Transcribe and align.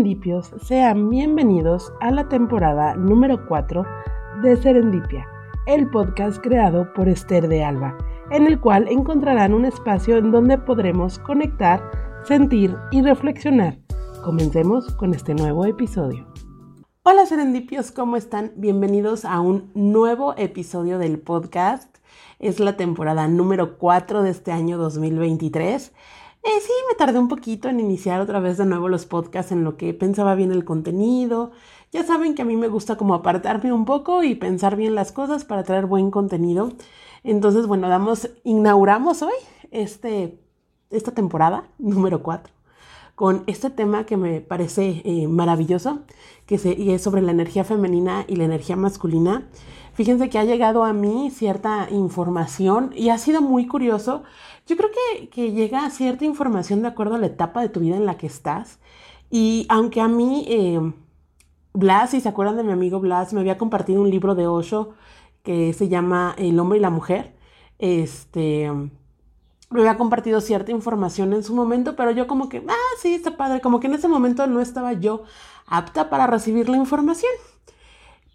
serendipios, 0.00 0.50
sean 0.62 1.10
bienvenidos 1.10 1.92
a 2.00 2.10
la 2.10 2.26
temporada 2.26 2.94
número 2.94 3.46
4 3.46 3.84
de 4.42 4.56
Serendipia, 4.56 5.26
el 5.66 5.90
podcast 5.90 6.40
creado 6.40 6.90
por 6.94 7.06
Esther 7.06 7.46
de 7.48 7.62
Alba, 7.62 7.98
en 8.30 8.46
el 8.46 8.58
cual 8.58 8.88
encontrarán 8.88 9.52
un 9.52 9.66
espacio 9.66 10.16
en 10.16 10.30
donde 10.30 10.56
podremos 10.56 11.18
conectar, 11.18 11.82
sentir 12.24 12.74
y 12.90 13.02
reflexionar. 13.02 13.76
Comencemos 14.24 14.90
con 14.94 15.12
este 15.12 15.34
nuevo 15.34 15.66
episodio. 15.66 16.26
Hola 17.02 17.26
serendipios, 17.26 17.90
¿cómo 17.90 18.16
están? 18.16 18.52
Bienvenidos 18.56 19.26
a 19.26 19.40
un 19.40 19.70
nuevo 19.74 20.34
episodio 20.38 20.98
del 20.98 21.18
podcast. 21.18 21.94
Es 22.38 22.58
la 22.58 22.78
temporada 22.78 23.28
número 23.28 23.76
4 23.76 24.22
de 24.22 24.30
este 24.30 24.50
año 24.50 24.78
2023. 24.78 25.92
Eh, 26.42 26.48
sí, 26.62 26.72
me 26.88 26.94
tardé 26.94 27.18
un 27.18 27.28
poquito 27.28 27.68
en 27.68 27.80
iniciar 27.80 28.20
otra 28.20 28.40
vez 28.40 28.56
de 28.56 28.64
nuevo 28.64 28.88
los 28.88 29.04
podcasts 29.04 29.52
en 29.52 29.62
lo 29.62 29.76
que 29.76 29.92
pensaba 29.92 30.34
bien 30.34 30.52
el 30.52 30.64
contenido. 30.64 31.52
Ya 31.92 32.02
saben 32.02 32.34
que 32.34 32.42
a 32.42 32.44
mí 32.46 32.56
me 32.56 32.68
gusta 32.68 32.96
como 32.96 33.14
apartarme 33.14 33.72
un 33.72 33.84
poco 33.84 34.22
y 34.22 34.34
pensar 34.34 34.76
bien 34.76 34.94
las 34.94 35.12
cosas 35.12 35.44
para 35.44 35.64
traer 35.64 35.86
buen 35.86 36.10
contenido. 36.10 36.72
Entonces, 37.24 37.66
bueno, 37.66 37.88
damos, 37.88 38.30
inauguramos 38.44 39.22
hoy 39.22 39.34
este, 39.70 40.40
esta 40.90 41.12
temporada 41.12 41.68
número 41.78 42.22
4 42.22 42.52
con 43.20 43.44
este 43.46 43.68
tema 43.68 44.06
que 44.06 44.16
me 44.16 44.40
parece 44.40 45.02
eh, 45.04 45.28
maravilloso, 45.28 45.98
que 46.46 46.56
se, 46.56 46.72
y 46.72 46.92
es 46.92 47.02
sobre 47.02 47.20
la 47.20 47.32
energía 47.32 47.64
femenina 47.64 48.24
y 48.28 48.36
la 48.36 48.44
energía 48.44 48.76
masculina. 48.76 49.46
Fíjense 49.92 50.30
que 50.30 50.38
ha 50.38 50.44
llegado 50.44 50.84
a 50.84 50.94
mí 50.94 51.30
cierta 51.30 51.88
información 51.90 52.92
y 52.96 53.10
ha 53.10 53.18
sido 53.18 53.42
muy 53.42 53.66
curioso. 53.66 54.22
Yo 54.66 54.76
creo 54.76 54.90
que, 54.90 55.28
que 55.28 55.52
llega 55.52 55.88
cierta 55.90 56.24
información 56.24 56.82
de 56.82 56.88
acuerdo 56.88 57.16
a 57.16 57.18
la 57.18 57.26
etapa 57.26 57.60
de 57.60 57.68
tu 57.68 57.80
vida 57.80 57.96
en 57.96 58.06
la 58.06 58.16
que 58.16 58.26
estás. 58.26 58.78
Y 59.30 59.66
aunque 59.68 60.00
a 60.00 60.08
mí, 60.08 60.44
eh, 60.48 60.80
Blas, 61.72 62.10
si 62.10 62.20
se 62.20 62.28
acuerdan 62.28 62.56
de 62.56 62.64
mi 62.64 62.72
amigo 62.72 63.00
Blas, 63.00 63.32
me 63.32 63.40
había 63.40 63.58
compartido 63.58 64.02
un 64.02 64.10
libro 64.10 64.34
de 64.34 64.46
Osho 64.46 64.94
que 65.42 65.72
se 65.72 65.88
llama 65.88 66.34
El 66.36 66.58
hombre 66.58 66.78
y 66.78 66.82
la 66.82 66.90
mujer. 66.90 67.34
Este, 67.78 68.70
me 69.70 69.80
había 69.80 69.96
compartido 69.96 70.40
cierta 70.40 70.72
información 70.72 71.32
en 71.32 71.44
su 71.44 71.54
momento, 71.54 71.94
pero 71.96 72.10
yo 72.10 72.26
como 72.26 72.48
que, 72.48 72.64
ah, 72.68 72.96
sí, 73.00 73.14
está 73.14 73.36
padre, 73.36 73.60
como 73.60 73.78
que 73.80 73.86
en 73.86 73.94
ese 73.94 74.08
momento 74.08 74.46
no 74.46 74.60
estaba 74.60 74.92
yo 74.94 75.22
apta 75.66 76.10
para 76.10 76.26
recibir 76.26 76.68
la 76.68 76.76
información. 76.76 77.30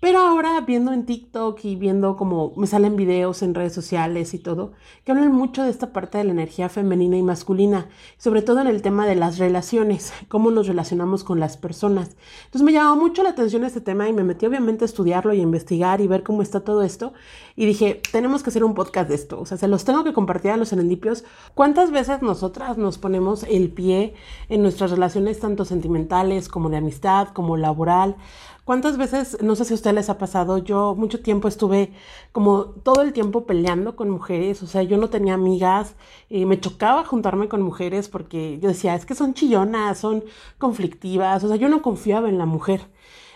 Pero 0.05 0.19
ahora 0.19 0.61
viendo 0.61 0.93
en 0.93 1.07
TikTok 1.07 1.65
y 1.65 1.75
viendo 1.77 2.15
como 2.15 2.53
me 2.57 2.67
salen 2.67 2.95
videos 2.95 3.41
en 3.41 3.55
redes 3.55 3.73
sociales 3.73 4.35
y 4.35 4.37
todo, 4.37 4.73
que 5.03 5.11
hablan 5.11 5.31
mucho 5.31 5.63
de 5.63 5.71
esta 5.71 5.93
parte 5.93 6.19
de 6.19 6.25
la 6.25 6.31
energía 6.31 6.69
femenina 6.69 7.17
y 7.17 7.23
masculina, 7.23 7.89
sobre 8.19 8.43
todo 8.43 8.61
en 8.61 8.67
el 8.67 8.83
tema 8.83 9.07
de 9.07 9.15
las 9.15 9.39
relaciones, 9.39 10.13
cómo 10.27 10.51
nos 10.51 10.67
relacionamos 10.67 11.23
con 11.23 11.39
las 11.39 11.57
personas. 11.57 12.17
Entonces 12.45 12.61
me 12.61 12.71
llamó 12.71 12.97
mucho 12.97 13.23
la 13.23 13.31
atención 13.31 13.63
este 13.63 13.81
tema 13.81 14.07
y 14.07 14.13
me 14.13 14.23
metí 14.23 14.45
obviamente 14.45 14.83
a 14.83 14.85
estudiarlo 14.85 15.33
y 15.33 15.39
a 15.39 15.41
investigar 15.41 15.99
y 16.01 16.07
ver 16.07 16.21
cómo 16.21 16.43
está 16.43 16.59
todo 16.59 16.83
esto. 16.83 17.13
Y 17.55 17.65
dije, 17.65 17.99
tenemos 18.11 18.43
que 18.43 18.51
hacer 18.51 18.63
un 18.63 18.75
podcast 18.75 19.09
de 19.09 19.15
esto. 19.15 19.39
O 19.39 19.47
sea, 19.47 19.57
se 19.57 19.67
los 19.67 19.85
tengo 19.85 20.03
que 20.03 20.13
compartir 20.13 20.51
a 20.51 20.57
los 20.57 20.69
serendipios. 20.69 21.23
¿Cuántas 21.55 21.89
veces 21.89 22.21
nosotras 22.21 22.77
nos 22.77 22.99
ponemos 22.99 23.41
el 23.41 23.71
pie 23.71 24.13
en 24.49 24.61
nuestras 24.61 24.91
relaciones 24.91 25.39
tanto 25.39 25.65
sentimentales 25.65 26.47
como 26.47 26.69
de 26.69 26.77
amistad, 26.77 27.29
como 27.29 27.57
laboral? 27.57 28.17
¿Cuántas 28.65 28.97
veces, 28.97 29.37
no 29.43 29.55
sé 29.55 29.63
si 29.63 29.73
a 29.73 29.75
ustedes 29.75 29.95
les 29.95 30.09
ha 30.09 30.17
pasado, 30.17 30.57
yo 30.57 30.95
mucho 30.95 31.21
tiempo 31.21 31.47
estuve 31.47 31.93
como 32.31 32.65
todo 32.65 33.03
el 33.03 33.13
tiempo 33.13 33.45
peleando 33.45 33.95
con 33.95 34.09
mujeres, 34.09 34.63
o 34.63 34.67
sea, 34.67 34.81
yo 34.81 34.97
no 34.97 35.11
tenía 35.11 35.35
amigas, 35.35 35.95
y 36.29 36.45
me 36.45 36.59
chocaba 36.59 37.05
juntarme 37.05 37.47
con 37.47 37.61
mujeres 37.61 38.09
porque 38.09 38.57
yo 38.59 38.69
decía, 38.69 38.95
es 38.95 39.05
que 39.05 39.13
son 39.13 39.35
chillonas, 39.35 39.99
son 39.99 40.23
conflictivas, 40.57 41.43
o 41.43 41.47
sea, 41.47 41.57
yo 41.57 41.69
no 41.69 41.83
confiaba 41.83 42.27
en 42.27 42.39
la 42.39 42.47
mujer. 42.47 42.81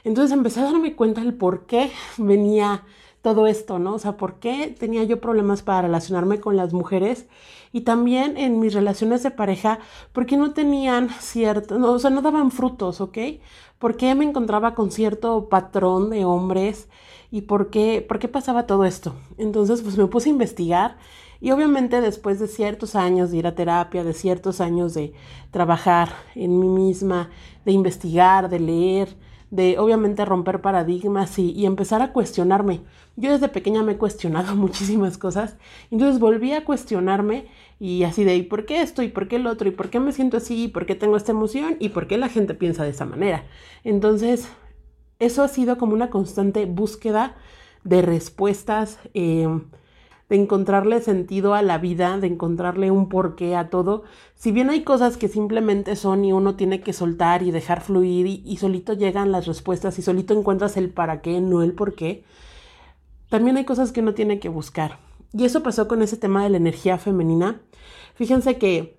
Entonces 0.04 0.32
empecé 0.36 0.62
a 0.62 0.64
darme 0.64 0.96
cuenta 0.96 1.22
del 1.22 1.36
por 1.36 1.68
qué 1.68 1.92
venía 2.18 2.84
todo 3.22 3.46
esto, 3.46 3.78
¿no? 3.78 3.94
O 3.96 4.00
sea, 4.00 4.18
por 4.18 4.40
qué 4.40 4.76
tenía 4.80 5.04
yo 5.04 5.22
problemas 5.22 5.62
para 5.62 5.84
relacionarme 5.84 6.40
con 6.40 6.56
las 6.58 6.74
mujeres 6.74 7.28
y 7.72 7.82
también 7.82 8.38
en 8.38 8.60
mis 8.60 8.74
relaciones 8.74 9.24
de 9.24 9.32
pareja, 9.32 9.80
por 10.12 10.26
qué 10.26 10.38
no 10.38 10.54
tenían 10.54 11.10
cierto, 11.20 11.78
no, 11.78 11.92
o 11.92 12.00
sea, 12.00 12.10
no 12.10 12.22
daban 12.22 12.52
frutos, 12.52 13.02
¿ok? 13.02 13.18
por 13.80 13.96
qué 13.96 14.14
me 14.14 14.26
encontraba 14.26 14.76
con 14.76 14.92
cierto 14.92 15.48
patrón 15.50 16.10
de 16.10 16.26
hombres 16.26 16.90
y 17.32 17.42
por 17.42 17.70
qué, 17.70 18.06
por 18.08 18.20
qué 18.20 18.28
pasaba 18.28 18.68
todo 18.68 18.86
esto. 18.86 19.16
Entonces, 19.38 19.82
pues 19.82 19.98
me 19.98 20.08
puse 20.08 20.30
a 20.30 20.34
investigar 20.34 20.98
y 21.42 21.52
obviamente 21.52 22.02
después 22.02 22.40
de 22.40 22.48
ciertos 22.48 22.96
años 22.96 23.32
de 23.32 23.38
ir 23.38 23.48
a 23.48 23.56
terapia, 23.56 24.04
de 24.04 24.14
ciertos 24.14 24.60
años 24.60 24.94
de 24.94 25.14
trabajar 25.52 26.10
en 26.36 26.60
mí 26.60 26.68
misma, 26.68 27.30
de 27.66 27.72
investigar, 27.72 28.50
de 28.50 28.60
leer, 28.60 29.16
de 29.52 29.80
obviamente 29.80 30.26
romper 30.26 30.62
paradigmas 30.62 31.40
y, 31.40 31.66
empezar 31.66 32.02
a 32.02 32.14
cuestionarme. 32.14 32.82
Yo 33.16 33.32
desde 33.32 33.50
pequeña 33.50 33.84
me 33.84 33.94
he 33.94 33.98
cuestionado 33.98 34.56
muchísimas 34.58 35.18
cosas, 35.18 35.58
entonces 35.92 36.20
volví 36.20 36.54
a 36.54 36.66
cuestionarme 36.66 37.48
y 37.80 38.04
así 38.04 38.24
de, 38.24 38.36
¿y 38.36 38.44
por 38.44 38.66
qué 38.66 38.82
esto? 38.82 39.02
¿Y 39.02 39.08
por 39.08 39.28
qué 39.28 39.38
el 39.38 39.48
otro? 39.48 39.68
¿Y 39.68 39.72
por 39.72 39.90
qué 39.90 40.00
me 40.00 40.12
siento 40.12 40.38
así? 40.38 40.66
¿Y 40.66 40.68
por 40.68 40.86
qué 40.86 40.96
tengo 40.96 41.18
esta 41.18 41.32
emoción? 41.32 41.78
¿Y 41.80 41.90
por 41.90 42.08
qué 42.08 42.18
la 42.18 42.30
gente 42.30 42.54
piensa 42.54 42.84
de 42.84 42.90
esa 42.90 43.06
manera? 43.06 43.46
Entonces, 43.84 44.50
eso 45.20 45.44
ha 45.44 45.48
sido 45.48 45.78
como 45.78 45.94
una 45.94 46.10
constante 46.10 46.66
búsqueda 46.66 47.36
de 47.84 48.02
respuestas, 48.02 49.00
eh, 49.14 49.48
de 50.30 50.36
encontrarle 50.36 51.02
sentido 51.02 51.56
a 51.56 51.62
la 51.62 51.80
vida, 51.80 52.18
de 52.20 52.28
encontrarle 52.28 52.92
un 52.92 53.10
porqué 53.10 53.56
a 53.56 53.70
todo. 53.70 54.04
Si 54.36 54.52
bien 54.52 54.70
hay 54.70 54.84
cosas 54.84 55.18
que 55.18 55.28
simplemente 55.28 55.96
son 55.96 56.24
y 56.24 56.32
uno 56.34 56.56
tiene 56.56 56.82
que 56.82 56.94
soltar 56.94 57.42
y 57.42 57.52
dejar 57.52 57.82
fluir 57.82 58.28
y, 58.28 58.44
y 58.46 58.58
solito 58.58 58.94
llegan 58.94 59.32
las 59.32 59.48
respuestas 59.48 59.98
y 59.98 60.04
solito 60.04 60.34
encuentras 60.34 60.78
el 60.78 60.92
para 60.92 61.22
qué, 61.22 61.42
no 61.42 61.64
el 61.64 61.74
por 61.74 61.96
qué, 61.96 62.24
también 63.30 63.58
hay 63.58 63.66
cosas 63.66 63.92
que 63.92 64.02
uno 64.02 64.14
tiene 64.14 64.40
que 64.40 64.50
buscar. 64.50 65.00
Y 65.34 65.46
eso 65.46 65.64
pasó 65.64 65.88
con 65.88 66.02
ese 66.02 66.18
tema 66.18 66.44
de 66.44 66.50
la 66.50 66.58
energía 66.58 66.98
femenina. 66.98 67.62
Fíjense 68.16 68.58
que, 68.58 68.98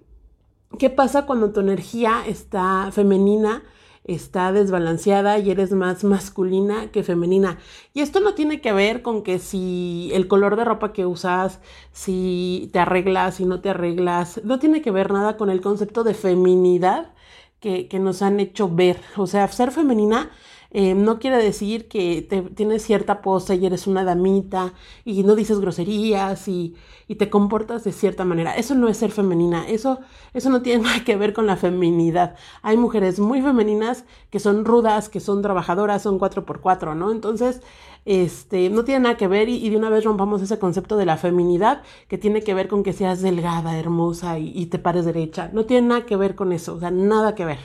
¿qué 0.78 0.90
pasa 0.90 1.26
cuando 1.26 1.52
tu 1.52 1.60
energía 1.60 2.22
está 2.26 2.90
femenina? 2.92 3.62
Está 4.04 4.52
desbalanceada 4.52 5.38
y 5.38 5.50
eres 5.50 5.72
más 5.72 6.04
masculina 6.04 6.90
que 6.90 7.02
femenina. 7.02 7.58
Y 7.94 8.00
esto 8.00 8.20
no 8.20 8.34
tiene 8.34 8.60
que 8.60 8.72
ver 8.72 9.02
con 9.02 9.22
que 9.22 9.38
si 9.38 10.10
el 10.14 10.28
color 10.28 10.56
de 10.56 10.64
ropa 10.64 10.92
que 10.92 11.06
usas, 11.06 11.60
si 11.92 12.70
te 12.72 12.78
arreglas, 12.78 13.36
si 13.36 13.44
no 13.44 13.60
te 13.60 13.70
arreglas, 13.70 14.40
no 14.44 14.58
tiene 14.58 14.82
que 14.82 14.90
ver 14.90 15.12
nada 15.12 15.36
con 15.36 15.50
el 15.50 15.60
concepto 15.60 16.04
de 16.04 16.14
feminidad 16.14 17.12
que, 17.60 17.88
que 17.88 17.98
nos 17.98 18.22
han 18.22 18.40
hecho 18.40 18.68
ver. 18.68 19.00
O 19.16 19.26
sea, 19.26 19.46
ser 19.48 19.70
femenina 19.70 20.30
eh, 20.72 20.94
no 20.94 21.18
quiere 21.18 21.36
decir 21.42 21.88
que 21.88 22.22
te, 22.22 22.42
tienes 22.42 22.82
cierta 22.82 23.22
pose 23.22 23.56
y 23.56 23.66
eres 23.66 23.88
una 23.88 24.04
damita 24.04 24.72
y 25.04 25.24
no 25.24 25.34
dices 25.34 25.58
groserías 25.58 26.46
y, 26.46 26.76
y, 27.08 27.16
te 27.16 27.28
comportas 27.28 27.82
de 27.82 27.92
cierta 27.92 28.24
manera. 28.24 28.54
Eso 28.54 28.76
no 28.76 28.88
es 28.88 28.98
ser 28.98 29.10
femenina, 29.10 29.68
eso, 29.68 29.98
eso 30.32 30.48
no 30.48 30.62
tiene 30.62 30.84
nada 30.84 31.04
que 31.04 31.16
ver 31.16 31.32
con 31.32 31.46
la 31.46 31.56
feminidad. 31.56 32.36
Hay 32.62 32.76
mujeres 32.76 33.18
muy 33.18 33.42
femeninas 33.42 34.04
que 34.30 34.38
son 34.38 34.64
rudas, 34.64 35.08
que 35.08 35.18
son 35.18 35.42
trabajadoras, 35.42 36.02
son 36.02 36.18
cuatro 36.20 36.46
por 36.46 36.60
cuatro, 36.60 36.94
¿no? 36.94 37.10
Entonces, 37.10 37.62
este, 38.04 38.70
no 38.70 38.84
tiene 38.84 39.00
nada 39.00 39.16
que 39.16 39.26
ver 39.28 39.48
y, 39.48 39.56
y, 39.56 39.70
de 39.70 39.76
una 39.76 39.90
vez 39.90 40.04
rompamos 40.04 40.40
ese 40.40 40.58
concepto 40.60 40.96
de 40.96 41.06
la 41.06 41.16
feminidad 41.16 41.82
que 42.08 42.16
tiene 42.18 42.42
que 42.42 42.54
ver 42.54 42.68
con 42.68 42.82
que 42.84 42.92
seas 42.92 43.22
delgada, 43.22 43.76
hermosa 43.78 44.38
y, 44.38 44.52
y 44.54 44.66
te 44.66 44.78
pares 44.78 45.04
derecha. 45.04 45.50
No 45.52 45.66
tiene 45.66 45.88
nada 45.88 46.06
que 46.06 46.16
ver 46.16 46.36
con 46.36 46.52
eso, 46.52 46.74
o 46.74 46.80
sea, 46.80 46.92
nada 46.92 47.34
que 47.34 47.44
ver. 47.44 47.58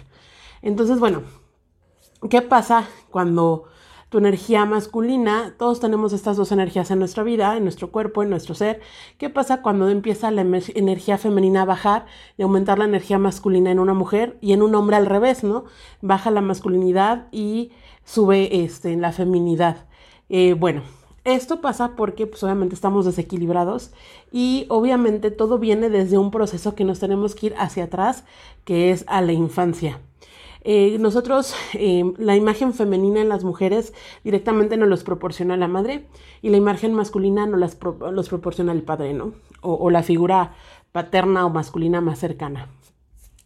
Entonces, 0.63 0.99
bueno, 0.99 1.21
¿Qué 2.29 2.41
pasa 2.41 2.87
cuando 3.11 3.65
tu 4.09 4.19
energía 4.19 4.65
masculina, 4.65 5.55
todos 5.57 5.79
tenemos 5.79 6.13
estas 6.13 6.37
dos 6.37 6.51
energías 6.51 6.89
en 6.91 6.99
nuestra 6.99 7.23
vida, 7.23 7.57
en 7.57 7.63
nuestro 7.63 7.91
cuerpo, 7.91 8.23
en 8.23 8.29
nuestro 8.29 8.55
ser. 8.55 8.79
¿Qué 9.17 9.29
pasa 9.29 9.61
cuando 9.61 9.89
empieza 9.89 10.31
la 10.31 10.41
energía 10.41 11.17
femenina 11.17 11.63
a 11.63 11.65
bajar 11.65 12.05
y 12.37 12.43
aumentar 12.43 12.79
la 12.79 12.85
energía 12.85 13.19
masculina 13.19 13.71
en 13.71 13.79
una 13.79 13.93
mujer 13.93 14.37
y 14.41 14.53
en 14.53 14.61
un 14.61 14.73
hombre 14.75 14.95
al 14.95 15.05
revés, 15.05 15.43
¿no? 15.43 15.65
Baja 16.01 16.31
la 16.31 16.41
masculinidad 16.41 17.27
y 17.31 17.71
sube 18.05 18.63
este, 18.63 18.95
la 18.95 19.11
feminidad. 19.11 19.85
Eh, 20.29 20.53
bueno, 20.53 20.83
esto 21.25 21.59
pasa 21.59 21.95
porque 21.95 22.27
pues 22.27 22.43
obviamente 22.43 22.75
estamos 22.75 23.05
desequilibrados 23.05 23.91
y 24.31 24.65
obviamente 24.69 25.31
todo 25.31 25.57
viene 25.57 25.89
desde 25.89 26.17
un 26.17 26.31
proceso 26.31 26.75
que 26.75 26.85
nos 26.85 26.99
tenemos 26.99 27.35
que 27.35 27.47
ir 27.47 27.55
hacia 27.57 27.85
atrás, 27.85 28.23
que 28.63 28.91
es 28.91 29.03
a 29.07 29.21
la 29.21 29.33
infancia. 29.33 29.99
Eh, 30.67 30.97
nosotros, 30.97 31.53
eh, 31.75 32.03
la 32.17 32.35
imagen 32.35 32.73
femenina 32.73 33.21
en 33.21 33.29
las 33.29 33.43
mujeres 33.43 33.93
directamente 34.23 34.77
nos 34.77 34.89
los 34.89 35.03
proporciona 35.03 35.55
la 35.57 35.67
madre 35.67 36.07
y 36.41 36.49
la 36.49 36.57
imagen 36.57 36.91
masculina 36.95 37.45
nos 37.45 37.59
las 37.59 37.77
los 38.11 38.29
proporciona 38.29 38.71
el 38.71 38.81
padre, 38.81 39.13
¿no? 39.13 39.33
O, 39.61 39.75
o, 39.75 39.91
la 39.91 40.01
figura 40.01 40.55
paterna 40.91 41.45
o 41.45 41.51
masculina 41.51 42.01
más 42.01 42.17
cercana. 42.17 42.69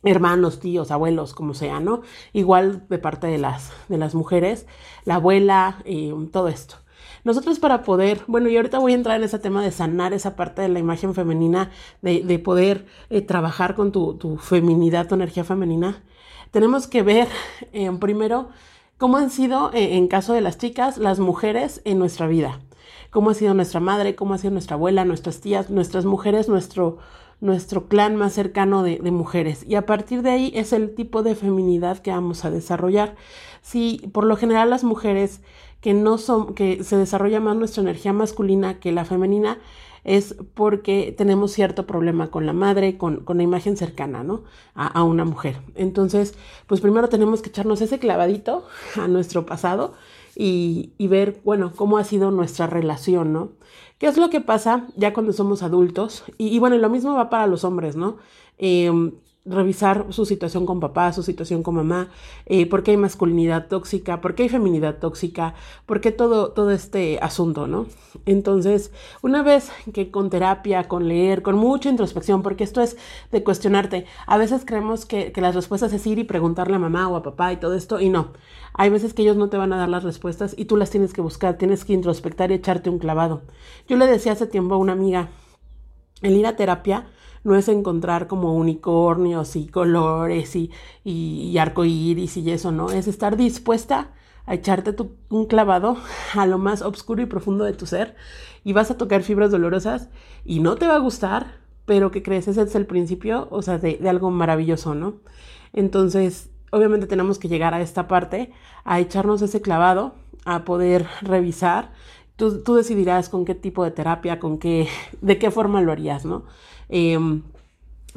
Hermanos, 0.01 0.61
tíos, 0.61 0.91
abuelos, 0.91 1.33
como 1.33 1.53
sea, 1.53 1.81
¿no? 1.81 2.03
Igual 2.31 2.87
de 2.87 2.99
parte 2.99 3.27
de 3.27 3.37
las, 3.37 3.73
de 3.89 3.97
las 3.97 4.15
mujeres, 4.15 4.65
la 5.03 5.15
abuela, 5.15 5.81
eh, 5.83 6.13
todo 6.31 6.47
esto. 6.47 6.75
Nosotros 7.23 7.59
para 7.59 7.83
poder, 7.83 8.21
bueno, 8.27 8.49
y 8.49 8.57
ahorita 8.57 8.79
voy 8.79 8.93
a 8.93 8.95
entrar 8.95 9.17
en 9.17 9.23
ese 9.23 9.39
tema 9.39 9.63
de 9.63 9.71
sanar 9.71 10.13
esa 10.13 10.35
parte 10.35 10.61
de 10.61 10.69
la 10.69 10.79
imagen 10.79 11.13
femenina, 11.13 11.71
de, 12.01 12.23
de 12.23 12.39
poder 12.39 12.85
trabajar 13.27 13.75
con 13.75 13.91
tu, 13.91 14.15
tu 14.15 14.37
feminidad, 14.37 15.07
tu 15.07 15.15
energía 15.15 15.43
femenina 15.43 16.03
tenemos 16.51 16.87
que 16.87 17.03
ver 17.03 17.27
eh, 17.73 17.91
primero 17.99 18.49
cómo 18.97 19.17
han 19.17 19.29
sido, 19.29 19.71
eh, 19.73 19.97
en 19.97 20.07
caso 20.07 20.33
de 20.33 20.41
las 20.41 20.57
chicas, 20.57 20.97
las 20.97 21.19
mujeres 21.19 21.81
en 21.85 21.99
nuestra 21.99 22.27
vida. 22.27 22.59
Cómo 23.11 23.29
ha 23.29 23.33
sido 23.33 23.53
nuestra 23.53 23.79
madre, 23.79 24.15
cómo 24.15 24.33
ha 24.33 24.37
sido 24.37 24.51
nuestra 24.51 24.75
abuela, 24.75 25.05
nuestras 25.05 25.41
tías, 25.41 25.69
nuestras 25.69 26.05
mujeres, 26.05 26.49
nuestro, 26.49 26.97
nuestro 27.39 27.87
clan 27.87 28.15
más 28.15 28.33
cercano 28.33 28.83
de, 28.83 28.97
de, 28.97 29.11
mujeres. 29.11 29.63
Y 29.67 29.75
a 29.75 29.85
partir 29.85 30.21
de 30.21 30.31
ahí 30.31 30.51
es 30.55 30.73
el 30.73 30.93
tipo 30.93 31.23
de 31.23 31.35
feminidad 31.35 31.99
que 31.99 32.11
vamos 32.11 32.45
a 32.45 32.51
desarrollar. 32.51 33.15
Si 33.61 34.09
por 34.11 34.25
lo 34.25 34.35
general 34.35 34.69
las 34.69 34.83
mujeres 34.83 35.41
que 35.81 35.93
no 35.93 36.17
son, 36.17 36.53
que 36.53 36.83
se 36.83 36.97
desarrolla 36.97 37.39
más 37.39 37.55
nuestra 37.55 37.81
energía 37.81 38.13
masculina 38.13 38.79
que 38.79 38.91
la 38.91 39.05
femenina, 39.05 39.59
es 40.03 40.35
porque 40.53 41.13
tenemos 41.17 41.51
cierto 41.51 41.85
problema 41.85 42.31
con 42.31 42.45
la 42.45 42.53
madre, 42.53 42.97
con, 42.97 43.17
con 43.17 43.37
la 43.37 43.43
imagen 43.43 43.77
cercana, 43.77 44.23
¿no? 44.23 44.43
A, 44.73 44.87
a, 44.87 45.03
una 45.03 45.25
mujer. 45.25 45.57
Entonces, 45.75 46.35
pues 46.67 46.81
primero 46.81 47.09
tenemos 47.09 47.41
que 47.41 47.49
echarnos 47.49 47.81
ese 47.81 47.99
clavadito 47.99 48.65
a 48.95 49.07
nuestro 49.07 49.45
pasado 49.45 49.93
y, 50.35 50.93
y 50.97 51.07
ver, 51.07 51.41
bueno, 51.43 51.73
cómo 51.75 51.97
ha 51.97 52.03
sido 52.03 52.31
nuestra 52.31 52.67
relación, 52.67 53.33
¿no? 53.33 53.51
¿Qué 53.97 54.07
es 54.07 54.17
lo 54.17 54.29
que 54.29 54.39
pasa 54.39 54.87
ya 54.95 55.13
cuando 55.13 55.33
somos 55.33 55.61
adultos? 55.63 56.23
Y, 56.37 56.47
y 56.47 56.59
bueno, 56.59 56.77
lo 56.77 56.89
mismo 56.89 57.13
va 57.15 57.29
para 57.29 57.47
los 57.47 57.65
hombres, 57.65 57.97
¿no? 57.97 58.17
Eh, 58.57 59.11
revisar 59.45 60.07
su 60.09 60.25
situación 60.25 60.65
con 60.65 60.79
papá, 60.79 61.11
su 61.13 61.23
situación 61.23 61.63
con 61.63 61.75
mamá, 61.75 62.09
eh, 62.45 62.65
por 62.65 62.83
qué 62.83 62.91
hay 62.91 62.97
masculinidad 62.97 63.67
tóxica, 63.67 64.21
por 64.21 64.35
qué 64.35 64.43
hay 64.43 64.49
feminidad 64.49 64.97
tóxica, 64.99 65.55
por 65.85 66.01
qué 66.01 66.11
todo, 66.11 66.51
todo 66.51 66.71
este 66.71 67.19
asunto, 67.21 67.65
¿no? 67.65 67.87
Entonces, 68.25 68.91
una 69.21 69.41
vez 69.41 69.71
que 69.93 70.11
con 70.11 70.29
terapia, 70.29 70.87
con 70.87 71.07
leer, 71.07 71.41
con 71.41 71.55
mucha 71.55 71.89
introspección, 71.89 72.43
porque 72.43 72.63
esto 72.63 72.81
es 72.81 72.97
de 73.31 73.43
cuestionarte, 73.43 74.05
a 74.27 74.37
veces 74.37 74.63
creemos 74.65 75.05
que, 75.05 75.31
que 75.31 75.41
las 75.41 75.55
respuestas 75.55 75.93
es 75.93 76.05
ir 76.05 76.19
y 76.19 76.25
preguntarle 76.25 76.75
a 76.75 76.79
mamá 76.79 77.07
o 77.07 77.15
a 77.15 77.23
papá 77.23 77.53
y 77.53 77.57
todo 77.57 77.75
esto, 77.75 77.99
y 77.99 78.09
no. 78.09 78.33
Hay 78.73 78.89
veces 78.89 79.13
que 79.13 79.23
ellos 79.23 79.37
no 79.37 79.49
te 79.49 79.57
van 79.57 79.73
a 79.73 79.77
dar 79.77 79.89
las 79.89 80.03
respuestas 80.03 80.53
y 80.57 80.65
tú 80.65 80.77
las 80.77 80.89
tienes 80.89 81.13
que 81.13 81.21
buscar, 81.21 81.57
tienes 81.57 81.85
que 81.85 81.93
introspectar 81.93 82.51
y 82.51 82.55
echarte 82.55 82.89
un 82.89 82.99
clavado. 82.99 83.41
Yo 83.87 83.97
le 83.97 84.05
decía 84.05 84.33
hace 84.33 84.47
tiempo 84.47 84.75
a 84.75 84.77
una 84.77 84.93
amiga, 84.93 85.29
el 86.21 86.35
ir 86.35 86.45
a 86.45 86.55
terapia, 86.55 87.07
no 87.43 87.55
es 87.55 87.67
encontrar 87.69 88.27
como 88.27 88.55
unicornios 88.55 89.55
y 89.55 89.67
colores 89.67 90.55
y, 90.55 90.71
y, 91.03 91.49
y 91.51 91.57
arcoíris 91.57 92.37
y 92.37 92.51
eso, 92.51 92.71
¿no? 92.71 92.91
Es 92.91 93.07
estar 93.07 93.37
dispuesta 93.37 94.11
a 94.45 94.55
echarte 94.55 94.93
tu, 94.93 95.11
un 95.29 95.45
clavado 95.45 95.97
a 96.35 96.45
lo 96.45 96.57
más 96.57 96.81
oscuro 96.81 97.21
y 97.21 97.25
profundo 97.25 97.63
de 97.65 97.73
tu 97.73 97.85
ser 97.85 98.15
y 98.63 98.73
vas 98.73 98.91
a 98.91 98.97
tocar 98.97 99.23
fibras 99.23 99.51
dolorosas 99.51 100.09
y 100.45 100.59
no 100.59 100.75
te 100.75 100.87
va 100.87 100.95
a 100.95 100.99
gustar, 100.99 101.59
pero 101.85 102.11
que 102.11 102.23
crees, 102.23 102.47
ese 102.47 102.61
es 102.61 102.75
el 102.75 102.85
principio, 102.85 103.47
o 103.51 103.61
sea, 103.61 103.77
de, 103.77 103.97
de 103.97 104.09
algo 104.09 104.31
maravilloso, 104.31 104.95
¿no? 104.95 105.15
Entonces, 105.73 106.49
obviamente 106.71 107.07
tenemos 107.07 107.39
que 107.39 107.47
llegar 107.47 107.73
a 107.73 107.81
esta 107.81 108.07
parte, 108.07 108.51
a 108.83 108.99
echarnos 108.99 109.41
ese 109.41 109.61
clavado, 109.61 110.15
a 110.45 110.65
poder 110.65 111.07
revisar. 111.21 111.91
Tú, 112.35 112.63
tú 112.63 112.75
decidirás 112.75 113.29
con 113.29 113.45
qué 113.45 113.55
tipo 113.55 113.83
de 113.83 113.91
terapia, 113.91 114.39
con 114.39 114.57
qué, 114.59 114.87
de 115.21 115.37
qué 115.37 115.51
forma 115.51 115.81
lo 115.81 115.91
harías, 115.91 116.25
¿no? 116.25 116.43
Eh, 116.89 117.17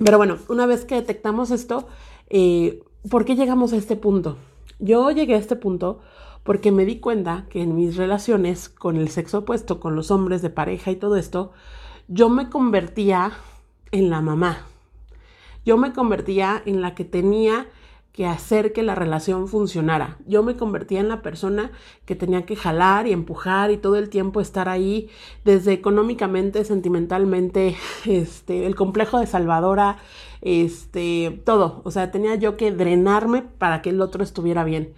pero 0.02 0.18
bueno, 0.18 0.38
una 0.48 0.66
vez 0.66 0.84
que 0.84 0.94
detectamos 0.94 1.50
esto, 1.50 1.86
eh, 2.30 2.82
¿por 3.10 3.24
qué 3.24 3.36
llegamos 3.36 3.72
a 3.72 3.76
este 3.76 3.96
punto? 3.96 4.36
Yo 4.78 5.10
llegué 5.10 5.34
a 5.34 5.38
este 5.38 5.56
punto 5.56 6.00
porque 6.42 6.72
me 6.72 6.84
di 6.84 6.98
cuenta 6.98 7.46
que 7.48 7.62
en 7.62 7.76
mis 7.76 7.96
relaciones 7.96 8.68
con 8.68 8.96
el 8.96 9.08
sexo 9.10 9.38
opuesto, 9.38 9.78
con 9.78 9.94
los 9.94 10.10
hombres 10.10 10.42
de 10.42 10.50
pareja 10.50 10.90
y 10.90 10.96
todo 10.96 11.16
esto, 11.16 11.52
yo 12.08 12.28
me 12.28 12.50
convertía 12.50 13.32
en 13.92 14.10
la 14.10 14.20
mamá. 14.20 14.66
Yo 15.64 15.76
me 15.76 15.92
convertía 15.92 16.60
en 16.66 16.80
la 16.80 16.94
que 16.94 17.04
tenía 17.04 17.66
que 18.12 18.26
hacer 18.26 18.72
que 18.72 18.82
la 18.82 18.94
relación 18.94 19.48
funcionara. 19.48 20.18
Yo 20.26 20.42
me 20.42 20.56
convertía 20.56 21.00
en 21.00 21.08
la 21.08 21.22
persona 21.22 21.72
que 22.04 22.14
tenía 22.14 22.44
que 22.44 22.56
jalar 22.56 23.06
y 23.06 23.12
empujar 23.12 23.70
y 23.70 23.78
todo 23.78 23.96
el 23.96 24.10
tiempo 24.10 24.40
estar 24.40 24.68
ahí, 24.68 25.08
desde 25.44 25.72
económicamente, 25.72 26.64
sentimentalmente, 26.64 27.76
este, 28.04 28.66
el 28.66 28.74
complejo 28.74 29.18
de 29.18 29.26
salvadora, 29.26 29.96
este, 30.42 31.42
todo. 31.44 31.80
O 31.84 31.90
sea, 31.90 32.10
tenía 32.10 32.34
yo 32.34 32.56
que 32.56 32.70
drenarme 32.70 33.42
para 33.42 33.80
que 33.80 33.90
el 33.90 34.00
otro 34.02 34.22
estuviera 34.22 34.62
bien. 34.62 34.92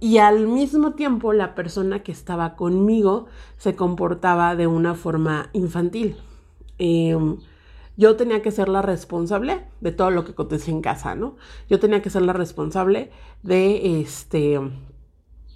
Y 0.00 0.18
al 0.18 0.46
mismo 0.46 0.92
tiempo 0.92 1.32
la 1.32 1.54
persona 1.54 2.02
que 2.02 2.12
estaba 2.12 2.54
conmigo 2.54 3.26
se 3.58 3.74
comportaba 3.74 4.56
de 4.56 4.66
una 4.66 4.94
forma 4.94 5.50
infantil. 5.52 6.16
Eh, 6.78 7.16
yo 7.98 8.14
tenía 8.14 8.42
que 8.42 8.52
ser 8.52 8.68
la 8.68 8.80
responsable 8.80 9.66
de 9.80 9.90
todo 9.90 10.12
lo 10.12 10.24
que 10.24 10.30
acontecía 10.30 10.72
en 10.72 10.82
casa, 10.82 11.16
¿no? 11.16 11.36
Yo 11.68 11.80
tenía 11.80 12.00
que 12.00 12.10
ser 12.10 12.22
la 12.22 12.32
responsable 12.32 13.10
de 13.42 14.00
este 14.00 14.60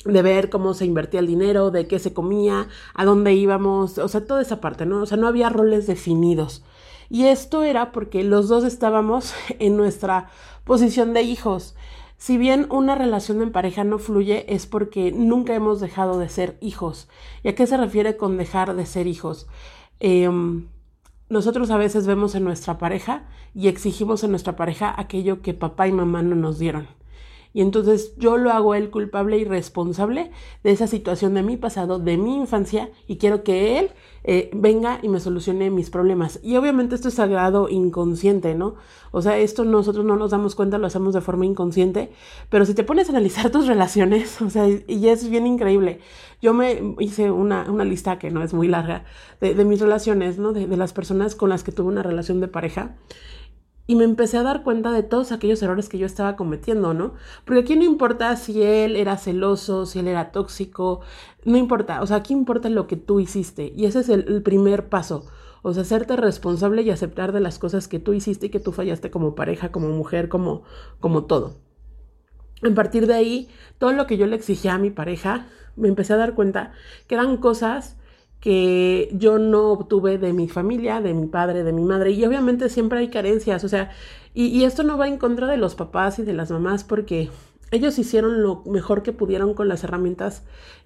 de 0.04 0.22
ver 0.22 0.50
cómo 0.50 0.74
se 0.74 0.84
invertía 0.84 1.20
el 1.20 1.28
dinero, 1.28 1.70
de 1.70 1.86
qué 1.86 2.00
se 2.00 2.12
comía, 2.12 2.66
a 2.94 3.04
dónde 3.04 3.34
íbamos, 3.34 3.98
o 3.98 4.08
sea, 4.08 4.26
toda 4.26 4.42
esa 4.42 4.60
parte, 4.60 4.84
¿no? 4.84 5.02
O 5.02 5.06
sea, 5.06 5.16
no 5.16 5.28
había 5.28 5.50
roles 5.50 5.86
definidos. 5.86 6.64
Y 7.08 7.26
esto 7.26 7.62
era 7.62 7.92
porque 7.92 8.24
los 8.24 8.48
dos 8.48 8.64
estábamos 8.64 9.34
en 9.60 9.76
nuestra 9.76 10.28
posición 10.64 11.14
de 11.14 11.22
hijos. 11.22 11.76
Si 12.16 12.38
bien 12.38 12.66
una 12.70 12.96
relación 12.96 13.40
en 13.40 13.52
pareja 13.52 13.84
no 13.84 14.00
fluye 14.00 14.52
es 14.52 14.66
porque 14.66 15.12
nunca 15.12 15.54
hemos 15.54 15.78
dejado 15.78 16.18
de 16.18 16.28
ser 16.28 16.58
hijos. 16.60 17.08
¿Y 17.44 17.48
a 17.48 17.54
qué 17.54 17.68
se 17.68 17.76
refiere 17.76 18.16
con 18.16 18.36
dejar 18.36 18.74
de 18.74 18.86
ser 18.86 19.06
hijos? 19.06 19.46
Eh, 20.00 20.28
nosotros 21.32 21.70
a 21.70 21.78
veces 21.78 22.06
vemos 22.06 22.34
en 22.34 22.44
nuestra 22.44 22.76
pareja 22.76 23.22
y 23.54 23.68
exigimos 23.68 24.22
en 24.22 24.32
nuestra 24.32 24.54
pareja 24.54 24.94
aquello 24.94 25.40
que 25.40 25.54
papá 25.54 25.88
y 25.88 25.92
mamá 25.92 26.20
no 26.20 26.36
nos 26.36 26.58
dieron. 26.58 26.86
Y 27.54 27.60
entonces 27.60 28.14
yo 28.16 28.38
lo 28.38 28.50
hago 28.50 28.74
el 28.74 28.90
culpable 28.90 29.38
y 29.38 29.44
responsable 29.44 30.30
de 30.64 30.70
esa 30.70 30.86
situación 30.86 31.34
de 31.34 31.42
mi 31.42 31.56
pasado, 31.56 31.98
de 31.98 32.16
mi 32.16 32.36
infancia, 32.36 32.90
y 33.06 33.18
quiero 33.18 33.42
que 33.44 33.78
él 33.78 33.90
eh, 34.24 34.50
venga 34.54 35.00
y 35.02 35.08
me 35.08 35.20
solucione 35.20 35.70
mis 35.70 35.90
problemas. 35.90 36.40
Y 36.42 36.56
obviamente 36.56 36.94
esto 36.94 37.08
es 37.08 37.14
sagrado 37.14 37.68
inconsciente, 37.68 38.54
¿no? 38.54 38.76
O 39.10 39.20
sea, 39.20 39.36
esto 39.38 39.64
nosotros 39.64 40.04
no 40.04 40.16
nos 40.16 40.30
damos 40.30 40.54
cuenta, 40.54 40.78
lo 40.78 40.86
hacemos 40.86 41.12
de 41.12 41.20
forma 41.20 41.44
inconsciente, 41.44 42.10
pero 42.48 42.64
si 42.64 42.74
te 42.74 42.84
pones 42.84 43.08
a 43.08 43.12
analizar 43.12 43.50
tus 43.50 43.66
relaciones, 43.66 44.40
o 44.42 44.48
sea, 44.48 44.66
y 44.68 45.08
es 45.08 45.28
bien 45.28 45.46
increíble. 45.46 46.00
Yo 46.40 46.54
me 46.54 46.94
hice 46.98 47.30
una, 47.30 47.70
una 47.70 47.84
lista 47.84 48.18
que 48.18 48.30
no 48.30 48.42
es 48.42 48.52
muy 48.52 48.66
larga 48.66 49.04
de, 49.40 49.64
mis 49.64 49.80
relaciones, 49.80 50.38
¿no? 50.38 50.52
De 50.52 50.76
las 50.76 50.92
personas 50.92 51.36
con 51.36 51.50
las 51.50 51.62
que 51.62 51.70
tuve 51.70 51.88
una 51.88 52.02
relación 52.02 52.40
de 52.40 52.48
pareja 52.48 52.96
y 53.86 53.96
me 53.96 54.04
empecé 54.04 54.38
a 54.38 54.42
dar 54.42 54.62
cuenta 54.62 54.92
de 54.92 55.02
todos 55.02 55.32
aquellos 55.32 55.62
errores 55.62 55.88
que 55.88 55.98
yo 55.98 56.06
estaba 56.06 56.36
cometiendo, 56.36 56.94
¿no? 56.94 57.14
Porque 57.44 57.60
aquí 57.60 57.76
no 57.76 57.84
importa 57.84 58.36
si 58.36 58.62
él 58.62 58.96
era 58.96 59.16
celoso, 59.16 59.86
si 59.86 59.98
él 59.98 60.08
era 60.08 60.30
tóxico, 60.30 61.00
no 61.44 61.56
importa, 61.56 62.00
o 62.02 62.06
sea, 62.06 62.18
aquí 62.18 62.32
importa 62.32 62.68
lo 62.68 62.86
que 62.86 62.96
tú 62.96 63.20
hiciste 63.20 63.72
y 63.76 63.86
ese 63.86 64.00
es 64.00 64.08
el, 64.08 64.42
primer 64.42 64.88
paso. 64.88 65.26
O 65.64 65.72
sea, 65.72 65.82
hacerte 65.82 66.16
responsable 66.16 66.82
y 66.82 66.90
aceptar 66.90 67.32
de 67.32 67.40
las 67.40 67.58
cosas 67.58 67.86
que 67.86 68.00
tú 68.00 68.14
hiciste 68.14 68.46
y 68.46 68.50
que 68.50 68.60
tú 68.60 68.72
fallaste 68.72 69.10
como 69.10 69.34
pareja, 69.36 69.70
como 69.70 69.88
mujer, 69.90 70.28
como, 70.28 70.62
como 70.98 71.24
todo. 71.24 71.56
A 72.68 72.74
partir 72.74 73.06
de 73.06 73.14
ahí, 73.14 73.48
todo 73.78 73.92
lo 73.92 74.06
que 74.06 74.16
yo 74.16 74.26
le 74.26 74.36
exigía 74.36 74.74
a 74.74 74.78
mi 74.78 74.90
pareja, 74.90 75.46
me 75.76 75.88
empecé 75.88 76.14
a 76.14 76.16
dar 76.16 76.34
cuenta 76.34 76.72
que 77.06 77.14
eran 77.14 77.36
cosas 77.36 77.96
que 78.42 79.08
yo 79.12 79.38
no 79.38 79.70
obtuve 79.70 80.18
de 80.18 80.32
mi 80.32 80.48
familia, 80.48 81.00
de 81.00 81.14
mi 81.14 81.28
padre, 81.28 81.62
de 81.62 81.72
mi 81.72 81.84
madre. 81.84 82.10
Y 82.10 82.24
obviamente 82.24 82.68
siempre 82.68 82.98
hay 82.98 83.08
carencias, 83.08 83.62
o 83.62 83.68
sea, 83.68 83.92
y, 84.34 84.64
esto 84.64 84.82
no 84.82 84.98
va 84.98 85.06
en 85.06 85.16
contra 85.16 85.46
de 85.46 85.56
los 85.56 85.76
papás 85.76 86.18
y 86.18 86.24
de 86.24 86.32
las 86.32 86.50
mamás 86.50 86.82
porque 86.82 87.30
ellos 87.70 87.98
hicieron 88.00 88.42
lo 88.42 88.64
mejor 88.66 89.04
que 89.04 89.12
pudieron 89.12 89.54
con 89.54 89.68
las 89.68 89.84
herramientas 89.84 90.42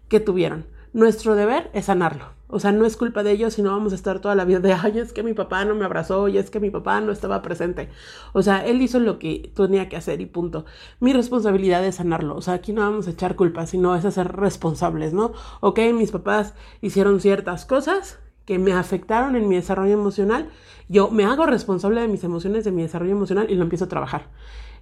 que 0.09 0.21
tuvieron. 0.21 0.67
Nuestro 0.97 1.35
deber 1.35 1.69
es 1.75 1.85
sanarlo. 1.85 2.25
O 2.49 2.59
sea, 2.59 2.73
no 2.73 2.87
es 2.87 2.97
culpa 2.97 3.23
de 3.23 3.31
ellos, 3.31 3.53
sino 3.53 3.71
vamos 3.71 3.93
a 3.93 3.97
estar 3.97 4.21
toda 4.21 4.35
la 4.35 4.47
vida 4.47 4.61
de, 4.61 4.73
ay, 4.73 4.99
es 4.99 5.13
que 5.13 5.23
mi 5.23 5.35
papá 5.35 5.63
no 5.67 5.75
me 5.75 5.85
abrazó 5.85 6.27
y 6.27 6.39
es 6.39 6.49
que 6.49 6.59
mi 6.59 6.71
papá 6.71 7.03
no 7.03 7.13
estaba 7.13 7.43
presente. 7.43 7.91
O 8.33 8.41
sea, 8.41 8.65
él 8.65 8.81
hizo 8.81 8.99
lo 8.99 9.19
que 9.19 9.53
tenía 9.55 9.91
que 9.91 9.99
hacer 9.99 10.23
y 10.23 10.25
punto. 10.25 10.65
Mi 10.99 11.13
responsabilidad 11.13 11.85
es 11.85 11.97
sanarlo. 11.97 12.35
O 12.35 12.41
sea, 12.41 12.55
aquí 12.55 12.73
no 12.73 12.81
vamos 12.81 13.07
a 13.09 13.11
echar 13.11 13.37
culpa, 13.37 13.67
sino 13.67 13.95
es 13.95 14.07
hacer 14.07 14.37
responsables, 14.37 15.13
¿no? 15.13 15.35
Ok, 15.61 15.81
mis 15.93 16.13
papás 16.13 16.55
hicieron 16.81 17.21
ciertas 17.21 17.67
cosas 17.67 18.19
que 18.47 18.59
me 18.59 18.73
afectaron 18.73 19.37
en 19.37 19.49
mi 19.49 19.57
desarrollo 19.57 19.93
emocional. 19.93 20.49
Yo 20.89 21.11
me 21.11 21.27
hago 21.27 21.45
responsable 21.45 22.01
de 22.01 22.09
mis 22.09 22.25
emociones, 22.25 22.65
de 22.65 22.73
mi 22.73 22.81
desarrollo 22.81 23.13
emocional 23.13 23.51
y 23.51 23.55
lo 23.55 23.65
empiezo 23.65 23.85
a 23.85 23.89
trabajar 23.89 24.31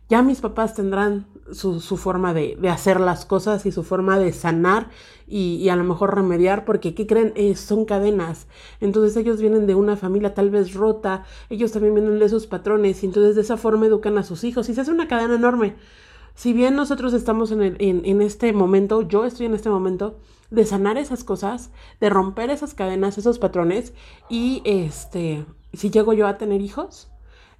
ya 0.09 0.23
mis 0.23 0.41
papás 0.41 0.75
tendrán 0.75 1.27
su, 1.53 1.81
su 1.81 1.97
forma 1.97 2.35
de, 2.35 2.57
de, 2.61 2.69
hacer 2.69 3.01
las 3.01 3.27
cosas 3.27 3.67
y 3.67 3.73
su 3.73 3.83
forma 3.83 4.19
de 4.19 4.33
sanar 4.33 4.91
y, 5.27 5.57
y 5.57 5.69
a 5.69 5.77
lo 5.77 5.85
mejor 5.85 6.15
remediar, 6.15 6.65
porque 6.65 6.95
¿qué 6.95 7.07
creen? 7.07 7.33
Eh, 7.37 7.57
son 7.57 7.85
cadenas. 7.85 8.47
Entonces 8.81 9.17
ellos 9.17 9.41
vienen 9.41 9.67
de 9.67 9.75
una 9.75 9.97
familia 9.97 10.35
tal 10.35 10.51
vez 10.51 10.75
rota, 10.75 11.25
ellos 11.51 11.73
también 11.73 11.95
vienen 11.95 12.19
de 12.19 12.25
esos 12.25 12.47
patrones 12.47 13.03
y 13.03 13.07
entonces 13.07 13.35
de 13.35 13.43
esa 13.43 13.57
forma 13.57 13.87
educan 13.87 14.19
a 14.19 14.23
sus 14.23 14.45
hijos 14.45 14.69
y 14.69 14.75
se 14.75 14.81
hace 14.81 14.91
una 14.91 15.09
cadena 15.09 15.35
enorme. 15.35 15.77
Si 16.35 16.53
bien 16.53 16.75
nosotros 16.75 17.15
estamos 17.15 17.53
en, 17.53 17.63
en, 17.63 18.03
en 18.05 18.23
este 18.23 18.53
momento, 18.53 19.03
yo 19.03 19.25
estoy 19.25 19.47
en 19.47 19.55
este 19.55 19.71
momento 19.71 20.19
de 20.51 20.65
sanar 20.67 20.99
esas 20.99 21.25
cosas, 21.25 21.71
de 22.01 22.11
romper 22.11 22.51
esas 22.51 22.75
cadenas, 22.75 23.19
esos 23.19 23.39
patrones 23.39 23.93
y 24.29 24.63
este, 24.65 25.47
si 25.73 25.91
llego 25.91 26.13
yo 26.13 26.27
a 26.27 26.39
tener 26.39 26.61
hijos, 26.61 27.09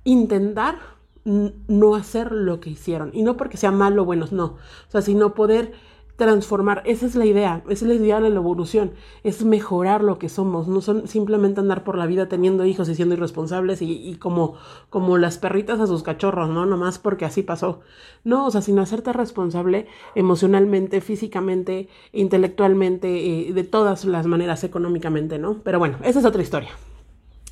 intentar 0.05 0.94
no 1.25 1.95
hacer 1.95 2.33
lo 2.33 2.61
que 2.61 2.71
hicieron. 2.71 3.11
Y 3.13 3.23
no 3.23 3.37
porque 3.37 3.57
sea 3.57 3.71
malo 3.71 4.03
o 4.03 4.05
bueno, 4.05 4.27
no. 4.31 4.45
O 4.45 4.91
sea, 4.91 5.03
sino 5.03 5.35
poder 5.35 5.73
transformar. 6.17 6.83
Esa 6.85 7.07
es 7.07 7.15
la 7.15 7.27
idea, 7.27 7.63
esa 7.69 7.85
es 7.85 7.89
la 7.89 7.95
idea 7.95 8.21
de 8.21 8.31
la 8.31 8.37
evolución, 8.37 8.93
es 9.25 9.45
mejorar 9.45 10.05
lo 10.05 10.19
que 10.19 10.29
somos, 10.29 10.69
no 10.69 10.81
son 10.81 11.09
simplemente 11.09 11.61
andar 11.61 11.83
por 11.83 11.99
la 11.99 12.07
vida 12.07 12.29
teniendo 12.29 12.65
hijos 12.65 12.89
y 12.89 12.95
siendo 12.95 13.15
irresponsables 13.15 13.83
y, 13.83 14.15
como, 14.17 14.55
como 14.91 15.19
las 15.19 15.39
perritas 15.39 15.81
a 15.81 15.87
sus 15.87 16.03
cachorros, 16.03 16.49
¿no? 16.51 16.67
Nomás 16.67 16.99
porque 16.99 17.25
así 17.25 17.43
pasó. 17.43 17.81
No, 18.23 18.47
o 18.47 18.51
sea, 18.51 18.63
sino 18.63 18.83
hacerte 18.83 19.13
responsable 19.13 19.87
emocionalmente, 20.15 21.01
físicamente, 21.01 21.89
intelectualmente, 22.13 23.49
eh, 23.49 23.53
de 23.53 23.65
todas 23.65 24.05
las 24.05 24.27
maneras, 24.27 24.63
económicamente, 24.65 25.39
¿no? 25.39 25.63
Pero 25.65 25.79
bueno, 25.79 25.99
esa 26.05 26.21
es 26.21 26.25
otra 26.25 26.43
historia. 26.43 26.71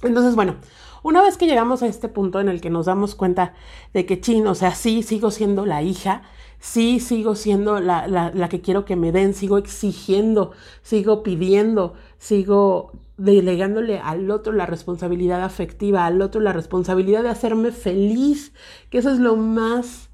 Entonces, 0.02 0.34
bueno, 0.34 0.56
una 1.02 1.22
vez 1.22 1.36
que 1.36 1.46
llegamos 1.46 1.82
a 1.82 1.86
este 1.86 2.08
punto 2.08 2.40
en 2.40 2.48
el 2.48 2.60
que 2.60 2.70
nos 2.70 2.86
damos 2.86 3.14
cuenta 3.14 3.54
de 3.92 4.06
que, 4.06 4.20
chin, 4.20 4.46
o 4.46 4.54
sea, 4.54 4.74
sí, 4.74 5.02
sigo 5.02 5.30
siendo 5.30 5.66
la 5.66 5.82
hija, 5.82 6.22
sí 6.62 7.00
sigo 7.00 7.34
siendo 7.34 7.80
la, 7.80 8.06
la, 8.06 8.30
la, 8.32 8.48
que 8.48 8.60
quiero 8.60 8.84
que 8.84 8.94
me 8.94 9.10
den, 9.10 9.34
sigo 9.34 9.58
exigiendo, 9.58 10.52
sigo 10.82 11.24
pidiendo, 11.24 11.94
sigo 12.18 12.92
delegándole 13.16 13.98
al 13.98 14.30
otro 14.30 14.52
la 14.52 14.66
responsabilidad 14.66 15.42
afectiva, 15.42 16.06
al 16.06 16.22
otro 16.22 16.40
la 16.40 16.52
responsabilidad 16.52 17.24
de 17.24 17.30
hacerme 17.30 17.72
feliz, 17.72 18.52
que 18.90 18.98
eso 18.98 19.10
es 19.10 19.18
lo 19.18 19.36
más, 19.36 20.08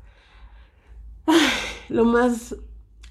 lo 1.90 2.04
más 2.04 2.56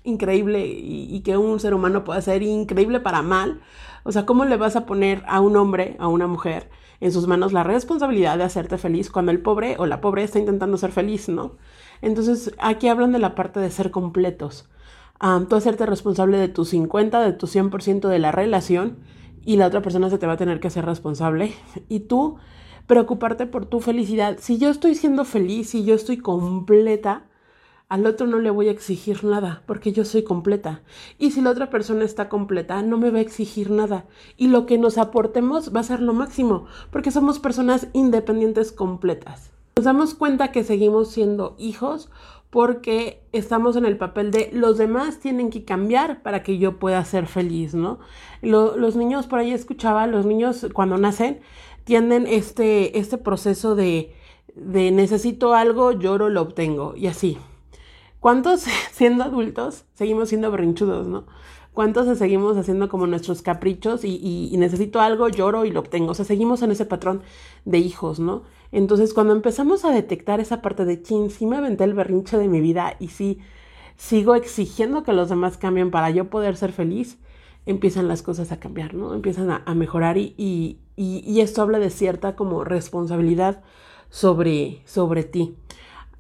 increíble 0.03 0.65
y, 0.65 1.15
y 1.15 1.22
que 1.22 1.38
un 1.38 1.60
ser 1.60 1.75
humano 1.75 2.03
puede 2.03 2.19
hacer, 2.19 2.41
increíble 2.41 3.00
para 3.00 3.22
mal. 3.22 3.62
O 4.03 4.12
sea, 4.12 4.25
¿cómo 4.25 4.46
le 4.46 4.57
vas 4.57 4.75
a 4.75 4.86
poner 4.86 5.24
a 5.27 5.41
un 5.41 5.57
hombre, 5.57 5.96
a 6.00 6.07
una 6.07 6.27
mujer, 6.27 6.69
en 7.00 7.12
sus 7.12 7.27
manos 7.27 7.54
la 7.54 7.63
responsabilidad 7.63 8.38
de 8.38 8.44
hacerte 8.44 8.77
feliz 8.77 9.10
cuando 9.12 9.32
el 9.32 9.39
pobre 9.39 9.75
o 9.77 9.86
la 9.86 10.01
pobre 10.01 10.24
está 10.24 10.39
intentando 10.39 10.77
ser 10.77 10.92
feliz, 10.92 11.30
¿no? 11.30 11.54
Entonces, 12.01 12.54
aquí 12.60 12.88
hablan 12.88 13.12
de 13.12 13.20
la 13.20 13.36
parte 13.36 13.60
de 13.60 13.72
ser 13.72 13.92
completos. 13.92 14.70
tú 15.50 15.56
hacerte 15.56 15.86
responsable 15.86 16.38
de 16.38 16.48
tu 16.48 16.66
50, 16.66 17.22
de 17.22 17.34
tu 17.34 17.48
100% 17.48 18.08
de 18.08 18.20
la 18.20 18.32
relación 18.32 18.98
y 19.44 19.56
la 19.58 19.68
otra 19.68 19.82
persona 19.82 20.10
se 20.10 20.18
te 20.18 20.27
va 20.27 20.34
a 20.34 20.38
tener 20.38 20.60
que 20.60 20.68
hacer 20.68 20.86
responsable. 20.86 21.54
Y 21.89 22.01
tú 22.01 22.38
preocuparte 22.88 23.46
por 23.46 23.66
tu 23.66 23.80
felicidad. 23.82 24.38
Si 24.39 24.58
yo 24.58 24.70
estoy 24.70 24.96
siendo 24.96 25.25
feliz, 25.25 25.70
si 25.70 25.84
yo 25.84 25.94
estoy 25.94 26.18
completa, 26.18 27.25
al 27.89 28.06
otro 28.06 28.27
no 28.27 28.39
le 28.39 28.50
voy 28.50 28.67
a 28.67 28.72
exigir 28.72 29.24
nada 29.24 29.63
porque 29.65 29.91
yo 29.91 30.03
soy 30.03 30.24
completa. 30.24 30.82
Y 31.17 31.32
si 31.32 31.41
la 31.41 31.51
otra 31.51 31.70
persona 31.70 32.03
está 32.03 32.27
completa, 32.27 32.82
no 32.82 32.98
me 32.98 33.12
va 33.12 33.20
a 33.20 33.22
exigir 33.22 33.72
nada. 33.72 34.06
Y 34.36 34.48
lo 34.48 34.65
que 34.65 34.77
nos 34.77 34.98
aportemos 34.98 35.74
va 35.74 35.79
a 35.79 35.84
ser 35.84 36.01
lo 36.01 36.13
máximo 36.13 36.65
porque 36.91 37.12
somos 37.12 37.39
personas 37.39 37.88
independientes 37.94 38.72
completas. 38.72 39.51
Nos 39.77 39.86
damos 39.86 40.15
cuenta 40.15 40.51
que 40.51 40.63
seguimos 40.63 41.12
siendo 41.12 41.56
hijos 41.58 42.10
porque 42.50 43.22
estamos 43.32 43.75
en 43.75 43.86
el 43.86 43.98
papel 43.98 44.32
de 44.32 44.50
los 44.53 44.77
demás 44.77 45.20
tienen 45.20 45.50
que 45.50 45.63
cambiar 45.63 46.24
para 46.24 46.44
que 46.44 46.58
yo 46.58 46.79
pueda 46.79 47.03
ser 47.06 47.27
feliz, 47.27 47.74
¿no? 47.75 48.00
los 48.41 48.96
niños, 48.96 49.27
por 49.27 49.39
ahí 49.39 49.51
escuchaba, 49.51 50.08
los 50.08 50.25
niños 50.25 50.65
cuando 50.74 50.98
nacen 50.98 51.41
tienen 51.84 52.25
este, 52.25 52.98
este 53.00 53.17
proceso 53.17 53.75
de, 53.75 54.13
de 54.56 54.91
necesito 54.91 55.53
algo, 55.53 55.91
lloro, 55.91 56.29
lo 56.29 56.41
obtengo 56.41 56.96
y 56.96 57.08
así. 57.08 57.38
¿Cuántos 58.20 58.62
siendo 58.92 59.24
adultos 59.24 59.86
seguimos 59.94 60.30
siendo 60.30 60.52
berrinchudos, 60.52 61.08
no? 61.08 61.26
¿Cuántos 61.74 62.18
seguimos 62.18 62.58
haciendo 62.58 62.90
como 62.90 63.06
nuestros 63.06 63.44
caprichos 63.44 64.04
y, 64.04 64.52
necesito 64.58 65.00
algo, 65.00 65.30
lloro 65.30 65.64
y 65.64 65.70
lo 65.70 65.82
obtengo? 65.82 66.10
O 66.10 66.14
sea, 66.16 66.26
seguimos 66.26 66.64
en 66.64 66.72
ese 66.72 66.86
patrón 66.86 67.22
de 67.66 67.78
hijos, 67.78 68.20
¿no? 68.20 68.42
Entonces, 68.72 69.14
cuando 69.14 69.34
empezamos 69.34 69.86
a 69.86 69.92
detectar 69.92 70.40
esa 70.40 70.64
parte 70.64 70.86
de 70.86 71.04
chin, 71.04 71.30
sí 71.30 71.46
me 71.46 71.56
aventé 71.56 71.84
el 71.84 71.94
berrinche 71.94 72.40
de 72.40 72.48
mi 72.48 72.62
vida 72.62 72.96
y 73.00 73.10
sí 73.10 73.38
sigo 73.96 74.34
exigiendo 74.34 75.04
que 75.04 75.14
los 75.14 75.30
demás 75.30 75.58
cambien 75.58 75.92
para 75.92 76.10
yo 76.10 76.32
poder 76.32 76.58
ser 76.58 76.72
feliz, 76.72 77.20
empiezan 77.68 78.08
las 78.08 78.24
cosas 78.24 78.52
a 78.52 78.60
cambiar, 78.60 78.96
¿no? 78.96 79.14
Empiezan 79.14 79.52
a, 79.52 79.76
mejorar 79.76 80.18
y, 80.18 80.80
esto 80.98 81.62
habla 81.62 81.78
de 81.78 81.92
cierta 81.92 82.36
como 82.36 82.64
responsabilidad 82.64 83.62
sobre, 84.10 84.82
sobre 84.86 85.26
ti. 85.26 85.56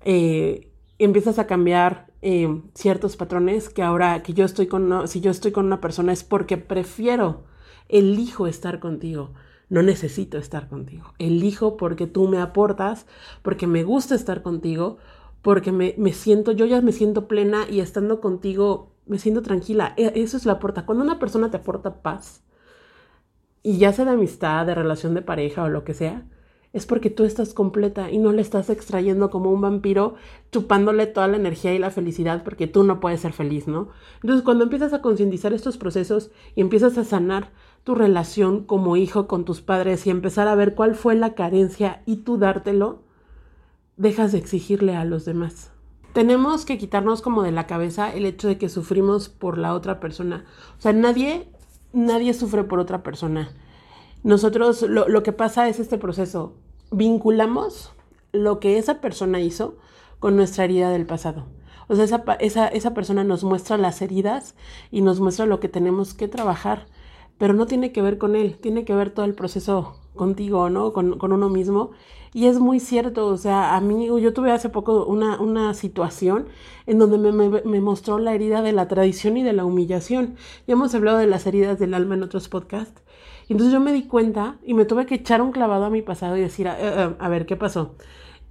Eh, 0.05 0.66
empiezas 0.99 1.39
a 1.39 1.47
cambiar 1.47 2.07
eh, 2.21 2.61
ciertos 2.73 3.15
patrones 3.17 3.69
que 3.69 3.83
ahora 3.83 4.23
que 4.23 4.33
yo 4.33 4.45
estoy 4.45 4.67
con, 4.67 5.07
si 5.07 5.21
yo 5.21 5.31
estoy 5.31 5.51
con 5.51 5.65
una 5.65 5.81
persona 5.81 6.13
es 6.13 6.23
porque 6.23 6.57
prefiero, 6.57 7.45
elijo 7.89 8.47
estar 8.47 8.79
contigo. 8.79 9.33
No 9.69 9.81
necesito 9.83 10.37
estar 10.37 10.69
contigo. 10.69 11.13
Elijo 11.19 11.75
porque 11.75 12.07
tú 12.07 12.27
me 12.27 12.39
aportas, 12.39 13.05
porque 13.41 13.67
me 13.67 13.83
gusta 13.83 14.15
estar 14.15 14.41
contigo, 14.41 14.97
porque 15.41 15.71
me, 15.71 15.93
me 15.97 16.13
siento, 16.13 16.53
yo 16.53 16.65
ya 16.65 16.81
me 16.81 16.93
siento 16.93 17.27
plena 17.27 17.65
y 17.69 17.81
estando 17.81 18.21
contigo 18.21 18.93
me 19.05 19.19
siento 19.19 19.41
tranquila. 19.41 19.93
E, 19.97 20.13
eso 20.15 20.37
es 20.37 20.45
la 20.45 20.53
aporta. 20.53 20.85
Cuando 20.85 21.03
una 21.03 21.19
persona 21.19 21.51
te 21.51 21.57
aporta 21.57 22.01
paz, 22.01 22.43
y 23.63 23.77
ya 23.79 23.91
sea 23.91 24.05
de 24.05 24.11
amistad, 24.11 24.65
de 24.65 24.75
relación 24.75 25.13
de 25.13 25.21
pareja 25.21 25.63
o 25.63 25.69
lo 25.69 25.83
que 25.83 25.93
sea, 25.93 26.25
es 26.77 26.85
porque 26.85 27.09
tú 27.09 27.23
estás 27.23 27.55
completa 27.55 28.11
y 28.11 28.19
no 28.19 28.31
le 28.31 28.41
estás 28.43 28.69
extrayendo 28.69 29.31
como 29.31 29.51
un 29.51 29.61
vampiro, 29.61 30.13
chupándole 30.51 31.07
toda 31.07 31.27
la 31.27 31.37
energía 31.37 31.73
y 31.73 31.79
la 31.79 31.89
felicidad 31.89 32.43
porque 32.43 32.67
tú 32.67 32.83
no 32.83 32.99
puedes 32.99 33.21
ser 33.21 33.33
feliz, 33.33 33.67
¿no? 33.67 33.89
Entonces, 34.21 34.43
cuando 34.43 34.63
empiezas 34.63 34.93
a 34.93 35.01
concientizar 35.01 35.53
estos 35.53 35.77
procesos 35.77 36.29
y 36.55 36.61
empiezas 36.61 36.97
a 36.99 37.03
sanar 37.03 37.51
tu 37.83 37.95
relación 37.95 38.63
como 38.63 38.95
hijo 38.95 39.27
con 39.27 39.43
tus 39.43 39.61
padres 39.61 40.05
y 40.05 40.11
empezar 40.11 40.47
a 40.47 40.53
ver 40.53 40.75
cuál 40.75 40.93
fue 40.93 41.15
la 41.15 41.33
carencia 41.33 42.03
y 42.05 42.17
tú 42.17 42.37
dártelo, 42.37 43.01
dejas 43.95 44.31
de 44.31 44.37
exigirle 44.37 44.95
a 44.95 45.03
los 45.03 45.25
demás. 45.25 45.71
Tenemos 46.13 46.63
que 46.63 46.77
quitarnos 46.77 47.23
como 47.23 47.41
de 47.41 47.51
la 47.51 47.65
cabeza 47.65 48.13
el 48.13 48.25
hecho 48.25 48.47
de 48.47 48.59
que 48.59 48.69
sufrimos 48.69 49.29
por 49.29 49.57
la 49.57 49.73
otra 49.73 49.99
persona. 49.99 50.45
O 50.77 50.81
sea, 50.81 50.93
nadie, 50.93 51.49
nadie 51.91 52.35
sufre 52.35 52.63
por 52.63 52.79
otra 52.79 53.01
persona 53.01 53.49
nosotros 54.27 54.81
lo, 54.81 55.23
que 55.23 55.31
pasa 55.31 55.69
es 55.69 55.79
este 55.79 55.97
proceso. 55.97 56.55
Vinculamos 56.91 57.91
lo 58.31 58.59
que 58.59 58.77
esa 58.77 59.01
persona 59.01 59.39
hizo 59.39 59.75
con 60.19 60.35
nuestra 60.35 60.65
herida 60.65 60.89
del 60.89 61.05
pasado. 61.05 61.45
O 61.87 61.95
sea, 61.95 62.05
esa, 62.05 62.23
esa, 62.39 62.67
esa, 62.67 62.93
persona 62.93 63.23
nos 63.23 63.43
muestra 63.43 63.77
las 63.77 64.01
heridas 64.01 64.55
y 64.91 65.01
nos 65.01 65.19
muestra 65.19 65.45
lo 65.45 65.59
que 65.59 65.69
tenemos 65.69 66.13
que 66.13 66.27
trabajar, 66.27 66.87
pero 67.37 67.53
no 67.53 67.65
tiene 67.65 67.91
que 67.91 68.01
ver 68.01 68.17
con 68.17 68.35
él, 68.35 68.57
tiene 68.57 68.83
que 68.83 68.93
ver 68.93 69.11
todo 69.11 69.25
el 69.25 69.35
proceso 69.35 69.95
contigo, 70.15 70.69
¿no? 70.69 70.91
Con, 70.91 71.17
con 71.17 71.31
uno 71.31 71.49
mismo. 71.49 71.91
Y 72.33 72.47
es 72.47 72.59
muy 72.59 72.79
cierto, 72.79 73.27
o 73.27 73.37
sea, 73.37 73.75
a 73.75 73.81
mí, 73.81 74.07
yo 74.07 74.33
tuve 74.33 74.51
hace 74.51 74.69
poco 74.69 75.05
una, 75.05 75.39
una 75.39 75.73
situación 75.73 76.47
en 76.85 76.99
donde 76.99 77.17
me, 77.17 77.31
me, 77.31 77.61
me, 77.61 77.81
mostró 77.81 78.19
la 78.19 78.33
herida 78.33 78.61
de 78.61 78.73
la 78.73 78.87
tradición 78.87 79.37
y 79.37 79.43
de 79.43 79.53
la 79.53 79.63
humillación. 79.63 80.35
Ya 80.67 80.73
hemos 80.73 80.93
hablado 80.93 81.19
de 81.19 81.27
las 81.27 81.47
heridas 81.47 81.79
del 81.79 81.93
alma 81.93 82.15
en 82.15 82.23
otros 82.23 82.49
podcasts. 82.49 83.01
Y 83.47 83.53
entonces 83.53 83.73
yo 83.73 83.79
me 83.79 83.93
di 83.93 84.03
cuenta 84.03 84.57
y 84.63 84.73
me 84.73 84.85
tuve 84.85 85.05
que 85.05 85.15
echar 85.15 85.41
un 85.41 85.51
clavado 85.51 85.85
a 85.85 85.89
mi 85.89 86.01
pasado 86.01 86.35
y 86.37 86.41
decir, 86.41 86.67
a, 86.67 87.29
ver, 87.29 87.45
¿qué 87.45 87.55
pasó? 87.55 87.95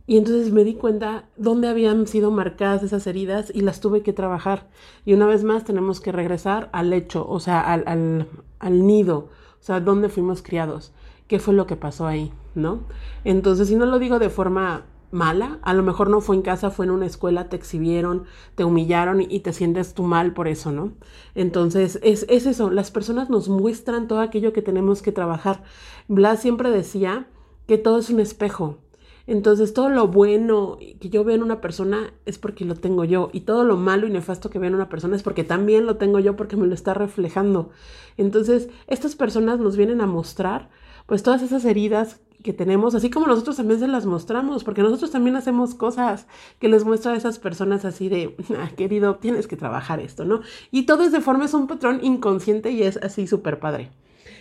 Y 0.06 0.16
entonces 0.16 0.52
me 0.52 0.64
di 0.64 0.74
cuenta 0.74 1.24
dónde 1.36 1.68
habían 1.68 2.06
sido 2.06 2.30
marcadas 2.30 2.82
esas 2.82 3.06
heridas 3.06 3.50
y 3.54 3.60
las 3.60 3.80
tuve 3.80 4.02
que 4.02 4.12
trabajar. 4.12 4.68
Y 5.04 5.12
una 5.12 5.26
vez 5.26 5.44
más 5.44 5.64
tenemos 5.64 6.00
que 6.00 6.12
regresar 6.12 6.70
al 6.72 6.92
hecho, 6.92 7.28
o 7.28 7.40
sea, 7.40 7.60
al, 7.60 7.84
al, 7.86 8.28
al 8.58 8.86
nido, 8.86 9.28
o 9.60 9.62
sea, 9.62 9.80
dónde 9.80 10.08
fuimos 10.08 10.42
criados, 10.42 10.92
qué 11.26 11.40
fue 11.40 11.54
lo 11.54 11.66
que 11.66 11.76
pasó 11.76 12.06
ahí, 12.06 12.32
¿no? 12.54 12.80
Entonces, 13.24 13.68
si 13.68 13.74
no 13.74 13.84
lo 13.84 13.98
digo 13.98 14.18
de 14.18 14.30
forma 14.30 14.84
mala, 15.10 15.58
a 15.62 15.74
lo 15.74 15.82
mejor 15.82 16.10
no 16.10 16.20
fue 16.20 16.36
en 16.36 16.42
casa, 16.42 16.70
fue 16.70 16.86
en 16.86 16.90
una 16.90 17.06
escuela, 17.06 17.48
te 17.48 17.56
exhibieron, 17.56 18.24
te 18.54 18.64
humillaron 18.64 19.20
y, 19.20 19.40
te 19.40 19.52
sientes 19.52 19.94
tú 19.94 20.02
mal 20.02 20.32
por 20.32 20.48
eso, 20.48 20.72
¿no? 20.72 20.92
Entonces, 21.34 21.98
es, 22.02 22.26
es 22.28 22.46
eso, 22.46 22.70
las 22.70 22.90
personas 22.90 23.30
nos 23.30 23.48
muestran 23.48 24.08
todo 24.08 24.20
aquello 24.20 24.52
que 24.52 24.62
tenemos 24.62 25.02
que 25.02 25.12
trabajar. 25.12 25.62
Blas 26.08 26.40
siempre 26.40 26.70
decía 26.70 27.28
que 27.66 27.78
todo 27.78 27.98
es 27.98 28.10
un 28.10 28.20
espejo. 28.20 28.78
Entonces, 29.26 29.74
todo 29.74 29.88
lo 29.88 30.06
bueno 30.06 30.78
que 31.00 31.08
yo 31.08 31.24
veo 31.24 31.34
en 31.34 31.42
una 31.42 31.60
persona 31.60 32.12
es 32.26 32.38
porque 32.38 32.64
lo 32.64 32.76
tengo 32.76 33.04
yo. 33.04 33.30
Y 33.32 33.40
todo 33.40 33.64
lo 33.64 33.76
malo 33.76 34.06
y 34.06 34.10
nefasto 34.10 34.50
que 34.50 34.60
veo 34.60 34.68
en 34.68 34.76
una 34.76 34.88
persona 34.88 35.16
es 35.16 35.24
porque 35.24 35.42
también 35.42 35.84
lo 35.84 35.96
tengo 35.96 36.20
yo 36.20 36.36
porque 36.36 36.56
me 36.56 36.66
lo 36.66 36.74
está 36.74 36.94
reflejando. 36.94 37.70
Entonces, 38.16 38.68
estas 38.86 39.16
personas 39.16 39.58
nos 39.58 39.76
vienen 39.76 40.00
a 40.00 40.06
mostrar 40.06 40.70
pues 41.06 41.22
todas 41.22 41.42
esas 41.42 41.64
heridas 41.64 42.20
que 42.46 42.52
tenemos, 42.52 42.94
así 42.94 43.10
como 43.10 43.26
nosotros 43.26 43.56
también 43.56 43.80
se 43.80 43.88
las 43.88 44.06
mostramos, 44.06 44.62
porque 44.62 44.80
nosotros 44.80 45.10
también 45.10 45.34
hacemos 45.34 45.74
cosas 45.74 46.28
que 46.60 46.68
les 46.68 46.84
muestra 46.84 47.12
a 47.12 47.16
esas 47.16 47.40
personas 47.40 47.84
así 47.84 48.08
de, 48.08 48.36
ah, 48.56 48.70
querido, 48.76 49.16
tienes 49.16 49.48
que 49.48 49.56
trabajar 49.56 49.98
esto, 49.98 50.24
¿no? 50.24 50.42
Y 50.70 50.86
todo 50.86 51.02
es 51.02 51.10
de 51.10 51.20
forma, 51.20 51.44
es 51.44 51.54
un 51.54 51.66
patrón 51.66 51.98
inconsciente 52.04 52.70
y 52.70 52.84
es 52.84 52.98
así 52.98 53.26
súper 53.26 53.58
padre. 53.58 53.90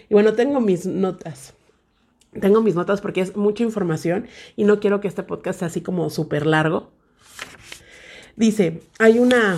Y 0.08 0.14
bueno, 0.14 0.34
tengo 0.34 0.62
mis 0.62 0.86
notas. 0.86 1.56
Tengo 2.40 2.62
mis 2.62 2.76
notas 2.76 3.02
porque 3.02 3.22
es 3.22 3.36
mucha 3.36 3.64
información 3.64 4.28
y 4.56 4.66
no 4.66 4.80
quiero 4.80 5.02
que 5.02 5.08
este 5.08 5.24
podcast 5.24 5.60
sea 5.60 5.70
así 5.70 5.82
como 5.82 6.10
súper 6.12 6.46
largo. 6.46 6.92
Dice, 8.36 8.82
hay 9.00 9.18
una, 9.18 9.58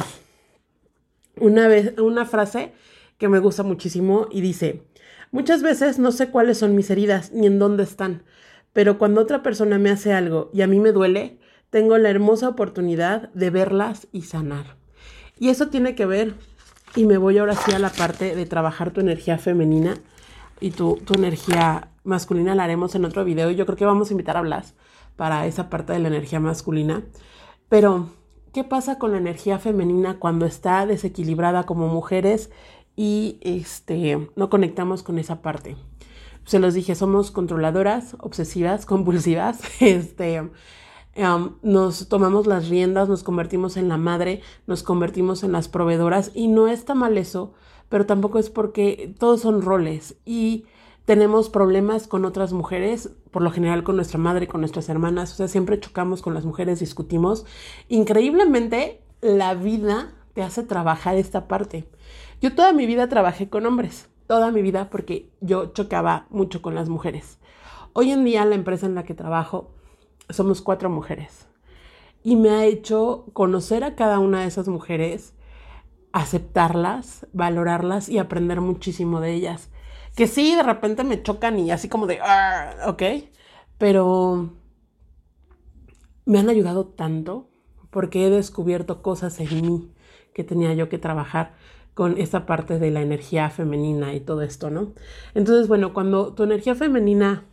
una, 1.36 1.68
vez, 1.68 2.00
una 2.00 2.26
frase 2.26 2.72
que 3.18 3.28
me 3.28 3.40
gusta 3.40 3.64
muchísimo 3.64 4.28
y 4.32 4.40
dice, 4.40 4.84
Muchas 5.32 5.62
veces 5.62 6.00
no 6.00 6.12
sé 6.12 6.30
cuáles 6.30 6.58
son 6.58 6.76
mis 6.76 6.90
heridas 6.90 7.32
ni 7.34 7.48
en 7.48 7.60
dónde 7.60 7.84
están, 7.84 8.24
pero 8.74 8.98
cuando 8.98 9.22
otra 9.22 9.44
persona 9.44 9.78
me 9.78 9.90
hace 9.90 10.14
algo 10.14 10.50
y 10.54 10.62
a 10.62 10.68
mí 10.68 10.80
me 10.80 10.92
duele, 10.92 11.40
tengo 11.70 11.98
la 11.98 12.10
hermosa 12.10 12.48
oportunidad 12.48 13.30
de 13.34 13.50
verlas 13.50 14.08
y 14.12 14.22
sanar. 14.22 14.78
Y 15.40 15.50
eso 15.50 15.68
tiene 15.68 15.96
que 15.96 16.06
ver, 16.06 16.34
y 16.96 17.06
me 17.06 17.18
voy 17.18 17.38
ahora 17.38 17.56
sí 17.56 17.72
a 17.74 17.80
la 17.80 17.90
parte 17.90 18.36
de 18.36 18.46
trabajar 18.46 18.92
tu 18.92 19.02
energía 19.02 19.38
femenina 19.38 19.98
y 20.60 20.72
tu, 20.72 20.96
tu 21.06 21.14
energía 21.14 21.90
masculina, 22.04 22.56
la 22.56 22.64
haremos 22.64 22.96
en 22.96 23.06
otro 23.06 23.24
video. 23.26 23.52
Yo 23.52 23.66
creo 23.66 23.78
que 23.78 23.86
vamos 23.86 24.10
a 24.10 24.14
invitar 24.14 24.38
a 24.38 24.42
Blas 24.42 24.74
para 25.16 25.46
esa 25.46 25.70
parte 25.70 25.94
de 25.94 26.00
la 26.00 26.08
energía 26.08 26.40
masculina. 26.40 27.04
Pero, 27.70 28.10
¿qué 28.54 28.64
pasa 28.64 28.98
con 28.98 29.12
la 29.12 29.18
energía 29.18 29.60
femenina 29.60 30.18
cuando 30.18 30.46
está 30.46 30.86
desequilibrada 30.86 31.64
como 31.64 31.88
mujeres 31.88 32.50
y 32.98 33.38
este, 33.42 34.30
no 34.36 34.50
conectamos 34.50 35.04
con 35.04 35.20
esa 35.20 35.42
parte? 35.42 35.78
Se 36.44 36.60
los 36.60 36.74
dije, 36.74 36.96
somos 36.96 37.32
controladoras, 37.32 38.18
obsesivas, 38.20 38.86
compulsivas, 38.88 39.62
este, 39.80 40.50
nos 41.62 42.10
tomamos 42.10 42.46
las 42.46 42.68
riendas, 42.68 43.08
nos 43.08 43.24
convertimos 43.24 43.78
en 43.78 43.88
la 43.88 43.98
madre, 43.98 44.42
nos 44.66 44.84
convertimos 44.84 45.44
en 45.44 45.54
las 45.54 45.70
proveedoras 45.70 46.32
y 46.34 46.48
no 46.48 46.68
está 46.68 46.94
mal 46.94 47.18
eso, 47.18 47.54
pero 47.88 48.06
tampoco 48.06 48.40
es 48.40 48.50
porque 48.50 49.16
todos 49.18 49.42
son 49.42 49.62
roles 49.62 50.16
y 50.26 50.66
tenemos 51.06 51.50
problemas 51.50 52.06
con 52.06 52.26
otras 52.26 52.52
mujeres, 52.52 53.12
por 53.32 53.42
lo 53.42 53.50
general 53.50 53.84
con 53.84 53.96
nuestra 53.96 54.20
madre, 54.20 54.48
con 54.48 54.60
nuestras 54.60 54.90
hermanas, 54.90 55.32
o 55.32 55.36
sea, 55.38 55.48
siempre 55.48 55.80
chocamos 55.80 56.22
con 56.22 56.34
las 56.34 56.44
mujeres, 56.44 56.82
discutimos. 56.82 57.46
Increíblemente, 57.88 59.02
la 59.22 59.54
vida 59.54 60.14
te 60.34 60.44
hace 60.44 60.64
trabajar 60.64 61.16
esta 61.16 61.48
parte. 61.48 61.88
Yo 62.40 62.54
toda 62.54 62.72
mi 62.72 62.86
vida 62.86 63.10
trabajé 63.10 63.50
con 63.50 63.66
hombres, 63.66 64.10
toda 64.28 64.52
mi 64.52 64.62
vida 64.62 64.92
porque 64.92 65.32
yo 65.42 65.74
chocaba 65.74 66.28
mucho 66.30 66.62
con 66.62 66.76
las 66.76 66.88
mujeres. 66.88 67.40
Hoy 67.94 68.12
en 68.12 68.24
día 68.26 68.46
la 68.46 68.54
empresa 68.54 68.86
en 68.86 68.94
la 68.94 69.04
que 69.04 69.16
trabajo 69.16 69.72
somos 70.30 70.62
cuatro 70.62 70.92
mujeres 70.92 71.48
y 72.24 72.36
me 72.36 72.52
ha 72.52 72.66
hecho 72.66 73.26
conocer 73.34 73.84
a 73.84 73.96
cada 73.96 74.20
una 74.20 74.42
de 74.42 74.48
esas 74.48 74.68
mujeres, 74.68 75.34
aceptarlas, 76.12 77.26
valorarlas 77.34 78.08
y 78.08 78.20
aprender 78.20 78.62
muchísimo 78.62 79.20
de 79.20 79.34
ellas. 79.34 79.72
Que 80.16 80.28
sí, 80.28 80.56
de 80.56 80.64
repente 80.64 81.04
me 81.04 81.24
chocan 81.24 81.58
y 81.58 81.72
así 81.72 81.90
como 81.90 82.06
de, 82.06 82.20
ah, 82.22 82.76
ok, 82.86 83.02
pero 83.80 84.52
me 86.26 86.38
han 86.38 86.50
ayudado 86.50 86.86
tanto 86.86 87.50
porque 87.90 88.28
he 88.28 88.30
descubierto 88.30 89.02
cosas 89.02 89.40
en 89.40 89.62
mí 89.62 89.92
que 90.36 90.44
tenía 90.44 90.76
yo 90.76 90.88
que 90.88 91.00
trabajar 91.00 91.56
con 91.98 92.20
esa 92.20 92.46
parte 92.46 92.78
de 92.78 92.92
la 92.92 93.02
energía 93.02 93.50
femenina 93.50 94.14
y 94.14 94.20
todo 94.20 94.44
esto, 94.44 94.70
¿no? 94.70 94.94
Entonces, 95.34 95.68
bueno, 95.68 95.94
cuando 95.96 96.32
tu 96.36 96.44
energía 96.44 96.76
femenina 96.76 97.46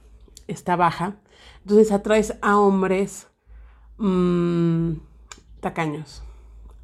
está 0.49 0.77
baja, 0.77 1.17
entonces 1.63 1.91
atraes 1.91 2.37
a 2.43 2.59
hombres 2.59 3.29
mmm, 3.97 4.97
tacaños, 5.61 6.23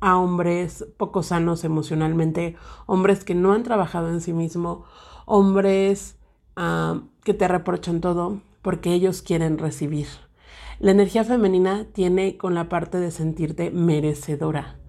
a 0.00 0.16
hombres 0.16 0.86
poco 0.96 1.22
sanos 1.22 1.62
emocionalmente, 1.64 2.56
hombres 2.86 3.24
que 3.24 3.34
no 3.34 3.52
han 3.52 3.62
trabajado 3.62 4.08
en 4.08 4.22
sí 4.22 4.32
mismo, 4.32 4.86
hombres 5.26 6.16
uh, 6.56 7.00
que 7.24 7.34
te 7.34 7.46
reprochan 7.46 8.00
todo 8.00 8.40
porque 8.62 8.94
ellos 8.94 9.20
quieren 9.20 9.58
recibir. 9.58 10.06
La 10.78 10.92
energía 10.92 11.24
femenina 11.24 11.84
tiene 11.92 12.38
con 12.38 12.54
la 12.54 12.70
parte 12.70 12.96
de 13.00 13.10
sentirte 13.10 13.70
merecedora, 13.70 14.79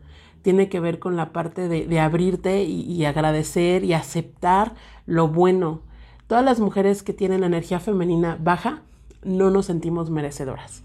tiene 0.41 0.69
que 0.69 0.79
ver 0.79 0.99
con 0.99 1.15
la 1.15 1.31
parte 1.31 1.67
de, 1.67 1.99
abrirte 1.99 2.63
y, 2.63 2.81
y 2.81 3.05
agradecer 3.05 3.83
y 3.83 3.93
aceptar 3.93 4.73
lo 5.05 5.27
bueno. 5.27 5.81
Todas 6.27 6.43
las 6.43 6.59
mujeres 6.59 7.03
que 7.03 7.13
tienen 7.13 7.41
la 7.41 7.47
energía 7.47 7.79
femenina 7.79 8.37
baja 8.41 8.81
no 9.23 9.49
nos 9.49 9.67
sentimos 9.67 10.09
merecedoras. 10.09 10.83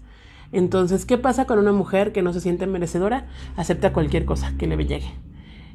Entonces, 0.51 1.05
¿qué 1.05 1.17
pasa 1.17 1.45
con 1.45 1.59
una 1.59 1.71
mujer 1.71 2.11
que 2.11 2.21
no 2.21 2.33
se 2.33 2.41
siente 2.41 2.67
merecedora? 2.67 3.27
Acepta 3.55 3.93
cualquier 3.93 4.25
cosa 4.25 4.53
que 4.57 4.67
le 4.67 4.77
llegue. 4.85 5.13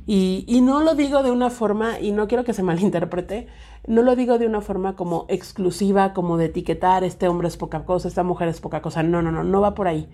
Y, 0.06 0.44
y, 0.48 0.62
no 0.62 0.82
lo 0.82 0.94
digo 0.94 1.22
de 1.22 1.30
una 1.30 1.48
forma, 1.48 2.00
y 2.00 2.10
no 2.10 2.26
quiero 2.26 2.44
que 2.44 2.54
se 2.54 2.62
malinterprete, 2.64 3.46
no 3.86 4.02
lo 4.02 4.16
digo 4.16 4.38
de 4.38 4.46
una 4.46 4.60
forma 4.60 4.96
como 4.96 5.26
exclusiva, 5.28 6.12
como 6.12 6.36
de 6.36 6.46
etiquetar, 6.46 7.04
este 7.04 7.28
hombre 7.28 7.48
es 7.48 7.56
poca 7.56 7.84
cosa, 7.84 8.08
esta 8.08 8.22
mujer 8.22 8.48
es 8.48 8.60
poca 8.60 8.82
cosa. 8.82 9.02
No, 9.02 9.22
no, 9.22 9.30
no, 9.30 9.44
no 9.44 9.60
va 9.60 9.74
por 9.74 9.88
ahí. 9.88 10.08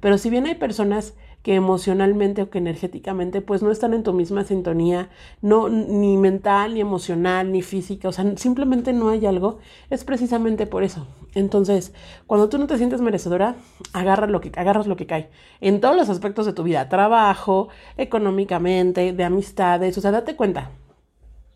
Pero 0.00 0.18
si 0.18 0.30
bien 0.30 0.46
hay 0.46 0.56
personas 0.56 1.14
que 1.42 1.54
emocionalmente 1.54 2.42
o 2.42 2.50
que 2.50 2.58
energéticamente 2.58 3.40
pues 3.40 3.62
no 3.62 3.70
están 3.70 3.94
en 3.94 4.02
tu 4.02 4.12
misma 4.12 4.44
sintonía, 4.44 5.10
no 5.40 5.68
ni 5.68 6.16
mental, 6.16 6.74
ni 6.74 6.80
emocional, 6.80 7.50
ni 7.50 7.62
física, 7.62 8.08
o 8.08 8.12
sea, 8.12 8.36
simplemente 8.36 8.92
no 8.92 9.08
hay 9.08 9.26
algo, 9.26 9.58
es 9.90 10.04
precisamente 10.04 10.66
por 10.66 10.84
eso. 10.84 11.06
Entonces, 11.34 11.92
cuando 12.26 12.48
tú 12.48 12.58
no 12.58 12.66
te 12.66 12.78
sientes 12.78 13.00
merecedora, 13.00 13.56
agarra 13.92 14.26
lo 14.26 14.40
que, 14.40 14.52
agarras 14.54 14.86
lo 14.86 14.96
que 14.96 15.06
cae, 15.06 15.30
en 15.60 15.80
todos 15.80 15.96
los 15.96 16.08
aspectos 16.08 16.46
de 16.46 16.52
tu 16.52 16.62
vida, 16.62 16.88
trabajo, 16.88 17.68
económicamente, 17.96 19.12
de 19.12 19.24
amistades, 19.24 19.98
o 19.98 20.00
sea, 20.00 20.12
date 20.12 20.36
cuenta. 20.36 20.70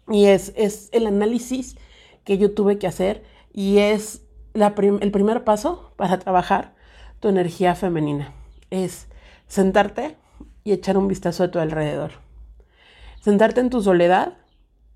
Y 0.08 0.26
es, 0.26 0.52
es 0.56 0.88
el 0.92 1.06
análisis 1.06 1.76
que 2.24 2.38
yo 2.38 2.52
tuve 2.52 2.78
que 2.78 2.86
hacer 2.86 3.24
y 3.52 3.78
es 3.78 4.24
la 4.52 4.74
el 4.76 5.10
primer 5.10 5.44
paso 5.44 5.92
para 5.96 6.18
trabajar 6.18 6.74
tu 7.20 7.28
energía 7.28 7.74
femenina. 7.74 8.32
Es 8.70 9.08
sentarte 9.46 10.16
y 10.64 10.72
echar 10.72 10.98
un 10.98 11.08
vistazo 11.08 11.44
a 11.44 11.50
tu 11.50 11.58
alrededor. 11.58 12.12
Sentarte 13.20 13.60
en 13.60 13.70
tu 13.70 13.82
soledad 13.82 14.34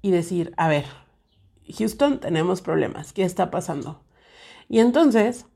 y 0.02 0.10
decir, 0.10 0.52
a 0.56 0.68
ver, 0.68 0.84
Houston, 1.78 2.20
tenemos 2.20 2.60
problemas, 2.60 3.12
¿qué 3.12 3.24
está 3.24 3.50
pasando? 3.50 4.00
Y 4.68 4.78
entonces 4.78 5.46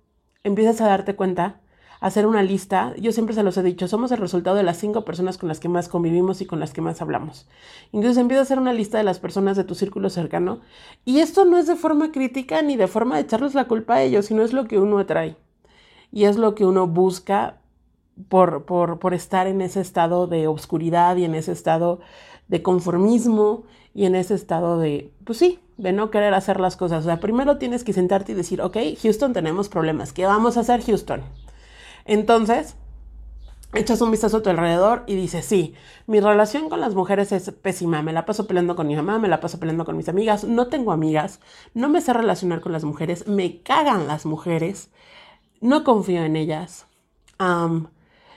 empiezas 0.42 0.80
a 0.80 0.88
darte 0.88 1.16
cuenta, 1.16 1.60
a 2.00 2.06
hacer 2.06 2.26
una 2.26 2.42
lista. 2.42 2.94
Yo 2.98 3.12
siempre 3.12 3.34
se 3.34 3.42
los 3.42 3.56
he 3.56 3.62
dicho, 3.62 3.88
somos 3.88 4.12
el 4.12 4.18
resultado 4.18 4.56
de 4.56 4.62
las 4.62 4.76
cinco 4.76 5.04
personas 5.04 5.38
con 5.38 5.48
las 5.48 5.60
que 5.60 5.68
más 5.68 5.88
convivimos 5.88 6.40
y 6.40 6.46
con 6.46 6.60
las 6.60 6.72
que 6.72 6.80
más 6.80 7.00
hablamos. 7.00 7.48
Entonces 7.92 8.18
empieza 8.18 8.40
a 8.40 8.42
hacer 8.42 8.58
una 8.58 8.72
lista 8.72 8.98
de 8.98 9.04
las 9.04 9.18
personas 9.18 9.56
de 9.56 9.64
tu 9.64 9.74
círculo 9.74 10.10
cercano. 10.10 10.60
Y 11.04 11.20
esto 11.20 11.44
no 11.44 11.58
es 11.58 11.66
de 11.66 11.76
forma 11.76 12.12
crítica 12.12 12.60
ni 12.62 12.76
de 12.76 12.88
forma 12.88 13.16
de 13.16 13.22
echarles 13.22 13.54
la 13.54 13.66
culpa 13.66 13.94
a 13.94 14.02
ellos, 14.02 14.26
sino 14.26 14.42
es 14.42 14.52
lo 14.52 14.66
que 14.66 14.78
uno 14.78 14.98
atrae. 14.98 15.36
Y 16.12 16.24
es 16.24 16.36
lo 16.36 16.54
que 16.54 16.64
uno 16.64 16.86
busca 16.86 17.60
por, 18.28 18.64
por, 18.64 18.98
por 18.98 19.14
estar 19.14 19.46
en 19.46 19.60
ese 19.60 19.80
estado 19.80 20.26
de 20.26 20.46
obscuridad 20.46 21.16
y 21.16 21.24
en 21.24 21.34
ese 21.34 21.52
estado 21.52 22.00
de 22.48 22.62
conformismo 22.62 23.64
y 23.94 24.06
en 24.06 24.14
ese 24.14 24.34
estado 24.34 24.78
de, 24.78 25.12
pues 25.24 25.38
sí, 25.38 25.60
de 25.76 25.92
no 25.92 26.10
querer 26.10 26.34
hacer 26.34 26.60
las 26.60 26.76
cosas. 26.76 27.04
O 27.04 27.08
sea, 27.08 27.20
primero 27.20 27.58
tienes 27.58 27.84
que 27.84 27.92
sentarte 27.92 28.32
y 28.32 28.34
decir, 28.34 28.60
ok, 28.60 28.76
Houston, 29.02 29.32
tenemos 29.32 29.68
problemas. 29.68 30.12
¿Qué 30.12 30.26
vamos 30.26 30.56
a 30.56 30.60
hacer, 30.60 30.82
Houston? 30.82 31.22
Entonces, 32.04 32.76
echas 33.72 34.00
un 34.00 34.10
vistazo 34.10 34.38
a 34.38 34.42
tu 34.42 34.50
alrededor 34.50 35.04
y 35.06 35.14
dices, 35.14 35.44
sí, 35.44 35.74
mi 36.06 36.20
relación 36.20 36.68
con 36.68 36.80
las 36.80 36.94
mujeres 36.94 37.32
es 37.32 37.50
pésima. 37.50 38.02
Me 38.02 38.12
la 38.12 38.24
paso 38.26 38.46
peleando 38.46 38.76
con 38.76 38.86
mi 38.86 38.96
mamá, 38.96 39.18
me 39.18 39.28
la 39.28 39.40
paso 39.40 39.58
peleando 39.58 39.84
con 39.84 39.96
mis 39.96 40.08
amigas. 40.08 40.44
No 40.44 40.68
tengo 40.68 40.92
amigas, 40.92 41.40
no 41.72 41.88
me 41.88 42.00
sé 42.00 42.12
relacionar 42.12 42.60
con 42.60 42.72
las 42.72 42.84
mujeres, 42.84 43.26
me 43.26 43.62
cagan 43.62 44.06
las 44.06 44.26
mujeres, 44.26 44.90
no 45.60 45.84
confío 45.84 46.24
en 46.24 46.36
ellas. 46.36 46.86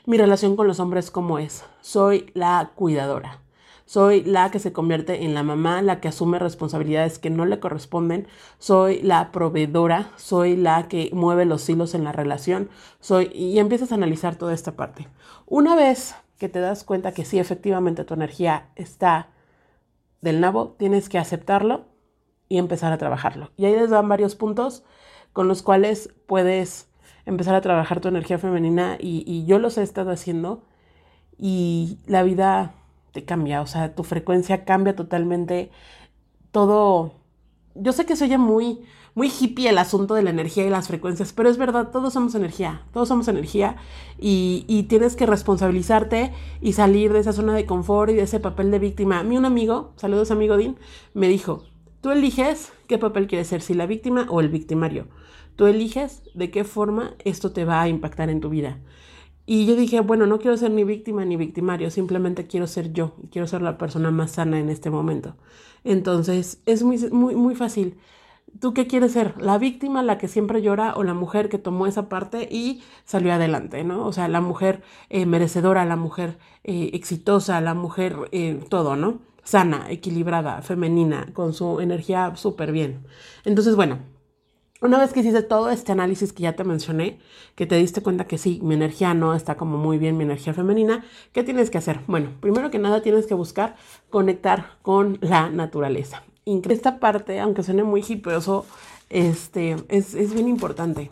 Mi 0.08 0.17
relación 0.17 0.56
con 0.56 0.67
los 0.67 0.80
hombres, 0.80 1.12
¿cómo 1.12 1.38
es? 1.38 1.65
Soy 1.82 2.32
la 2.34 2.72
cuidadora. 2.76 3.41
Soy 3.86 4.24
la 4.24 4.52
que 4.52 4.60
se 4.60 4.72
convierte 4.72 5.26
en 5.26 5.34
la 5.34 5.43
mamá, 5.43 5.82
la 5.82 6.00
que 6.00 6.08
asume 6.08 6.39
responsabilidades 6.39 7.20
que 7.20 7.30
no 7.30 7.46
le 7.46 7.60
corresponden. 7.60 8.26
Soy 8.58 9.02
la 9.02 9.34
proveedora, 9.34 10.12
soy 10.15 10.56
la 10.56 10.88
que 10.88 11.10
mueve 11.12 11.43
los 11.43 11.67
hilos 11.67 11.93
en 11.93 12.06
la 12.06 12.13
relación. 12.13 12.70
Soy 13.02 13.30
y 13.34 13.60
empiezas 13.60 13.91
a 13.91 13.96
analizar 13.96 14.38
toda 14.38 14.54
esta 14.54 14.78
parte. 14.78 15.10
Una 15.46 15.76
vez 15.76 16.15
que 16.39 16.48
te 16.48 16.62
das 16.62 16.86
cuenta 16.86 17.12
que 17.12 17.26
sí, 17.26 17.38
efectivamente 17.38 18.06
tu 18.06 18.13
energía 18.13 18.70
está 18.78 19.28
del 20.22 20.39
nabo, 20.39 20.78
tienes 20.80 21.10
que 21.10 21.17
aceptarlo 21.17 21.84
y 22.48 22.60
empezar 22.60 22.93
a 22.93 22.98
trabajarlo. 22.98 23.52
Y 23.58 23.65
ahí 23.65 23.76
les 23.76 23.89
dan 23.89 24.08
varios 24.08 24.36
puntos 24.36 24.86
con 25.34 25.50
los 25.50 25.63
cuales 25.63 26.13
puedes 26.28 26.88
empezar 27.28 27.56
a 27.56 27.62
trabajar 27.62 28.00
tu 28.00 28.08
energía 28.08 28.40
femenina 28.40 28.98
y, 29.00 29.46
yo 29.46 29.60
los 29.60 29.78
he 29.78 29.84
estado 29.84 30.12
haciendo 30.12 30.63
y 31.38 32.00
la 32.08 32.24
vida 32.24 32.74
te 33.12 33.26
cambia, 33.26 33.62
o 33.62 33.68
sea, 33.68 33.94
tu 33.94 34.04
frecuencia 34.04 34.63
cambia 34.63 34.96
totalmente, 34.96 35.70
todo, 36.52 37.13
yo 37.76 37.92
sé 37.92 38.06
que 38.06 38.16
se 38.16 38.24
oye 38.24 38.38
muy, 38.38 38.80
muy 39.13 39.30
hippie 39.30 39.70
el 39.70 39.78
asunto 39.78 40.13
de 40.13 40.24
la 40.24 40.30
energía 40.30 40.66
y 40.66 40.70
las 40.70 40.88
frecuencias, 40.88 41.34
pero 41.34 41.50
es 41.50 41.58
verdad, 41.58 41.90
todos 41.92 42.13
somos 42.13 42.34
energía, 42.34 42.84
todos 42.94 43.10
somos 43.10 43.28
energía 43.28 43.76
y, 44.18 44.63
y, 44.68 44.84
tienes 44.84 45.18
que 45.18 45.26
responsabilizarte 45.26 46.32
y 46.62 46.74
salir 46.74 47.12
de 47.12 47.20
esa 47.20 47.34
zona 47.34 47.54
de 47.54 47.66
confort 47.66 48.12
y 48.12 48.16
de 48.16 48.24
ese 48.24 48.40
papel 48.40 48.72
de 48.72 48.80
víctima. 48.80 49.20
A 49.20 49.24
mí 49.24 49.38
un 49.38 49.46
amigo, 49.46 49.92
saludos 49.98 50.32
amigo 50.32 50.56
Dean, 50.56 50.78
me 51.13 51.28
dijo, 51.28 51.63
tú 52.00 52.12
eliges 52.12 52.72
qué 52.88 52.98
papel 52.98 53.28
quieres 53.28 53.48
ser, 53.48 53.62
si 53.62 53.74
la 53.74 53.86
víctima 53.86 54.28
o 54.30 54.40
el 54.40 54.50
victimario. 54.50 55.08
Tú 55.58 55.65
eliges 55.65 56.22
de 56.36 56.52
qué 56.52 56.63
forma 56.63 57.15
esto 57.26 57.52
te 57.52 57.65
va 57.65 57.82
a 57.82 57.89
impactar 57.89 58.30
en 58.30 58.41
tu 58.41 58.50
vida. 58.50 58.78
Y 59.48 59.65
yo 59.65 59.76
dije, 59.76 60.02
bueno, 60.02 60.28
no 60.28 60.38
quiero 60.38 60.56
ser 60.56 60.70
ni 60.70 60.84
víctima 60.84 61.26
ni 61.26 61.36
victimario, 61.36 61.89
simplemente 61.89 62.46
quiero 62.46 62.67
ser 62.67 62.93
yo, 62.93 63.15
quiero 63.32 63.48
ser 63.48 63.63
la 63.63 63.78
persona 63.80 64.12
más 64.12 64.32
sana 64.32 64.60
en 64.60 64.70
este 64.70 64.91
momento. 64.91 65.36
Entonces, 65.84 66.62
es 66.67 66.84
muy, 66.84 66.98
muy, 67.12 67.36
muy 67.36 67.56
fácil. 67.56 67.98
¿Tú 68.60 68.74
qué 68.74 68.86
quieres 68.86 69.13
ser? 69.13 69.34
¿La 69.41 69.58
víctima, 69.58 70.04
la 70.04 70.20
que 70.20 70.28
siempre 70.28 70.62
llora 70.62 70.93
o 70.96 71.04
la 71.04 71.15
mujer 71.15 71.50
que 71.50 71.58
tomó 71.58 71.88
esa 71.88 72.08
parte 72.08 72.48
y 72.52 72.84
salió 73.04 73.34
adelante, 73.34 73.84
¿no? 73.84 74.06
O 74.06 74.13
sea, 74.13 74.28
la 74.28 74.41
mujer 74.41 74.84
eh, 75.10 75.26
merecedora, 75.26 75.86
la 75.86 75.96
mujer 75.96 76.38
eh, 76.63 76.91
exitosa, 76.93 77.62
la 77.62 77.74
mujer 77.74 78.15
eh, 78.32 78.60
todo, 78.70 78.96
¿no? 78.96 79.20
Sana, 79.43 79.89
equilibrada, 79.89 80.62
femenina, 80.62 81.30
con 81.34 81.54
su 81.54 81.80
energía 81.80 82.36
súper 82.36 82.72
bien. 82.72 83.06
Entonces, 83.46 83.76
bueno, 83.76 84.00
una 84.82 85.00
vez 85.00 85.13
que 85.13 85.22
hiciste 85.22 85.42
todo 85.42 85.70
este 85.70 85.92
análisis 85.92 86.34
que 86.34 86.44
ya 86.44 86.56
te 86.56 86.63
mencioné, 86.63 87.20
que 87.56 87.66
te 87.66 87.76
diste 87.76 88.02
cuenta 88.02 88.28
que 88.28 88.38
sí, 88.38 88.60
mi 88.62 88.76
energía 88.76 89.13
no 89.13 89.34
está 89.34 89.56
como 89.56 89.78
muy 89.78 89.98
bien, 89.98 90.18
mi 90.18 90.24
energía 90.24 90.54
femenina, 90.54 91.04
¿qué 91.32 91.44
tienes 91.44 91.70
que 91.70 91.78
hacer? 91.78 92.02
Bueno, 92.08 92.32
primero 92.40 92.70
que 92.70 92.80
nada 92.80 93.02
tienes 93.02 93.26
que 93.26 93.34
buscar 93.34 93.76
conectar 94.10 94.78
con 94.82 95.18
la 95.22 95.50
naturaleza. 95.50 96.24
Esta 96.46 97.00
parte, 97.00 97.40
aunque 97.40 97.63
suene 97.63 97.84
muy 97.84 98.06
hippioso, 98.08 98.66
este, 99.10 99.76
es, 99.90 100.13
es 100.13 100.34
bien 100.34 100.48
importante. 100.48 101.12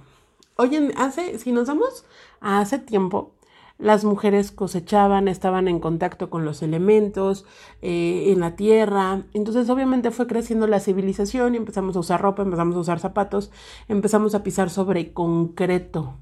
Oye, 0.58 0.94
hace, 0.96 1.38
si 1.38 1.52
nos 1.52 1.68
vamos 1.68 2.06
a 2.40 2.60
hace 2.60 2.80
tiempo, 2.80 3.35
las 3.78 4.06
mujeres 4.06 4.52
cosechaban, 4.52 5.28
estaban 5.28 5.68
en 5.68 5.80
contacto 5.80 6.30
con 6.30 6.46
los 6.46 6.62
elementos, 6.62 7.46
eh, 7.82 8.32
en 8.32 8.40
la 8.40 8.56
tierra. 8.56 9.24
Entonces 9.34 9.70
obviamente 9.70 10.12
fue 10.12 10.28
creciendo 10.28 10.68
la 10.68 10.80
civilización 10.80 11.54
y 11.54 11.58
empezamos 11.58 11.96
a 11.96 12.00
usar 12.00 12.22
ropa, 12.22 12.44
empezamos 12.44 12.76
a 12.76 12.80
usar 12.80 13.00
zapatos, 13.00 13.52
empezamos 13.88 14.34
a 14.36 14.44
pisar 14.44 14.70
sobre 14.70 15.14
concreto. 15.14 16.18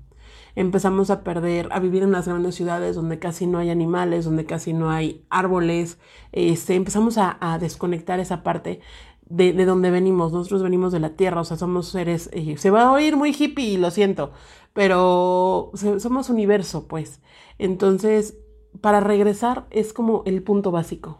Empezamos 0.55 1.09
a 1.09 1.23
perder, 1.23 1.69
a 1.71 1.79
vivir 1.79 2.03
en 2.03 2.11
las 2.11 2.27
grandes 2.27 2.53
ciudades 2.53 2.95
donde 2.95 3.17
casi 3.17 3.47
no 3.47 3.57
hay 3.57 3.71
animales, 3.71 4.25
donde 4.25 4.45
casi 4.45 4.71
no 4.71 4.91
hay 4.91 5.25
árboles. 5.31 5.97
Este, 6.31 6.75
empezamos 6.75 7.17
a, 7.17 7.57
desconectar 7.59 8.19
esa 8.19 8.43
parte 8.43 8.79
de, 9.25 9.53
de, 9.53 9.65
donde 9.65 9.91
venimos. 9.91 10.31
Nosotros 10.31 10.63
venimos 10.63 10.91
de 10.91 10.99
la 10.99 11.15
tierra, 11.15 11.41
o 11.41 11.43
sea, 11.43 11.57
somos 11.57 11.87
seres. 11.87 12.29
Eh, 12.33 12.57
se 12.57 12.71
va 12.71 12.83
a 12.83 12.91
oír 12.91 13.15
muy 13.15 13.35
hippie, 13.37 13.77
lo 13.77 13.91
siento, 13.91 14.31
pero 14.73 15.71
somos 15.73 16.29
universo, 16.29 16.87
pues. 16.87 17.21
Entonces, 17.57 18.37
para 18.81 18.99
regresar 18.99 19.65
es 19.69 19.93
como 19.93 20.23
el 20.25 20.43
punto 20.43 20.71
básico. 20.71 21.19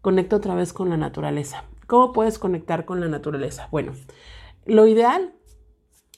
Conecta 0.00 0.36
otra 0.36 0.54
vez 0.54 0.72
con 0.72 0.90
la 0.90 0.96
naturaleza. 0.96 1.64
¿Cómo 1.86 2.12
puedes 2.12 2.38
conectar 2.38 2.84
con 2.84 3.00
la 3.00 3.08
naturaleza? 3.08 3.68
Bueno, 3.70 3.92
lo 4.64 4.86
ideal 4.86 5.34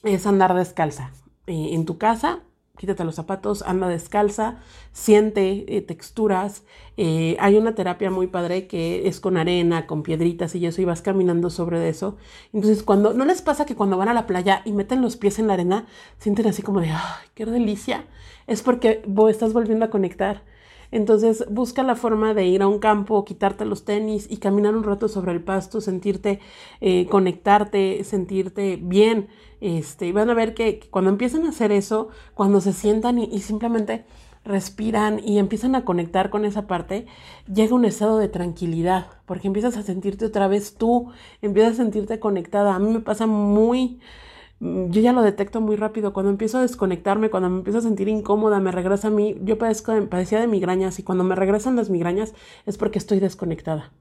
es 0.03 0.25
andar 0.25 0.53
descalza. 0.55 1.11
Eh, 1.47 1.69
en 1.73 1.85
tu 1.85 1.97
casa 1.97 2.41
quítate 2.77 3.03
los 3.03 3.15
zapatos, 3.15 3.63
anda 3.63 3.87
descalza, 3.87 4.57
siente 4.91 5.65
eh, 5.67 5.81
texturas. 5.81 6.63
Eh, 6.97 7.37
hay 7.39 7.57
una 7.57 7.75
terapia 7.75 8.09
muy 8.09 8.27
padre 8.27 8.67
que 8.67 9.07
es 9.07 9.19
con 9.19 9.37
arena, 9.37 9.87
con 9.87 10.03
piedritas 10.03 10.55
y 10.55 10.65
eso, 10.65 10.81
y 10.81 10.85
vas 10.85 11.01
caminando 11.01 11.49
sobre 11.49 11.87
eso. 11.89 12.17
Entonces, 12.53 12.83
cuando, 12.83 13.13
¿no 13.13 13.25
les 13.25 13.41
pasa 13.41 13.65
que 13.65 13.75
cuando 13.75 13.97
van 13.97 14.09
a 14.09 14.13
la 14.13 14.27
playa 14.27 14.61
y 14.65 14.73
meten 14.73 15.01
los 15.01 15.17
pies 15.17 15.39
en 15.39 15.47
la 15.47 15.53
arena, 15.53 15.85
sienten 16.17 16.47
así 16.47 16.61
como 16.61 16.81
de, 16.81 16.89
¡ay, 16.89 17.27
qué 17.33 17.45
delicia! 17.45 18.05
Es 18.47 18.61
porque 18.61 19.01
vos 19.07 19.31
estás 19.31 19.53
volviendo 19.53 19.85
a 19.85 19.89
conectar. 19.89 20.43
Entonces 20.95 21.43
busca 21.49 21.83
la 21.83 21.97
forma 21.97 22.33
de 22.33 22.45
ir 22.45 22.61
a 22.61 22.69
un 22.69 22.79
campo, 22.79 23.25
quitarte 23.25 23.65
los 23.65 23.83
tenis 23.83 24.27
y 24.29 24.37
caminar 24.37 24.77
un 24.77 24.85
rato 24.85 25.09
sobre 25.09 25.33
el 25.33 25.43
pasto, 25.43 25.81
sentirte, 25.81 26.39
eh, 26.79 27.05
conectarte, 27.07 28.01
sentirte 28.05 28.79
bien. 28.81 29.27
Este, 29.59 30.07
y 30.07 30.13
van 30.13 30.29
a 30.29 30.33
ver 30.33 30.53
que, 30.53 30.79
cuando 30.89 31.09
empiezan 31.09 31.45
a 31.45 31.49
hacer 31.49 31.73
eso, 31.73 32.07
cuando 32.33 32.61
se 32.61 32.71
sientan 32.71 33.19
y, 33.19 33.41
simplemente 33.41 34.05
respiran 34.45 35.19
y 35.19 35.37
empiezan 35.37 35.75
a 35.75 35.83
conectar 35.83 36.29
con 36.29 36.45
esa 36.45 36.65
parte, 36.65 37.07
llega 37.53 37.75
un 37.75 37.83
estado 37.83 38.17
de 38.17 38.29
tranquilidad, 38.29 39.07
porque 39.25 39.47
empiezas 39.47 39.75
a 39.75 39.83
sentirte 39.83 40.23
otra 40.23 40.47
vez 40.47 40.75
tú, 40.75 41.11
empiezas 41.41 41.73
a 41.73 41.83
sentirte 41.83 42.21
conectada. 42.21 42.73
A 42.73 42.79
mí 42.79 42.89
me 42.93 43.01
pasa 43.01 43.27
muy, 43.27 43.99
yo 44.61 45.01
ya 45.01 45.11
lo 45.11 45.21
detecto 45.21 45.59
muy 45.59 45.75
rápido. 45.75 46.13
Cuando 46.13 46.31
empiezo 46.31 46.57
a 46.57 46.61
desconectarme, 46.61 47.29
cuando 47.29 47.49
me 47.49 47.57
empiezo 47.57 47.79
a 47.79 47.81
sentir 47.81 48.07
incómoda, 48.07 48.59
me 48.59 48.71
regresa 48.71 49.09
a 49.09 49.11
mí. 49.11 49.35
Yo 49.43 49.57
padezco, 49.57 49.93
padecía 50.09 50.39
de 50.39 50.47
migrañas 50.47 50.97
y 50.97 51.03
cuando 51.03 51.25
me 51.25 51.35
regresan 51.35 51.75
las 51.75 51.89
migrañas 51.89 52.33
es 52.65 52.77
porque 52.77 52.97
estoy 52.97 53.19
desconectada. 53.19 53.91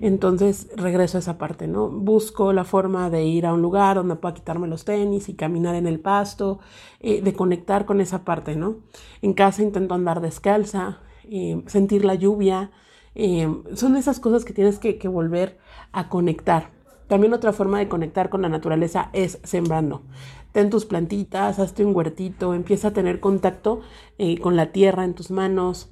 Entonces 0.00 0.68
regreso 0.76 1.16
a 1.16 1.20
esa 1.20 1.38
parte, 1.38 1.66
¿no? 1.66 1.88
Busco 1.88 2.52
la 2.52 2.64
forma 2.64 3.08
de 3.08 3.24
ir 3.24 3.46
a 3.46 3.54
un 3.54 3.62
lugar 3.62 3.96
donde 3.96 4.16
pueda 4.16 4.34
quitarme 4.34 4.68
los 4.68 4.84
tenis 4.84 5.28
y 5.30 5.34
caminar 5.34 5.74
en 5.76 5.86
el 5.86 5.98
pasto, 5.98 6.60
eh, 7.00 7.22
de 7.22 7.32
conectar 7.32 7.86
con 7.86 8.00
esa 8.00 8.24
parte, 8.24 8.54
¿no? 8.54 8.76
En 9.22 9.32
casa 9.32 9.62
intento 9.62 9.94
andar 9.94 10.20
descalza, 10.20 11.00
eh, 11.24 11.62
sentir 11.66 12.04
la 12.04 12.14
lluvia. 12.14 12.70
Eh, 13.14 13.48
son 13.74 13.96
esas 13.96 14.20
cosas 14.20 14.44
que 14.44 14.52
tienes 14.52 14.78
que 14.78 15.08
volver 15.08 15.58
a 15.92 16.08
conectar. 16.10 16.81
También 17.08 17.32
otra 17.32 17.52
forma 17.52 17.78
de 17.78 17.88
conectar 17.88 18.30
con 18.30 18.42
la 18.42 18.48
naturaleza 18.48 19.10
es 19.12 19.38
sembrando. 19.44 20.02
Ten 20.52 20.70
tus 20.70 20.84
plantitas, 20.84 21.58
hazte 21.58 21.84
un 21.84 21.96
huertito, 21.96 22.54
empieza 22.54 22.88
a 22.88 22.92
tener 22.92 23.20
contacto 23.20 23.80
eh, 24.18 24.38
con 24.38 24.56
la 24.56 24.72
tierra 24.72 25.04
en 25.04 25.14
tus 25.14 25.30
manos, 25.30 25.90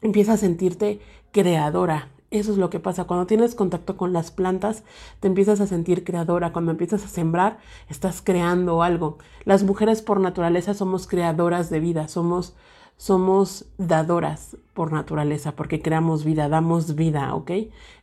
empieza 0.00 0.34
a 0.34 0.38
sentirte 0.38 1.00
creadora. 1.32 2.10
Eso 2.30 2.50
es 2.50 2.58
lo 2.58 2.68
que 2.68 2.80
pasa. 2.80 3.04
Cuando 3.04 3.26
tienes 3.26 3.54
contacto 3.54 3.96
con 3.96 4.12
las 4.12 4.32
plantas, 4.32 4.82
te 5.20 5.28
empiezas 5.28 5.60
a 5.60 5.68
sentir 5.68 6.02
creadora. 6.02 6.52
Cuando 6.52 6.72
empiezas 6.72 7.04
a 7.04 7.08
sembrar, 7.08 7.58
estás 7.88 8.22
creando 8.22 8.82
algo. 8.82 9.18
Las 9.44 9.62
mujeres 9.62 10.02
por 10.02 10.18
naturaleza 10.18 10.74
somos 10.74 11.06
creadoras 11.06 11.70
de 11.70 11.78
vida, 11.78 12.08
somos 12.08 12.56
somos 12.96 13.66
dadoras 13.76 14.56
por 14.72 14.92
naturaleza, 14.92 15.52
porque 15.52 15.82
creamos 15.82 16.24
vida, 16.24 16.48
damos 16.48 16.94
vida, 16.94 17.34
¿ok? 17.34 17.50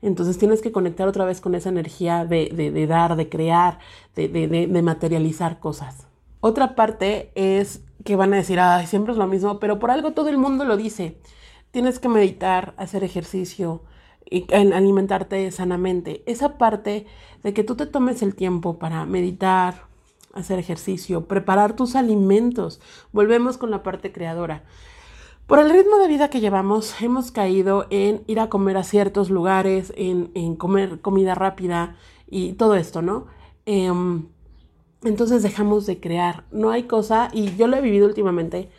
Entonces 0.01 0.37
tienes 0.37 0.61
que 0.61 0.71
conectar 0.71 1.07
otra 1.07 1.25
vez 1.25 1.41
con 1.41 1.55
esa 1.55 1.69
energía 1.69 2.25
de, 2.25 2.85
dar, 2.87 3.15
de 3.15 3.29
crear, 3.29 3.79
de, 4.15 4.27
de, 4.27 4.81
materializar 4.81 5.59
cosas. 5.59 6.07
Otra 6.39 6.75
parte 6.75 7.31
es 7.35 7.83
que 8.03 8.15
van 8.15 8.33
a 8.33 8.37
decir, 8.37 8.59
ay, 8.59 8.87
siempre 8.87 9.13
es 9.13 9.17
lo 9.17 9.27
mismo, 9.27 9.59
pero 9.59 9.79
por 9.79 9.91
algo 9.91 10.11
todo 10.11 10.29
el 10.29 10.37
mundo 10.37 10.65
lo 10.65 10.77
dice. 10.77 11.17
Tienes 11.71 11.99
que 11.99 12.09
meditar, 12.09 12.73
hacer 12.77 13.03
ejercicio, 13.03 13.81
y 14.31 14.45
alimentarte 14.53 15.51
sanamente. 15.51 16.23
Esa 16.25 16.57
parte 16.57 17.05
de 17.43 17.53
que 17.53 17.63
tú 17.63 17.75
te 17.75 17.85
tomes 17.85 18.21
el 18.21 18.33
tiempo 18.33 18.79
para 18.79 19.05
meditar, 19.05 19.87
hacer 20.33 20.59
ejercicio, 20.59 21.25
preparar 21.25 21.75
tus 21.75 21.95
alimentos. 21.95 22.79
Volvemos 23.11 23.57
con 23.57 23.71
la 23.71 23.83
parte 23.83 24.11
creadora. 24.11 24.63
Por 25.47 25.59
el 25.59 25.69
ritmo 25.69 25.97
de 25.97 26.07
vida 26.07 26.29
que 26.29 26.39
llevamos, 26.39 27.01
hemos 27.01 27.31
caído 27.31 27.85
en 27.89 28.23
ir 28.27 28.39
a 28.39 28.49
comer 28.49 28.77
a 28.77 28.83
ciertos 28.83 29.29
lugares, 29.29 29.91
en, 29.97 30.55
comer 30.55 31.01
comida 31.01 31.35
rápida 31.35 31.97
y 32.29 32.53
todo 32.53 32.75
esto, 32.75 33.01
¿no? 33.01 33.27
Em, 33.65 34.27
entonces 35.03 35.43
dejamos 35.43 35.85
de 35.85 35.99
crear. 35.99 36.45
No 36.51 36.69
hay 36.71 36.83
cosa, 36.83 37.29
y 37.33 37.55
yo 37.57 37.67
lo 37.67 37.75
he 37.75 37.81
vivido 37.81 38.07
últimamente. 38.07 38.69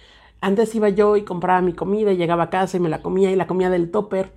Antes 0.40 0.74
iba 0.74 0.88
yo 0.88 1.16
y 1.16 1.22
compraba 1.24 1.60
mi 1.60 1.74
comida 1.74 2.12
y 2.12 2.16
llegaba 2.16 2.44
a 2.44 2.50
casa 2.50 2.76
y 2.76 2.80
me 2.80 2.88
la 2.88 3.02
comía 3.02 3.30
y 3.30 3.36
la 3.36 3.46
comía 3.46 3.68
del 3.68 3.90
topper. 3.90 4.32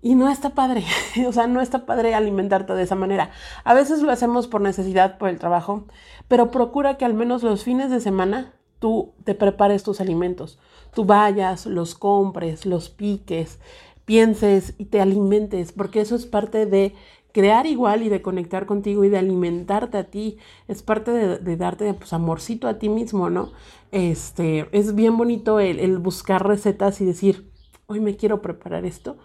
Y 0.00 0.14
no 0.14 0.30
está 0.30 0.50
padre, 0.50 0.84
o 1.26 1.32
sea, 1.32 1.46
no 1.46 1.60
está 1.60 1.84
padre 1.84 2.14
alimentarte 2.14 2.72
de 2.74 2.84
esa 2.84 2.94
manera. 2.94 3.30
A 3.64 3.74
veces 3.74 4.00
lo 4.00 4.12
hacemos 4.12 4.46
por 4.46 4.60
necesidad, 4.60 5.18
por 5.18 5.28
el 5.28 5.38
trabajo, 5.38 5.86
pero 6.28 6.50
procura 6.50 6.96
que 6.96 7.04
al 7.04 7.14
menos 7.14 7.42
los 7.42 7.64
fines 7.64 7.90
de 7.90 8.00
semana 8.00 8.54
tú 8.78 9.14
te 9.24 9.34
prepares 9.34 9.82
tus 9.82 10.00
alimentos. 10.00 10.58
Tú 10.94 11.04
vayas, 11.04 11.66
los 11.66 11.94
compres, 11.94 12.64
los 12.64 12.90
piques, 12.90 13.58
pienses 14.04 14.74
y 14.78 14.86
te 14.86 15.00
alimentes, 15.00 15.72
porque 15.72 16.00
eso 16.00 16.14
es 16.14 16.26
parte 16.26 16.66
de 16.66 16.94
crear 17.32 17.66
igual 17.66 18.02
y 18.02 18.08
de 18.08 18.22
conectar 18.22 18.66
contigo 18.66 19.04
y 19.04 19.08
de 19.08 19.18
alimentarte 19.18 19.98
a 19.98 20.04
ti. 20.04 20.38
Es 20.68 20.82
parte 20.82 21.10
de, 21.10 21.56
darte 21.56 21.92
pues, 21.94 22.12
amorcito 22.12 22.68
a 22.68 22.78
ti 22.78 22.88
mismo, 22.88 23.30
¿no? 23.30 23.50
Este, 23.90 24.68
es 24.72 24.94
bien 24.94 25.16
bonito 25.16 25.58
el, 25.60 25.80
el 25.80 25.98
buscar 25.98 26.46
recetas 26.46 27.00
y 27.00 27.04
decir, 27.04 27.50
hoy 27.86 28.00
me 28.00 28.16
quiero 28.16 28.42
preparar 28.42 28.84
esto 28.86 29.18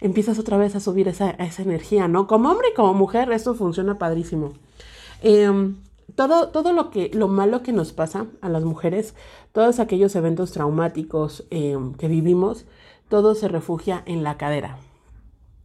empiezas 0.00 0.38
otra 0.38 0.56
vez 0.56 0.74
a 0.76 0.80
subir 0.80 1.08
esa, 1.08 1.30
esa 1.30 1.62
energía, 1.62 2.08
¿no? 2.08 2.26
Como 2.26 2.50
hombre 2.50 2.68
y 2.72 2.74
como 2.74 2.94
mujer, 2.94 3.30
esto 3.32 3.54
funciona 3.54 3.98
padrísimo. 3.98 4.52
Em, 5.22 5.76
todo, 6.14 6.48
todo 6.48 6.72
lo 6.72 6.90
que, 6.90 7.10
lo 7.12 7.28
malo 7.28 7.62
que 7.62 7.72
nos 7.72 7.92
pasa 7.92 8.26
a 8.40 8.48
las 8.48 8.64
mujeres, 8.64 9.14
todos 9.52 9.78
aquellos 9.80 10.14
eventos 10.16 10.52
traumáticos 10.52 11.44
em, 11.50 11.94
que 11.94 12.08
vivimos, 12.08 12.64
todo 13.08 13.34
se 13.34 13.48
refugia 13.48 14.02
en 14.06 14.22
la 14.22 14.36
cadera. 14.36 14.78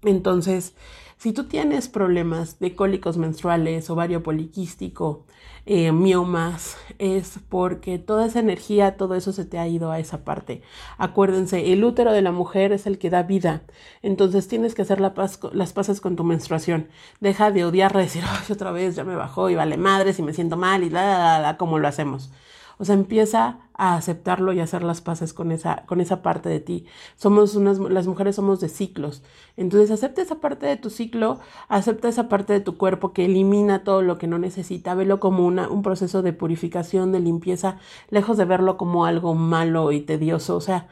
Entonces, 0.04 0.74
si 1.18 1.34
tú 1.34 1.46
tienes 1.46 1.88
problemas 1.90 2.60
de 2.60 2.76
cólicos 2.76 3.18
menstruales, 3.18 3.90
ovario 3.90 4.22
poliquístico, 4.24 5.26
eh, 5.66 5.92
miomas, 5.92 6.78
es 7.00 7.40
porque 7.50 7.98
toda 7.98 8.28
esa 8.28 8.40
energía, 8.40 8.98
todo 8.98 9.16
eso 9.16 9.32
se 9.34 9.46
te 9.46 9.58
ha 9.58 9.68
ido 9.68 9.92
a 9.92 10.00
esa 10.00 10.24
parte. 10.24 10.62
Acuérdense, 10.98 11.74
el 11.74 11.84
útero 11.84 12.12
de 12.14 12.22
la 12.22 12.32
mujer 12.32 12.72
es 12.72 12.86
el 12.86 13.00
que 13.00 13.10
da 13.10 13.24
vida. 13.24 13.64
Entonces 14.04 14.48
tienes 14.48 14.76
que 14.76 14.84
hacer 14.84 15.02
las 15.02 15.74
paces 15.74 16.02
con 16.02 16.16
tu 16.16 16.24
menstruación. 16.24 16.90
Deja 17.20 17.50
de 17.52 17.66
odiar, 17.66 17.94
de 17.94 18.02
decir, 18.02 18.24
ay, 18.28 18.52
otra 18.52 18.72
vez 18.72 18.96
ya 18.96 19.04
me 19.04 19.16
bajó 19.16 19.50
y 19.50 19.56
vale 19.56 19.78
madres 19.78 20.20
y 20.20 20.22
me 20.24 20.34
siento 20.34 20.58
mal 20.58 20.84
y 20.84 20.90
la, 20.92 21.18
la, 21.18 21.40
la, 21.40 21.58
como 21.58 21.80
lo 21.80 21.88
hacemos. 21.88 22.32
O 22.78 22.86
sea, 22.86 22.96
empieza 22.96 23.60
a 23.74 23.96
aceptarlo 23.96 24.54
y 24.54 24.60
hacer 24.60 24.84
las 24.84 25.02
paces 25.02 25.34
con 25.34 25.52
esa, 25.52 25.86
con 25.86 26.02
esa 26.02 26.22
parte 26.22 26.50
de 26.50 26.60
ti. 26.60 26.86
Somos 27.16 27.56
unas, 27.56 27.80
las 27.80 28.08
mujeres 28.08 28.36
somos 28.36 28.60
de 28.60 28.70
ciclos. 28.70 29.24
Entonces, 29.58 29.92
acepta 29.92 30.22
esa 30.22 30.36
parte 30.36 30.66
de 30.66 30.78
tu 30.78 30.90
ciclo, 30.90 31.40
acepta 31.68 32.08
esa 32.08 32.30
parte 32.30 32.54
de 32.54 32.62
tu 32.62 32.78
cuerpo 32.78 33.14
que 33.14 33.26
elimina 33.26 33.84
todo 33.84 34.02
lo 34.02 34.18
que 34.18 34.28
no 34.28 34.40
necesita, 34.40 34.96
velo 34.96 35.20
como 35.20 35.46
una, 35.46 35.70
un 35.70 35.82
proceso 35.82 36.22
de 36.22 36.34
purificación, 36.34 37.12
de 37.12 37.20
limpieza, 37.20 37.78
lejos 38.10 38.38
de 38.38 38.46
verlo 38.46 38.78
como 38.78 39.06
algo 39.06 39.36
malo 39.36 39.92
y 39.92 40.02
tedioso. 40.02 40.56
O 40.56 40.62
sea, 40.62 40.88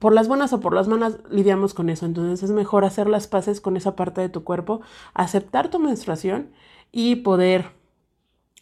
por 0.00 0.14
las 0.14 0.28
buenas 0.28 0.52
o 0.52 0.60
por 0.60 0.74
las 0.74 0.88
malas 0.88 1.18
lidiamos 1.30 1.74
con 1.74 1.90
eso. 1.90 2.06
Entonces 2.06 2.42
es 2.42 2.50
mejor 2.50 2.84
hacer 2.84 3.08
las 3.08 3.28
paces 3.28 3.60
con 3.60 3.76
esa 3.76 3.94
parte 3.96 4.20
de 4.20 4.28
tu 4.30 4.42
cuerpo, 4.44 4.80
aceptar 5.14 5.70
tu 5.70 5.78
menstruación 5.78 6.50
y 6.90 7.16
poder 7.16 7.79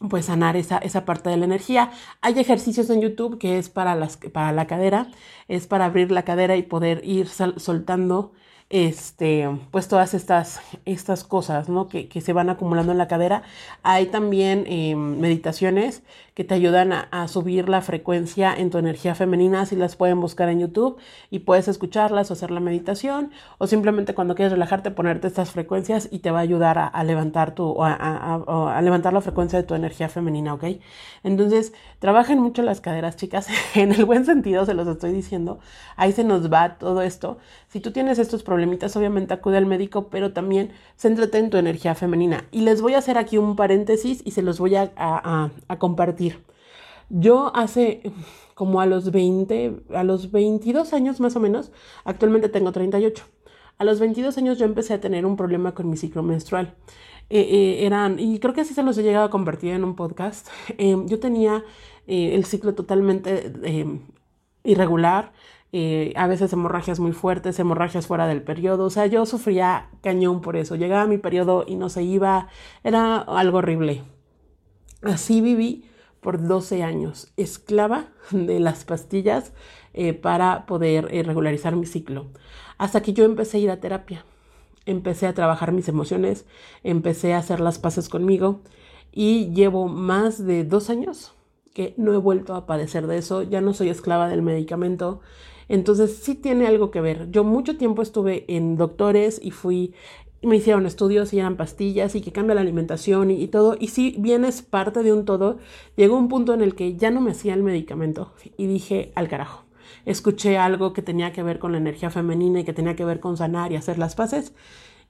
pues 0.09 0.27
sanar 0.27 0.57
esa, 0.57 0.79
esa 0.79 1.05
parte 1.05 1.31
de 1.31 1.37
la 1.37 1.45
energía. 1.45 1.91
Hay 2.21 2.39
ejercicios 2.39 2.89
en 2.91 3.01
YouTube 3.01 3.39
que 3.39 3.59
es 3.59 3.69
para, 3.69 3.95
las, 3.95 4.17
para 4.17 4.53
la 4.53 4.67
cadera, 4.67 5.11
es 5.49 5.67
para 5.67 5.87
abrir 5.87 6.11
la 6.13 6.25
cadera 6.25 6.57
y 6.57 6.63
poder 6.63 7.01
ir 7.05 7.29
soltando 7.29 8.33
este, 8.71 9.49
pues 9.71 9.89
todas 9.89 10.15
estas, 10.15 10.61
estas 10.85 11.25
cosas, 11.25 11.69
¿no? 11.69 11.89
Que, 11.89 12.09
que, 12.09 12.21
se 12.21 12.33
van 12.33 12.51
acumulando 12.51 12.93
en 12.93 12.99
la 12.99 13.09
cadera. 13.09 13.43
Hay 13.83 14.07
también 14.07 14.65
eh, 14.67 14.95
meditaciones 14.95 16.03
que 16.38 16.44
te 16.44 16.55
ayudan 16.55 16.92
a, 16.92 17.27
subir 17.27 17.68
la 17.68 17.81
frecuencia 17.81 18.55
en 18.55 18.70
tu 18.70 18.79
energía 18.79 19.16
femenina, 19.16 19.66
si 19.66 19.74
las 19.74 19.96
pueden 19.96 20.20
buscar 20.20 20.48
en 20.48 20.61
YouTube 20.61 20.96
y 21.33 21.40
puedes 21.40 21.66
escucharlas 21.66 22.31
o 22.31 22.35
hacer 22.35 22.53
la 22.53 22.61
meditación 22.61 23.33
o 23.59 23.66
simplemente 23.66 24.14
cuando 24.14 24.37
quieres 24.37 24.53
relajarte 24.53 24.92
ponerte 24.92 25.27
estas 25.27 25.51
frecuencias 25.51 26.09
y 26.12 26.20
te 26.20 26.31
va 26.31 26.38
a 26.38 26.42
ayudar 26.42 26.79
a, 26.79 27.03
levantar 27.03 27.57
tu, 27.57 27.83
a, 27.83 27.92
a, 27.92 28.83
levantar 28.83 29.12
la 29.14 29.20
frecuencia 29.20 29.59
de 29.59 29.64
tu 29.64 29.74
energía 29.74 30.09
femenina, 30.09 30.55
¿ok? 30.55 30.62
Entonces, 31.24 31.72
trabajen 31.98 32.38
mucho 32.38 32.62
las 32.62 32.81
caderas, 32.81 33.16
chicas, 33.16 33.48
en 33.74 33.90
el 33.90 34.05
buen 34.05 34.24
sentido 34.24 34.64
se 34.64 34.74
los 34.74 34.87
estoy 34.87 35.12
diciendo, 35.12 35.59
ahí 35.96 36.12
se 36.12 36.22
nos 36.22 36.53
va 36.53 36.79
todo 36.79 37.03
esto. 37.03 37.38
Si 37.66 37.81
tú 37.81 37.90
tienes 37.90 38.20
estos 38.20 38.44
problemitas, 38.44 38.94
obviamente 38.96 39.35
acude 39.35 39.57
al 39.57 39.66
médico, 39.66 40.07
pero 40.09 40.33
también 40.33 40.70
céntrate 40.96 41.38
en 41.38 41.51
tu 41.51 41.57
energía 41.57 41.96
femenina. 41.96 42.44
Y 42.53 42.61
les 42.61 42.81
voy 42.81 42.94
a 42.94 42.98
hacer 42.98 43.18
aquí 43.18 43.38
un 43.38 43.57
paréntesis 43.57 44.22
y 44.24 44.31
se 44.31 44.42
los 44.42 44.61
voy 44.61 44.77
a 44.77 45.51
compartir 45.79 46.28
yo 47.09 47.55
hace 47.55 48.03
como 48.55 48.81
a 48.81 48.87
los 48.87 49.12
20, 49.12 49.83
a 49.94 50.03
los 50.03 50.33
22 50.33 50.92
años 50.92 51.21
más 51.21 51.37
o 51.37 51.40
menos, 51.40 51.71
actualmente 52.05 52.49
tengo 52.49 52.73
38. 52.73 53.25
A 53.79 53.85
los 53.85 54.01
22 54.01 54.37
años 54.37 54.59
yo 54.59 54.64
empecé 54.64 54.94
a 54.94 55.01
tener 55.01 55.25
un 55.25 55.37
problema 55.37 55.75
con 55.75 55.88
mi 55.88 55.97
ciclo 55.97 56.25
menstrual. 56.25 56.75
Eh, 57.31 57.40
eh, 57.40 57.87
eran, 57.87 58.18
y 58.18 58.40
creo 58.40 58.55
que 58.55 58.62
así 58.62 58.75
se 58.75 58.83
los 58.83 58.99
he 58.99 59.03
llegado 59.03 59.27
a 59.27 59.31
convertir 59.31 59.73
en 59.75 59.85
un 59.85 59.94
podcast. 59.94 60.49
Em, 60.79 61.07
yo 61.07 61.21
tenía 61.21 61.64
eh, 62.09 62.35
el 62.35 62.44
ciclo 62.44 62.75
totalmente 62.75 63.53
em, 63.62 64.01
irregular, 64.64 65.33
a 66.16 66.27
veces 66.27 66.53
hemorragias 66.53 66.99
muy 66.99 67.12
fuertes, 67.12 67.59
hemorragias 67.59 68.07
fuera 68.07 68.27
del 68.27 68.42
periodo. 68.42 68.87
O 68.87 68.90
sea, 68.90 69.07
yo 69.07 69.27
sufría 69.27 69.90
cañón 70.03 70.40
por 70.40 70.57
eso. 70.57 70.77
Llegaba 70.77 71.07
mi 71.07 71.18
periodo 71.18 71.64
y 71.66 71.77
no 71.77 71.90
se 71.90 72.03
iba. 72.03 72.49
Era 72.83 73.18
algo 73.18 73.59
horrible. 73.59 74.03
Así 75.03 75.40
viví 75.42 75.85
por 76.20 76.46
12 76.46 76.83
años, 76.83 77.33
esclava 77.37 78.07
de 78.31 78.61
las 78.61 78.85
pastillas 78.85 79.52
eh, 79.94 80.14
para 80.14 80.66
poder 80.66 81.09
eh, 81.11 81.22
regularizar 81.22 81.76
mi 81.76 81.87
ciclo. 81.87 82.26
Hasta 82.76 83.02
que 83.02 83.12
yo 83.12 83.24
empecé 83.24 83.59
a 83.59 83.61
ir 83.61 83.70
a 83.70 83.81
terapia, 83.81 84.24
empecé 84.87 85.26
a 85.26 85.35
trabajar 85.35 85.72
mis 85.72 85.88
emociones, 85.88 86.44
empecé 86.85 87.35
a 87.35 87.38
hacer 87.38 87.61
las 87.61 87.78
paces 87.78 88.09
conmigo 88.09 88.61
y 89.12 89.52
llevo 89.52 89.88
más 89.88 90.44
de 90.44 90.64
dos 90.64 90.90
años 90.90 91.35
que 91.74 91.94
no 91.96 92.12
he 92.12 92.18
vuelto 92.18 92.54
a 92.54 92.66
padecer 92.66 93.07
de 93.07 93.18
eso, 93.18 93.42
ya 93.42 93.61
no 93.61 93.72
soy 93.72 93.88
esclava 93.88 94.28
del 94.28 94.42
medicamento. 94.42 95.20
Entonces 95.68 96.16
sí 96.16 96.35
tiene 96.35 96.66
algo 96.66 96.90
que 96.90 97.00
ver. 97.00 97.31
Yo 97.31 97.44
mucho 97.44 97.76
tiempo 97.76 98.02
estuve 98.02 98.44
en 98.48 98.76
doctores 98.76 99.38
y 99.42 99.50
fui 99.50 99.94
me 100.42 100.57
hicieron 100.57 100.87
estudios 100.87 101.33
y 101.33 101.40
eran 101.40 101.57
pastillas 101.57 102.14
y 102.14 102.20
que 102.20 102.33
cambia 102.33 102.55
la 102.55 102.61
alimentación 102.61 103.31
y, 103.31 103.46
todo. 103.48 103.77
Y 103.79 103.88
si 103.88 104.14
bien 104.18 104.44
es 104.44 104.62
parte 104.62 105.03
de 105.03 105.12
un 105.12 105.24
todo, 105.24 105.59
llegó 105.96 106.16
un 106.16 106.29
punto 106.29 106.55
en 106.55 106.62
el 106.62 106.74
que 106.74 106.96
ya 106.96 107.11
no 107.11 107.20
me 107.20 107.33
hacía 107.33 107.55
el 107.55 107.62
medicamento 107.62 108.33
y 108.57 108.66
dije 108.66 109.12
al 109.14 109.29
carajo. 109.29 109.64
Escuché 110.05 110.57
algo 110.57 110.92
que 110.92 111.03
tenía 111.03 111.33
que 111.33 111.42
ver 111.42 111.59
con 111.59 111.72
la 111.72 111.79
energía 111.79 112.11
femenina 112.11 112.61
y 112.61 112.64
que 112.64 112.72
tenía 112.72 112.94
que 112.94 113.05
ver 113.05 113.20
con 113.20 113.37
sanar 113.37 113.72
y 113.72 113.77
hacer 113.77 113.98
las 113.98 114.14
paces. 114.14 114.53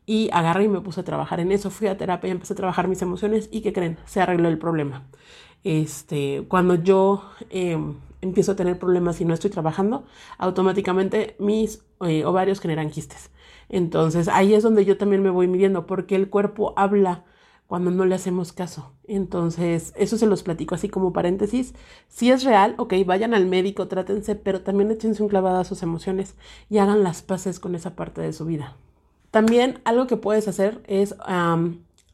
Y 0.06 0.30
agarré 0.32 0.64
y 0.64 0.68
me 0.68 0.80
puse 0.80 1.00
a 1.00 1.04
trabajar 1.04 1.40
en 1.40 1.52
eso. 1.52 1.70
Fui 1.70 1.86
a 1.88 1.98
terapia 1.98 2.30
empecé 2.30 2.54
a 2.54 2.56
trabajar 2.56 2.88
mis 2.88 3.02
emociones. 3.02 3.48
¿Y 3.52 3.60
qué 3.60 3.74
creen? 3.74 3.98
Se 4.06 4.20
arregló 4.22 4.48
el 4.48 4.58
problema. 4.58 5.06
Este, 5.64 6.44
cuando 6.48 6.76
yo 6.76 7.30
em, 7.50 7.96
empiezo 8.20 8.52
a 8.52 8.56
tener 8.56 8.78
problemas 8.78 9.20
y 9.20 9.24
no 9.24 9.34
estoy 9.34 9.50
trabajando, 9.50 10.04
automáticamente 10.38 11.36
mis 11.38 11.84
eh, 12.00 12.24
ovarios 12.24 12.60
generan 12.60 12.90
quistes. 12.90 13.30
Entonces 13.68 14.28
ahí 14.28 14.54
es 14.54 14.62
donde 14.62 14.84
yo 14.84 14.96
también 14.96 15.22
me 15.22 15.30
voy 15.30 15.46
midiendo, 15.46 15.86
porque 15.86 16.16
el 16.16 16.30
cuerpo 16.30 16.74
habla 16.76 17.24
cuando 17.68 17.90
no 17.90 18.06
le 18.06 18.14
hacemos 18.14 18.52
caso. 18.52 18.92
Entonces, 19.06 19.92
eso 19.94 20.16
se 20.16 20.26
los 20.26 20.42
platico 20.42 20.74
así 20.74 20.88
como 20.88 21.12
paréntesis. 21.12 21.74
Si 22.08 22.30
es 22.30 22.42
real, 22.42 22.74
ok, 22.78 22.94
vayan 23.04 23.34
al 23.34 23.44
médico, 23.44 23.88
trátense, 23.88 24.34
pero 24.34 24.62
también 24.62 24.90
échense 24.90 25.22
un 25.22 25.28
clavado 25.28 25.58
a 25.58 25.64
sus 25.64 25.82
emociones 25.82 26.34
y 26.70 26.78
hagan 26.78 27.04
las 27.04 27.20
paces 27.20 27.60
con 27.60 27.74
esa 27.74 27.94
parte 27.94 28.22
de 28.22 28.32
su 28.32 28.46
vida. 28.46 28.74
También 29.30 29.80
algo 29.84 30.06
que 30.06 30.16
puedes 30.16 30.48
hacer 30.48 30.82
es 30.86 31.14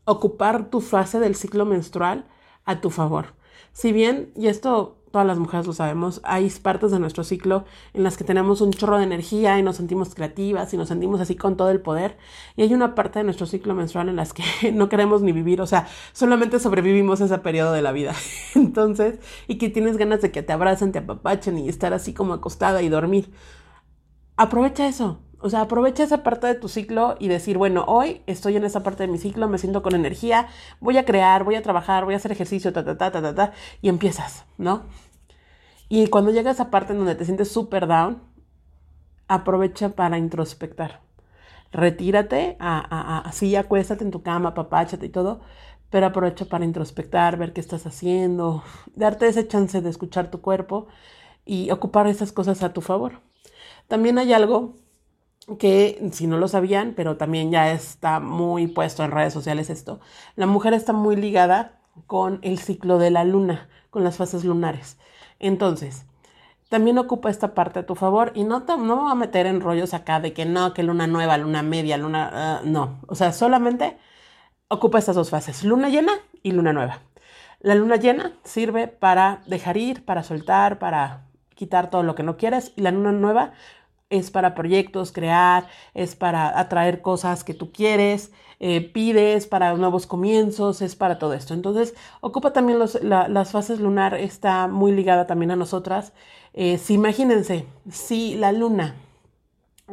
ocupar 0.05 0.71
tu 0.71 0.81
fase 0.81 1.21
del 1.21 1.37
ciclo 1.37 1.65
menstrual 1.65 2.27
a 2.65 2.81
tu 2.81 2.91
favor. 2.91 3.35
Si 3.73 3.93
bien, 3.93 4.33
y 4.37 4.49
esto 4.49 4.99
todas 5.15 5.29
las 5.29 5.39
mujeres 5.39 5.65
lo 5.65 5.73
sabemos, 5.73 6.21
hay 6.25 6.51
partes 6.51 6.91
de 6.91 6.99
nuestro 6.99 7.23
ciclo 7.23 7.67
en 7.93 8.03
las 8.03 8.17
que 8.17 8.25
tenemos 8.25 8.61
un 8.61 8.73
chorro 8.73 8.99
de 8.99 9.05
energía 9.05 9.57
y 9.61 9.63
nos 9.63 9.77
sentimos 9.77 10.13
creativas 10.13 10.75
y 10.75 10.77
nos 10.77 10.89
sentimos 10.89 11.21
así 11.21 11.37
con 11.37 11.57
todo 11.57 11.71
el 11.71 11.81
poder. 11.81 12.17
Y 12.57 12.63
hay 12.63 12.75
una 12.75 12.97
parte 12.97 13.21
de 13.21 13.25
nuestro 13.25 13.47
ciclo 13.47 13.77
menstrual 13.77 14.09
en 14.09 14.17
las 14.17 14.33
que 14.33 14.43
no 14.73 14.89
queremos 14.89 15.23
ni 15.23 15.31
vivir, 15.31 15.61
o 15.61 15.69
sea, 15.69 15.87
solamente 16.13 16.59
sobrevivimos 16.59 17.21
ese 17.21 17.39
periodo 17.39 17.71
de 17.71 17.83
la 17.83 17.93
vida. 17.93 18.13
Entonces, 18.57 19.21
y 19.47 19.57
que 19.59 19.71
tienes 19.71 19.99
ganas 19.99 20.21
de 20.21 20.33
que 20.33 20.43
te 20.43 20.53
abracen, 20.53 20.91
te 20.91 20.99
apapachen 20.99 21.59
y 21.59 21.69
estar 21.69 21.95
así 21.95 22.13
como 22.13 22.35
acostada 22.35 22.83
y 22.83 22.89
dormir. 22.89 23.31
Aprovecha 24.37 24.89
eso. 24.89 25.21
O 25.45 25.51
sea, 25.51 25.61
aprovecha 25.61 26.03
esa 26.03 26.23
parte 26.23 26.47
de 26.47 26.55
tu 26.55 26.71
ciclo 26.71 27.17
y 27.19 27.29
decir, 27.29 27.59
bueno, 27.59 27.85
hoy 27.87 28.23
estoy 28.27 28.57
en 28.57 28.65
esa 28.65 28.83
parte 28.83 29.03
de 29.03 29.13
mi 29.13 29.19
ciclo, 29.19 29.47
me 29.47 29.59
siento 29.59 29.83
con 29.83 29.95
energía, 29.95 30.49
voy 30.81 30.97
a 30.97 31.05
crear, 31.05 31.45
voy 31.45 31.55
a 31.55 31.63
trabajar, 31.63 32.07
voy 32.07 32.15
a 32.15 32.17
hacer 32.17 32.33
ejercicio, 32.33 32.73
ta, 32.73 32.83
ta, 32.83 32.97
ta, 32.97 33.13
ta, 33.13 33.21
ta, 33.21 33.35
ta, 33.35 33.53
y 33.83 33.91
empiezas, 33.91 34.47
¿no? 34.57 34.85
Y 35.91 36.07
cuando 36.07 36.31
llega 36.31 36.49
a 36.49 36.55
esa 36.55 36.71
parte 36.71 36.95
en 36.95 36.99
donde 37.01 37.15
te 37.15 37.27
sientes 37.27 37.53
súper 37.53 37.87
down, 37.87 38.23
aprovecha 39.29 39.91
para 39.91 40.17
introspectar. 40.17 41.03
Retírate, 41.73 42.57
así 42.59 43.55
acuéstate 43.55 44.03
en 44.03 44.13
tu 44.13 44.23
cama, 44.23 44.55
papáchate 44.55 45.05
y 45.05 45.11
todo, 45.11 45.43
pero 45.91 46.07
aprovecha 46.07 46.47
para 46.47 46.65
introspectar, 46.65 47.37
ver 47.37 47.53
qué 47.53 47.61
estás 47.61 47.85
haciendo, 47.85 48.65
darte 48.97 49.29
ese 49.29 49.47
chance 49.47 49.83
de 49.83 49.91
escuchar 49.91 50.31
tu 50.31 50.41
cuerpo 50.41 50.87
y 51.45 51.71
ocupar 51.71 52.07
esas 52.07 52.33
cosas 52.33 52.63
a 52.63 52.73
tu 52.73 52.81
favor. 52.81 53.21
También 53.89 54.17
hay 54.17 54.33
algo 54.33 54.83
que 55.59 56.09
si 56.13 56.27
no 56.27 56.39
lo 56.39 56.49
sabían, 56.49 56.95
pero 56.97 57.17
también 57.17 57.51
ya 57.51 57.73
está 57.73 58.21
muy 58.21 58.67
puesto 58.67 59.05
en 59.05 59.11
redes 59.11 59.33
sociales 59.33 59.71
esto, 59.71 60.01
la 60.37 60.47
mujer 60.47 60.75
está 60.75 60.93
muy 60.93 61.17
ligada 61.17 61.81
con 62.07 62.39
el 62.43 62.59
ciclo 62.59 62.99
de 62.99 63.11
la 63.11 63.25
luna, 63.25 63.69
con 63.91 64.05
las 64.05 64.17
fases 64.17 64.45
lunares. 64.45 64.99
Entonces, 65.39 66.07
también 66.69 66.99
ocupa 66.99 67.31
esta 67.31 67.55
parte 67.55 67.81
a 67.81 67.87
tu 67.87 67.95
favor 67.95 68.33
y 68.35 68.45
no, 68.45 68.63
te, 68.65 68.77
no 68.77 68.97
me 68.97 69.03
voy 69.03 69.13
a 69.13 69.15
meter 69.15 69.47
en 69.47 69.61
rollos 69.61 69.95
acá 69.95 70.21
de 70.21 70.33
que 70.33 70.45
no, 70.45 70.75
que 70.75 70.83
luna 70.83 71.07
nueva, 71.07 71.39
luna 71.39 71.63
media, 71.63 71.97
luna... 71.99 72.31
Ah, 72.33 72.61
no, 72.65 73.01
o 73.07 73.15
sea, 73.15 73.33
solamente 73.33 73.99
ocupa 74.69 74.99
estas 74.99 75.17
dos 75.17 75.31
fases, 75.31 75.63
luna 75.65 75.89
llena 75.89 76.13
y 76.43 76.53
luna 76.53 76.73
nueva. 76.73 77.01
La 77.61 77.75
luna 77.75 77.97
llena 77.97 78.33
sirve 78.45 78.89
para 78.89 79.43
dejar 79.47 79.77
ir, 79.77 80.05
para 80.05 80.23
soltar, 80.23 80.79
para 80.79 81.27
quitar 81.55 81.91
todo 81.91 82.03
lo 82.03 82.15
que 82.15 82.23
no 82.23 82.37
quieres 82.37 82.73
y 82.77 82.83
la 82.83 82.91
luna 82.91 83.13
nueva 83.13 83.53
es 84.19 84.31
para 84.31 84.55
proyectos, 84.55 85.13
crear, 85.13 85.67
es 85.95 86.15
para 86.15 86.59
atraer 86.59 87.03
cosas 87.03 87.43
que 87.45 87.55
tú 87.55 87.73
quieres, 87.73 88.33
eh, 88.61 88.81
pides 88.81 89.47
para 89.47 89.75
nuevos 89.75 90.07
comienzos, 90.07 90.83
es 90.83 90.95
para 90.95 91.19
todo 91.19 91.35
esto. 91.35 91.55
Entonces, 91.55 91.95
ocupa 92.21 92.53
también 92.53 92.79
las 92.79 93.53
fases 93.53 93.81
lunar, 93.81 94.15
está 94.15 94.69
muy 94.69 94.93
ligada 94.93 95.27
también 95.27 95.51
a 95.51 95.57
nosotras. 95.57 96.13
Eh, 96.53 96.79
si 96.79 96.95
imagínense, 96.95 97.67
si 97.91 98.37
la 98.37 98.53
luna 98.53 98.95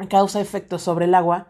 causa 0.09 0.39
efectos 0.39 0.81
sobre 0.83 1.05
el 1.05 1.15
agua 1.15 1.47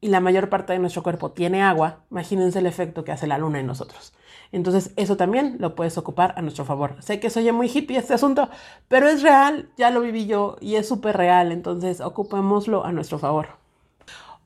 y 0.00 0.08
la 0.08 0.20
mayor 0.20 0.48
parte 0.50 0.72
de 0.74 0.78
nuestro 0.78 1.02
cuerpo 1.02 1.30
tiene 1.30 1.62
agua, 1.62 2.04
imagínense 2.10 2.58
el 2.58 2.66
efecto 2.66 3.04
que 3.04 3.12
hace 3.12 3.26
la 3.26 3.38
luna 3.38 3.60
en 3.60 3.66
nosotros. 3.66 4.12
Entonces, 4.52 4.92
eso 4.96 5.16
también 5.16 5.56
lo 5.58 5.74
puedes 5.74 5.96
ocupar 5.98 6.34
a 6.36 6.42
nuestro 6.42 6.64
favor. 6.64 6.96
Sé 7.02 7.18
que 7.18 7.30
soy 7.30 7.50
muy 7.52 7.68
hippie 7.68 7.96
este 7.96 8.14
asunto, 8.14 8.50
pero 8.86 9.08
es 9.08 9.22
real, 9.22 9.70
ya 9.78 9.90
lo 9.90 10.02
viví 10.02 10.26
yo 10.26 10.56
y 10.60 10.76
es 10.76 10.86
súper 10.86 11.16
real, 11.16 11.52
entonces 11.52 12.00
ocupémoslo 12.02 12.84
a 12.84 12.92
nuestro 12.92 13.18
favor. 13.18 13.48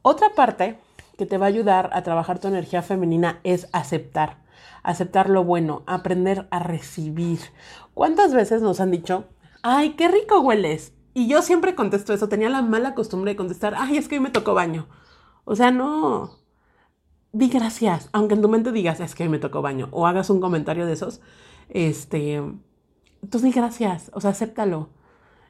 Otra 0.02 0.28
parte 0.36 0.78
que 1.18 1.26
te 1.26 1.38
va 1.38 1.46
a 1.46 1.48
ayudar 1.48 1.90
a 1.92 2.02
trabajar 2.02 2.38
tu 2.38 2.46
energía 2.46 2.82
femenina 2.82 3.40
es 3.42 3.68
aceptar. 3.72 4.38
aceptar 4.82 5.28
lo 5.28 5.42
bueno, 5.42 5.82
aprender 5.86 6.46
a 6.50 6.60
recibir. 6.60 7.40
¿Cuántas 7.92 8.32
veces 8.32 8.62
nos 8.62 8.80
han 8.80 8.92
dicho, 8.92 9.24
ay, 9.62 9.94
qué 9.94 10.06
rico 10.08 10.40
hueles? 10.40 10.92
Y 11.12 11.26
yo 11.28 11.42
siempre 11.42 11.74
contesto 11.74 12.12
eso, 12.12 12.28
tenía 12.28 12.48
la 12.48 12.62
mala 12.62 12.94
costumbre 12.94 13.32
de 13.32 13.36
contestar, 13.36 13.74
ay, 13.76 13.96
es 13.96 14.06
que 14.06 14.16
hoy 14.16 14.20
me 14.20 14.30
tocó 14.30 14.54
baño. 14.54 14.86
O 15.44 15.56
sea, 15.56 15.70
no, 15.72 16.38
di 17.38 17.48
gracias, 17.48 18.08
aunque 18.12 18.34
en 18.34 18.42
tu 18.42 18.48
mente 18.48 18.72
digas, 18.72 19.00
es 19.00 19.14
que 19.14 19.28
me 19.28 19.38
tocó 19.38 19.62
baño, 19.62 19.88
o 19.92 20.06
hagas 20.06 20.30
un 20.30 20.40
comentario 20.40 20.86
de 20.86 20.94
esos, 20.94 21.20
este, 21.68 22.36
entonces 23.22 23.42
di 23.42 23.52
gracias, 23.52 24.10
o 24.14 24.20
sea, 24.20 24.30
acéptalo. 24.30 24.88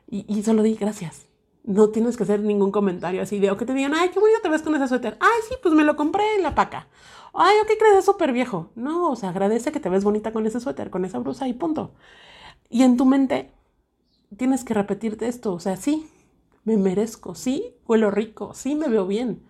Y, 0.09 0.25
y 0.29 0.42
solo 0.42 0.62
di 0.62 0.75
gracias. 0.75 1.27
No 1.64 1.88
tienes 1.90 2.16
que 2.16 2.22
hacer 2.22 2.40
ningún 2.40 2.70
comentario 2.70 3.20
así 3.22 3.40
de, 3.40 3.51
o 3.51 3.57
que 3.57 3.66
te 3.66 3.75
digan, 3.75 3.92
ay, 3.94 4.11
qué 4.11 4.20
bonito 4.20 4.40
te 4.40 4.49
ves 4.49 4.62
con 4.62 4.75
ese 4.77 4.87
suéter. 4.87 5.16
Ay, 5.20 5.40
sí, 5.49 5.57
pues 5.62 5.75
me 5.75 5.83
lo 5.83 5.96
compré 5.96 6.22
en 6.37 6.44
la 6.44 6.55
paca. 6.55 6.87
Ay, 7.35 7.57
¿o 7.62 7.66
qué 7.66 7.77
crees? 7.77 7.99
Es 7.99 8.05
súper 8.05 8.33
viejo. 8.33 8.70
No, 8.77 9.11
o 9.11 9.16
sea, 9.16 9.31
agradece 9.31 9.72
que 9.72 9.81
te 9.81 9.88
ves 9.88 10.05
bonita 10.05 10.33
con 10.33 10.46
ese 10.46 10.61
suéter, 10.61 10.90
con 10.90 11.05
esa 11.05 11.18
blusa 11.18 11.49
y 11.49 11.55
punto. 11.55 11.92
Y 12.70 12.83
en 12.83 12.96
tu 12.96 13.05
mente 13.05 13.53
tienes 14.37 14.64
que 14.64 14.75
repetirte 14.75 15.27
esto. 15.29 15.53
O 15.53 15.61
sea, 15.61 15.77
sí, 15.77 16.09
me 16.64 16.77
merezco. 16.77 17.35
Sí, 17.35 17.75
huelo 17.87 18.11
rico. 18.11 18.55
Sí, 18.55 18.77
me 18.77 18.88
veo 18.88 19.07
bien. 19.07 19.42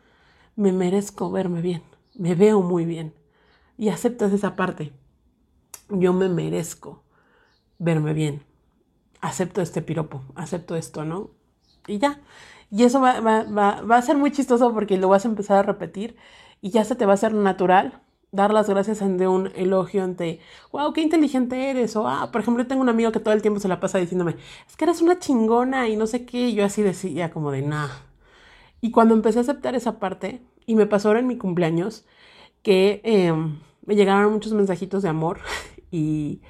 Me 0.56 0.72
merezco 0.72 1.30
verme 1.30 1.60
bien. 1.60 1.82
Me 2.16 2.34
veo 2.34 2.62
muy 2.62 2.84
bien. 2.84 3.14
Y 3.78 3.88
aceptas 3.90 4.32
esa 4.32 4.56
parte. 4.56 4.92
Yo 5.88 6.12
me 6.12 6.28
merezco 6.28 7.04
verme 7.78 8.14
bien. 8.14 8.42
Acepto 9.20 9.62
este 9.62 9.82
piropo. 9.82 10.22
Acepto 10.34 10.76
esto, 10.76 11.04
¿no? 11.04 11.30
y 11.86 11.98
ya. 11.98 12.20
Y 12.70 12.84
eso 12.84 13.00
va, 13.00 13.20
va, 13.20 13.44
va, 13.44 13.82
va, 13.82 13.96
a 13.96 14.02
ser 14.02 14.16
muy 14.16 14.32
chistoso 14.32 14.72
porque 14.74 14.98
lo 14.98 15.08
vas 15.08 15.24
a 15.24 15.28
empezar 15.28 15.58
a 15.58 15.62
repetir 15.62 16.16
y 16.60 16.70
ya 16.70 16.84
se 16.84 16.96
te 16.96 17.06
va 17.06 17.12
a 17.12 17.14
hacer 17.14 17.32
natural 17.32 18.02
dar 18.32 18.52
las 18.52 18.68
gracias 18.68 19.02
ante 19.02 19.28
un 19.28 19.52
elogio, 19.54 20.02
ante, 20.02 20.40
wow, 20.72 20.92
qué 20.92 21.00
inteligente 21.00 21.70
eres. 21.70 21.96
O, 21.96 22.08
ah, 22.08 22.30
por 22.32 22.40
ejemplo, 22.40 22.66
tengo 22.66 22.82
un 22.82 22.88
amigo 22.88 23.12
que 23.12 23.20
todo 23.20 23.34
el 23.34 23.42
tiempo 23.42 23.60
se 23.60 23.68
la 23.68 23.80
pasa 23.80 23.98
diciéndome, 23.98 24.36
es 24.68 24.76
que 24.76 24.84
eres 24.84 25.00
una 25.00 25.18
chingona 25.18 25.88
y 25.88 25.96
no 25.96 26.06
sé 26.06 26.26
qué. 26.26 26.48
Y 26.48 26.54
yo 26.54 26.64
así 26.64 26.82
decía 26.82 27.30
como 27.30 27.50
de, 27.52 27.62
nah. 27.62 27.88
Y 28.80 28.90
cuando 28.90 29.14
empecé 29.14 29.38
a 29.38 29.42
aceptar 29.42 29.74
esa 29.74 29.98
parte, 29.98 30.42
y 30.66 30.76
me 30.76 30.86
pasó 30.86 31.08
ahora 31.08 31.20
en 31.20 31.26
mi 31.28 31.38
cumpleaños, 31.38 32.06
que 32.62 33.00
eh, 33.04 33.32
me 33.86 33.96
llegaron 33.96 34.32
muchos 34.32 34.52
mensajitos 34.52 35.02
de 35.02 35.08
amor 35.08 35.40
y, 35.90 36.42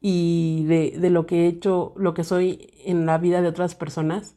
y 0.00 0.64
de, 0.66 0.98
de 0.98 1.10
lo 1.10 1.26
que 1.26 1.44
he 1.44 1.48
hecho, 1.48 1.94
lo 1.96 2.14
que 2.14 2.24
soy 2.24 2.70
en 2.84 3.06
la 3.06 3.18
vida 3.18 3.42
de 3.42 3.48
otras 3.48 3.74
personas. 3.74 4.36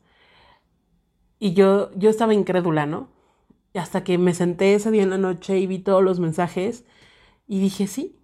Y 1.40 1.54
yo, 1.54 1.92
yo 1.96 2.10
estaba 2.10 2.34
incrédula, 2.34 2.86
¿no? 2.86 3.10
Hasta 3.76 4.04
que 4.04 4.18
me 4.18 4.34
senté 4.34 4.74
ese 4.76 4.92
día 4.92 5.04
en 5.04 5.10
la 5.10 5.18
noche 5.18 5.60
y 5.60 5.68
vi 5.68 5.80
todos 5.80 6.04
los 6.04 6.20
mensajes 6.20 6.86
y 7.48 7.60
dije, 7.60 7.88
sí, 7.88 8.18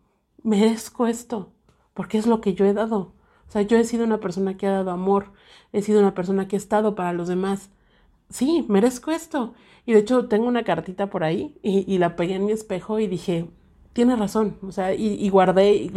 merezco 0.44 1.08
esto, 1.08 1.54
porque 1.94 2.18
es 2.18 2.28
lo 2.28 2.42
que 2.42 2.54
yo 2.54 2.66
he 2.66 2.74
dado. 2.74 3.14
O 3.48 3.52
sea, 3.52 3.62
yo 3.64 3.78
he 3.78 3.84
sido 3.84 4.06
una 4.06 4.20
persona 4.20 4.58
que 4.58 4.68
ha 4.68 4.72
dado 4.72 4.92
amor, 4.92 5.34
he 5.74 5.82
sido 5.82 6.00
una 6.00 6.14
persona 6.16 6.48
que 6.48 6.56
ha 6.56 6.60
estado 6.60 6.96
para 6.96 7.14
los 7.14 7.28
demás. 7.28 7.70
Sí, 8.32 8.66
merezco 8.68 9.12
esto. 9.12 9.54
Y 9.86 9.94
de 9.94 10.00
hecho 10.00 10.28
tengo 10.28 10.48
una 10.48 10.64
cartita 10.64 11.10
por 11.10 11.24
ahí 11.24 11.56
y, 11.62 11.98
la 11.98 12.16
pegué 12.16 12.36
en 12.36 12.46
mi 12.46 12.52
espejo 12.52 13.00
y 13.00 13.08
dije, 13.08 13.48
tiene 13.94 14.16
razón. 14.16 14.58
O 14.62 14.72
sea, 14.72 14.94
y, 14.94 15.14
y 15.14 15.30
guardé, 15.30 15.74
y 15.74 15.92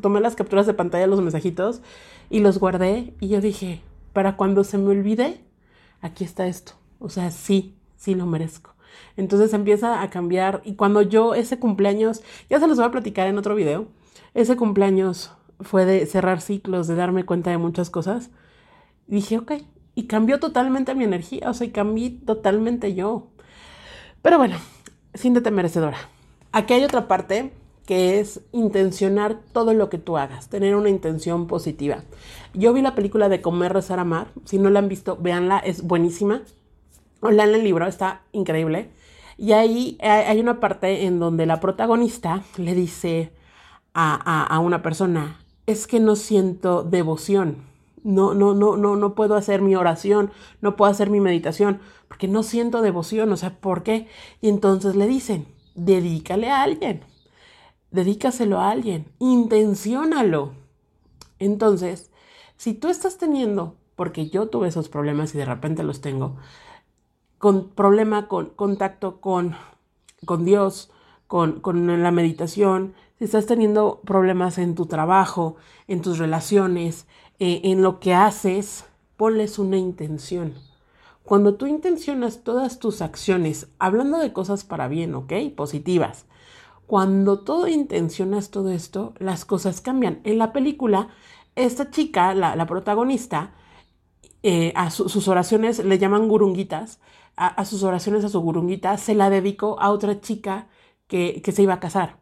tomé 0.00 0.20
las 0.20 0.36
capturas 0.36 0.66
de 0.66 0.74
pantalla, 0.74 1.06
los 1.06 1.20
mensajitos 1.20 1.82
y 2.28 2.40
los 2.40 2.58
guardé 2.58 3.14
y 3.20 3.28
yo 3.28 3.40
dije, 3.40 3.82
para 4.12 4.36
cuando 4.36 4.64
se 4.64 4.78
me 4.78 4.90
olvide, 4.90 5.40
aquí 6.00 6.24
está 6.24 6.46
esto. 6.46 6.72
O 6.98 7.08
sea, 7.08 7.30
sí, 7.30 7.74
sí 7.96 8.14
lo 8.14 8.26
merezco. 8.26 8.74
Entonces 9.16 9.52
empieza 9.52 10.02
a 10.02 10.10
cambiar 10.10 10.62
y 10.64 10.74
cuando 10.74 11.02
yo 11.02 11.34
ese 11.34 11.58
cumpleaños, 11.58 12.22
ya 12.48 12.60
se 12.60 12.66
los 12.66 12.76
voy 12.76 12.86
a 12.86 12.90
platicar 12.90 13.26
en 13.26 13.38
otro 13.38 13.54
video, 13.54 13.88
ese 14.34 14.56
cumpleaños 14.56 15.32
fue 15.60 15.84
de 15.84 16.06
cerrar 16.06 16.40
ciclos, 16.40 16.86
de 16.86 16.94
darme 16.94 17.24
cuenta 17.24 17.50
de 17.50 17.58
muchas 17.58 17.90
cosas, 17.90 18.30
dije, 19.06 19.38
ok, 19.38 19.52
y 20.00 20.06
cambió 20.06 20.40
totalmente 20.40 20.94
mi 20.94 21.04
energía, 21.04 21.50
o 21.50 21.52
sea, 21.52 21.66
y 21.66 21.70
cambié 21.70 22.08
totalmente 22.24 22.94
yo. 22.94 23.26
Pero 24.22 24.38
bueno, 24.38 24.56
siéntete 25.12 25.50
merecedora. 25.50 25.98
Aquí 26.52 26.72
hay 26.72 26.84
otra 26.84 27.06
parte 27.06 27.52
que 27.84 28.18
es 28.18 28.40
intencionar 28.52 29.40
todo 29.52 29.74
lo 29.74 29.90
que 29.90 29.98
tú 29.98 30.16
hagas, 30.16 30.48
tener 30.48 30.74
una 30.74 30.88
intención 30.88 31.46
positiva. 31.46 32.02
Yo 32.54 32.72
vi 32.72 32.80
la 32.80 32.94
película 32.94 33.28
de 33.28 33.42
Comer, 33.42 33.74
Rezar, 33.74 33.98
Amar. 33.98 34.28
Si 34.46 34.58
no 34.58 34.70
la 34.70 34.78
han 34.78 34.88
visto, 34.88 35.18
véanla, 35.20 35.58
es 35.58 35.82
buenísima. 35.82 36.44
O 37.20 37.30
lean 37.30 37.54
el 37.54 37.62
libro, 37.62 37.86
está 37.86 38.22
increíble. 38.32 38.88
Y 39.36 39.52
ahí 39.52 39.98
hay 40.00 40.40
una 40.40 40.60
parte 40.60 41.04
en 41.04 41.18
donde 41.18 41.44
la 41.44 41.60
protagonista 41.60 42.42
le 42.56 42.74
dice 42.74 43.32
a, 43.92 44.44
a, 44.44 44.58
una 44.60 44.80
persona, 44.80 45.44
es 45.66 45.86
que 45.86 46.00
no 46.00 46.16
siento 46.16 46.84
devoción. 46.84 47.69
No, 48.02 48.34
no, 48.34 48.54
no, 48.54 48.76
no, 48.76 48.96
no 48.96 49.14
puedo 49.14 49.34
hacer 49.34 49.62
mi 49.62 49.76
oración, 49.76 50.30
no 50.60 50.76
puedo 50.76 50.90
hacer 50.90 51.10
mi 51.10 51.20
meditación, 51.20 51.80
porque 52.08 52.28
no 52.28 52.42
siento 52.42 52.82
devoción, 52.82 53.32
o 53.32 53.36
sea, 53.36 53.60
¿por 53.60 53.82
qué? 53.82 54.08
Y 54.40 54.48
entonces 54.48 54.96
le 54.96 55.06
dicen, 55.06 55.46
dedícale 55.74 56.50
a 56.50 56.62
alguien 56.62 57.04
dedícaselo 57.90 58.58
a 58.58 58.70
alguien, 58.70 59.06
intenciónalo. 59.18 60.52
Entonces, 61.38 62.10
si 62.56 62.74
tú 62.74 62.88
estás 62.88 63.18
teniendo, 63.18 63.76
porque 63.96 64.28
yo 64.28 64.48
tuve 64.48 64.68
esos 64.68 64.88
problemas 64.88 65.34
y 65.34 65.38
de 65.38 65.44
repente 65.44 65.82
los 65.82 66.00
tengo, 66.00 66.36
con 67.38 67.70
problema 67.70 68.28
con 68.28 68.50
contacto 68.50 69.20
con, 69.20 69.56
con 70.24 70.44
Dios, 70.44 70.90
con, 71.26 71.60
con 71.60 72.02
la 72.02 72.10
meditación, 72.10 72.94
si 73.18 73.24
estás 73.24 73.46
teniendo 73.46 74.00
problemas 74.04 74.58
en 74.58 74.74
tu 74.74 74.86
trabajo, 74.86 75.56
en 75.88 76.02
tus 76.02 76.18
relaciones, 76.18 77.06
eh, 77.40 77.62
en 77.64 77.80
lo 77.80 78.00
que 78.00 78.12
haces, 78.12 78.84
ponles 79.16 79.58
una 79.58 79.78
intención. 79.78 80.54
Cuando 81.24 81.54
tú 81.54 81.66
intencionas 81.66 82.44
todas 82.44 82.78
tus 82.78 83.00
acciones, 83.00 83.68
hablando 83.78 84.18
de 84.18 84.34
cosas 84.34 84.62
para 84.62 84.88
bien, 84.88 85.14
¿ok? 85.14 85.32
Positivas, 85.56 86.26
cuando 86.86 87.40
todo 87.40 87.66
intencionas 87.66 88.50
todo 88.50 88.70
esto, 88.70 89.14
las 89.18 89.44
cosas 89.46 89.80
cambian. 89.80 90.20
En 90.24 90.38
la 90.38 90.52
película, 90.52 91.08
esta 91.56 91.90
chica, 91.90 92.34
la, 92.34 92.66
protagonista, 92.66 93.54
eh, 94.42 94.72
a 94.76 94.90
sus 94.90 95.26
oraciones 95.26 95.84
le 95.84 95.98
llaman 95.98 96.28
gurunguitas, 96.28 97.00
a, 97.36 97.64
sus 97.64 97.84
oraciones, 97.84 98.24
a 98.24 98.28
su 98.28 98.40
gurunguita, 98.40 98.98
se 98.98 99.14
la 99.14 99.30
dedicó 99.30 99.80
a 99.80 99.90
otra 99.90 100.20
chica 100.20 100.68
que 101.08 101.42
se 101.52 101.62
iba 101.62 101.74
a 101.74 101.80
casar 101.80 102.20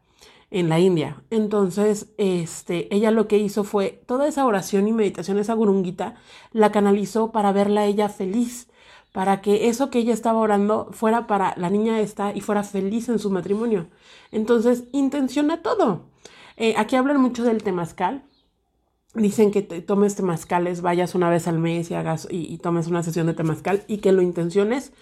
en 0.51 0.69
la 0.69 0.81
India. 0.81 1.23
Entonces, 1.31 2.09
este, 2.17 2.95
ella 2.95 3.11
lo 3.11 3.29
que 3.29 3.39
hizo 3.39 3.65
fue 3.65 4.03
toda 4.07 4.29
esa 4.29 4.47
oración 4.47 4.89
y 4.89 4.93
meditación, 4.93 5.39
esa 5.39 5.55
gurunguita, 5.55 6.17
la 6.53 6.73
canalizó 6.73 7.33
para 7.33 7.53
verla 7.53 7.85
ella 7.85 8.09
feliz 8.09 8.69
para 9.13 9.41
que 9.41 9.69
eso 9.69 9.91
que 9.91 9.99
ella 9.99 10.13
estaba 10.13 10.39
orando 10.39 10.91
fuera 10.93 11.27
para 11.27 11.55
la 11.57 11.71
niña 11.71 12.01
esta 12.01 12.35
y 12.35 12.41
fuera 12.41 12.63
feliz 12.63 13.09
en 13.09 13.19
su 13.19 13.31
matrimonio. 13.31 13.89
Entonces, 14.31 14.85
intenciona 14.93 15.63
todo. 15.63 16.05
Eh, 16.57 16.75
aquí 16.77 16.97
hablan 16.97 17.21
mucho 17.21 17.45
del 17.45 17.63
temazcal. 17.63 18.25
Dicen 19.15 19.51
que 19.51 19.63
te 19.63 19.81
tomes 19.81 20.15
temazcales, 20.15 20.83
vayas 20.83 21.15
una 21.15 21.31
vez 21.31 21.49
al 21.49 21.59
mes 21.59 21.91
y 21.91 21.95
hagas 21.95 22.29
y, 22.31 22.59
tomes 22.59 22.87
una 22.87 23.03
sesión 23.03 23.27
de 23.27 23.35
temazcal 23.35 23.83
y 23.89 23.99
que 23.99 24.13
lo 24.13 24.23
intenciones 24.23 24.93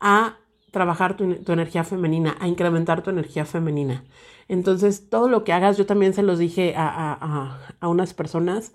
a 0.00 0.36
trabajar 0.72 1.16
tu, 1.16 1.24
energía 1.52 1.84
femenina, 1.84 2.36
a 2.40 2.48
incrementar 2.48 3.02
tu 3.02 3.10
energía 3.10 3.44
femenina. 3.44 4.02
Entonces, 4.48 5.08
todo 5.08 5.28
lo 5.28 5.44
que 5.44 5.52
hagas, 5.52 5.78
yo 5.78 5.86
también 5.86 6.14
se 6.14 6.24
los 6.24 6.40
dije 6.40 6.74
a, 6.76 6.88
a, 6.88 7.60
a 7.78 7.88
unas 7.88 8.12
personas, 8.12 8.72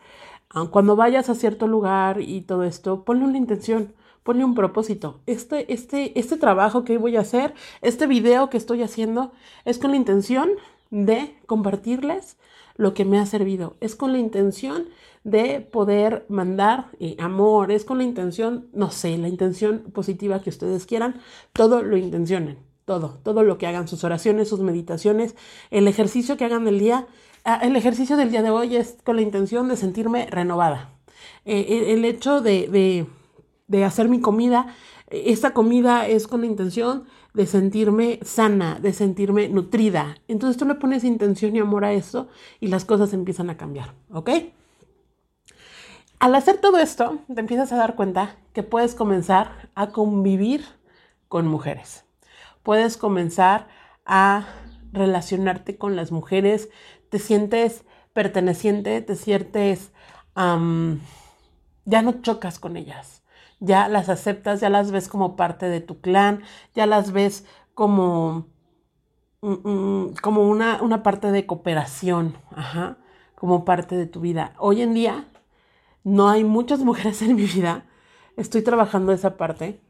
ah, 0.50 0.68
cuando 0.72 0.96
vayas 0.96 1.30
a 1.30 1.36
cierto 1.36 1.68
lugar 1.68 2.22
y 2.22 2.42
todo 2.42 2.64
esto, 2.64 3.04
ponle 3.04 3.26
una 3.26 3.38
intención 3.38 3.94
ponle 4.28 4.44
un 4.44 4.56
propósito. 4.56 5.22
Este, 5.26 5.72
este, 5.74 6.20
este 6.20 6.36
trabajo 6.36 6.84
que 6.84 6.98
voy 6.98 7.16
a 7.16 7.22
hacer, 7.22 7.54
este 7.82 8.08
video 8.08 8.50
que 8.50 8.58
estoy 8.58 8.84
haciendo, 8.84 9.32
es 9.64 9.80
con 9.80 9.92
la 9.92 9.96
intención 9.96 10.50
de 10.90 11.34
compartirles 11.46 12.36
lo 12.76 12.94
que 12.94 13.06
me 13.06 13.20
ha 13.20 13.26
servido. 13.26 13.78
Es 13.80 13.96
con 13.96 14.12
la 14.12 14.18
intención 14.18 14.90
de 15.28 15.62
poder 15.62 16.26
mandar 16.30 16.88
eh, 17.00 17.16
amor, 17.20 17.72
es 17.72 17.86
con 17.86 17.98
la 17.98 18.04
intención, 18.04 18.68
no 18.74 18.92
sé, 18.92 19.18
la 19.18 19.28
intención 19.28 19.80
positiva 19.94 20.42
que 20.42 20.50
ustedes 20.50 20.86
quieran, 20.86 21.20
todo 21.54 21.84
lo 21.84 21.98
intencionen, 21.98 22.58
todo, 22.86 23.20
todo 23.24 23.44
lo 23.44 23.58
que 23.58 23.68
hagan, 23.68 23.88
sus 23.88 24.04
oraciones, 24.04 24.48
sus 24.48 24.62
meditaciones, 24.62 25.36
el 25.70 25.88
ejercicio 25.88 26.38
que 26.38 26.46
hagan 26.46 26.66
del 26.66 26.80
día. 26.80 27.08
Ah, 27.44 27.60
el 27.62 27.76
ejercicio 27.76 28.18
del 28.18 28.32
día 28.32 28.42
de 28.42 28.50
hoy 28.50 28.76
es 28.76 28.98
con 29.04 29.18
la 29.18 29.22
intención 29.22 29.68
de 29.68 29.76
sentirme 29.76 30.28
renovada. 30.28 30.92
Eh, 31.46 31.94
el, 31.94 32.06
hecho 32.06 32.42
de 32.42 33.06
de 33.68 33.84
hacer 33.84 34.10
mi 34.10 34.20
comida, 34.20 34.74
esta 35.08 35.54
comida 35.54 36.08
es 36.08 36.28
con 36.28 36.42
la 36.42 36.48
intención 36.48 37.06
de 37.34 37.46
sentirme 37.46 38.20
sana, 38.24 38.80
de 38.82 38.94
sentirme 38.94 39.50
nutrida. 39.50 40.18
Entonces 40.28 40.58
tú 40.58 40.66
le 40.66 40.76
pones 40.76 41.04
intención 41.04 41.56
y 41.56 41.60
amor 41.60 41.86
a 41.86 41.94
eso 41.94 42.28
y 42.60 42.68
las 42.68 42.86
cosas 42.86 43.14
empiezan 43.14 43.50
a 43.50 43.58
cambiar, 43.58 43.94
¿ok? 44.12 44.30
Al 46.20 46.34
hacer 46.34 46.58
todo 46.58 46.80
esto, 46.80 47.20
te 47.32 47.40
empiezas 47.40 47.72
a 47.72 47.78
dar 47.78 47.96
cuenta 47.96 48.38
que 48.54 48.64
puedes 48.64 48.96
comenzar 48.96 49.70
a 49.76 49.90
convivir 49.90 50.66
con 51.28 51.48
mujeres. 51.48 52.06
Puedes 52.64 52.98
comenzar 52.98 53.68
a 54.04 54.48
relacionarte 54.92 55.78
con 55.78 55.96
las 55.96 56.12
mujeres, 56.12 56.70
te 57.10 57.20
sientes 57.20 57.86
perteneciente, 58.14 59.00
te 59.02 59.16
sientes, 59.16 59.92
ya 60.36 62.02
no 62.02 62.22
chocas 62.24 62.58
con 62.58 62.78
ellas, 62.78 63.22
ya 63.60 63.88
las 63.88 64.10
aceptas, 64.10 64.60
ya 64.60 64.70
las 64.70 64.90
ves 64.90 65.10
como 65.10 65.36
parte 65.36 65.68
de 65.68 65.82
tu 65.82 66.02
clan, 66.02 66.42
ya 66.74 66.88
las 66.88 67.12
ves 67.12 67.46
como, 67.76 68.48
mm, 69.42 69.70
mm, 69.70 70.16
como 70.24 70.50
una, 70.50 70.82
una 70.82 71.04
parte 71.04 71.32
de 71.32 71.46
cooperación, 71.46 72.36
ajá, 72.56 72.98
como 73.36 73.66
parte 73.66 73.96
de 73.96 74.08
tu 74.08 74.20
vida. 74.20 74.54
Hoy 74.58 74.82
en 74.82 74.96
día 74.96 75.28
no 76.08 76.30
hay 76.30 76.46
muchas 76.46 76.80
mujeres 76.86 77.22
en 77.22 77.36
mi 77.36 77.46
vida, 77.46 77.86
estoy 78.38 78.62
trabajando 78.62 79.12
esa 79.12 79.38
parte. 79.38 79.82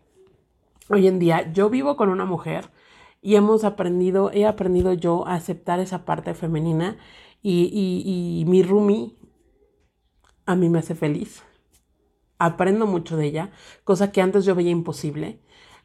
Hoy 0.90 1.08
en 1.08 1.20
día 1.20 1.52
yo 1.54 1.70
vivo 1.70 1.96
con 1.96 2.10
una 2.10 2.26
mujer 2.26 2.72
y 3.22 3.36
hemos 3.36 3.64
aprendido, 3.64 4.32
he 4.34 4.46
aprendido 4.46 4.94
yo 4.94 5.28
a 5.28 5.36
aceptar 5.36 5.80
esa 5.80 6.06
parte 6.06 6.34
femenina 6.34 6.98
y, 7.44 7.70
y, 7.74 8.46
mi 8.46 8.64
Rumi 8.64 9.18
a 10.46 10.56
mí 10.56 10.70
me 10.70 10.80
hace 10.80 10.96
feliz. 10.96 11.44
Aprendo 12.40 12.88
mucho 12.88 13.18
de 13.18 13.26
ella, 13.26 13.52
cosa 13.84 14.12
que 14.12 14.22
antes 14.22 14.46
yo 14.46 14.56
veía 14.56 14.72
imposible. 14.72 15.40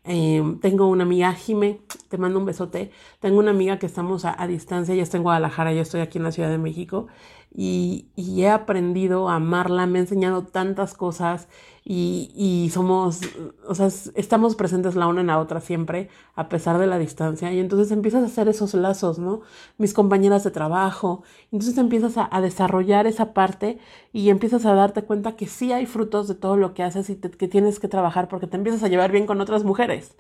Em, 0.04 0.58
tengo 0.60 0.86
una 0.88 1.04
amiga, 1.04 1.32
Jime, 1.32 1.80
te 2.08 2.18
mando 2.18 2.38
un 2.38 2.44
besote. 2.44 2.90
Tengo 3.20 3.38
una 3.38 3.50
amiga 3.50 3.78
que 3.78 3.86
estamos 3.86 4.24
a, 4.24 4.40
a, 4.40 4.46
distancia, 4.46 4.94
ella 4.94 5.02
está 5.02 5.16
en 5.16 5.22
Guadalajara, 5.24 5.72
yo 5.72 5.82
estoy 5.82 6.00
aquí 6.00 6.18
en 6.18 6.24
la 6.24 6.32
Ciudad 6.32 6.50
de 6.50 6.58
México 6.58 7.08
y, 7.54 8.08
he 8.16 8.48
aprendido 8.48 9.28
a 9.28 9.36
amarla, 9.36 9.86
me 9.86 9.98
ha 9.98 10.02
enseñado 10.02 10.44
tantas 10.44 10.94
cosas 10.94 11.48
y, 11.84 12.70
somos, 12.72 13.20
o 13.66 13.74
sea, 13.74 13.88
estamos 14.14 14.56
presentes 14.56 14.94
la 14.94 15.06
una 15.06 15.20
en 15.20 15.26
la 15.26 15.38
otra 15.38 15.60
siempre, 15.60 16.08
a 16.34 16.48
pesar 16.48 16.78
de 16.78 16.86
la 16.86 16.98
distancia, 16.98 17.52
y 17.52 17.58
entonces 17.58 17.90
empiezas 17.92 18.22
a 18.22 18.26
hacer 18.26 18.48
esos 18.48 18.74
lazos, 18.74 19.18
¿no? 19.18 19.42
Mis 19.78 19.92
compañeras 19.92 20.44
de 20.44 20.50
trabajo, 20.50 21.24
entonces 21.50 21.76
empiezas 21.78 22.14
a, 22.16 22.40
desarrollar 22.40 23.06
esa 23.06 23.34
parte 23.34 23.78
y 24.12 24.30
empiezas 24.30 24.64
a 24.64 24.74
darte 24.74 25.02
cuenta 25.02 25.36
que 25.36 25.46
sí 25.46 25.72
hay 25.72 25.86
frutos 25.86 26.28
de 26.28 26.34
todo 26.34 26.56
lo 26.56 26.74
que 26.74 26.82
haces 26.82 27.10
y 27.10 27.16
que 27.16 27.48
tienes 27.48 27.78
que 27.78 27.88
trabajar 27.88 28.28
porque 28.28 28.46
te 28.46 28.56
empiezas 28.56 28.82
a 28.82 28.88
llevar 28.88 29.12
bien 29.12 29.26
con 29.26 29.40
otras 29.40 29.64
mujeres. 29.64 30.16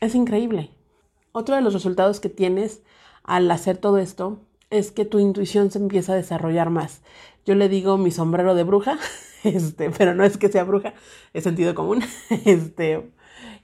Es 0.00 0.14
increíble. 0.14 0.70
Otro 1.32 1.56
de 1.56 1.62
los 1.62 1.72
resultados 1.72 2.20
que 2.20 2.28
tienes 2.28 2.82
al 3.24 3.50
hacer 3.50 3.78
todo 3.78 3.98
esto 3.98 4.40
es 4.70 4.90
que 4.90 5.04
tu 5.04 5.18
intuición 5.18 5.70
se 5.70 5.78
empieza 5.78 6.12
a 6.12 6.16
desarrollar 6.16 6.70
más. 6.70 7.02
Yo 7.46 7.54
le 7.54 7.68
digo 7.68 7.96
mi 7.96 8.10
sombrero 8.10 8.54
de 8.54 8.64
bruja, 8.64 8.98
este, 9.44 9.90
pero 9.90 10.14
no 10.14 10.24
es 10.24 10.36
que 10.36 10.48
sea 10.48 10.64
bruja, 10.64 10.94
es 11.32 11.44
sentido 11.44 11.74
común. 11.74 12.02
Este, 12.44 13.10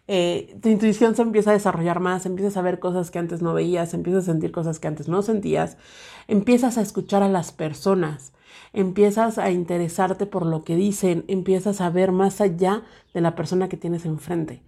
eh, 0.07 0.57
tu 0.63 0.69
intuición 0.69 1.15
se 1.17 1.23
empieza 1.23 1.51
a 1.51 1.55
desarrollar 1.55 2.01
más, 2.01 2.27
empiezas 2.27 2.57
a 2.57 2.63
ver 2.63 2.79
cosas 2.79 3.11
que 3.11 3.19
antes 3.19 3.43
no 3.43 3.55
veías, 3.55 3.95
empiezas 3.95 4.25
a 4.25 4.33
sentir 4.33 4.53
cosas 4.53 4.79
que 4.79 4.89
antes 4.89 5.09
no 5.09 5.23
sentías, 5.23 5.79
empiezas 6.29 6.79
a 6.79 6.83
escuchar 6.83 7.23
a 7.23 7.29
las 7.29 7.53
personas, 7.53 8.33
empiezas 8.73 9.39
a 9.39 9.51
interesarte 9.51 10.27
por 10.27 10.45
lo 10.45 10.63
que 10.63 10.77
dicen, 10.77 11.25
empiezas 11.29 11.81
a 11.81 11.91
ver 11.91 12.13
más 12.13 12.41
allá 12.41 12.83
de 13.15 13.21
la 13.23 13.35
persona 13.35 13.69
que 13.69 13.77
tienes 13.77 14.05
enfrente. 14.05 14.63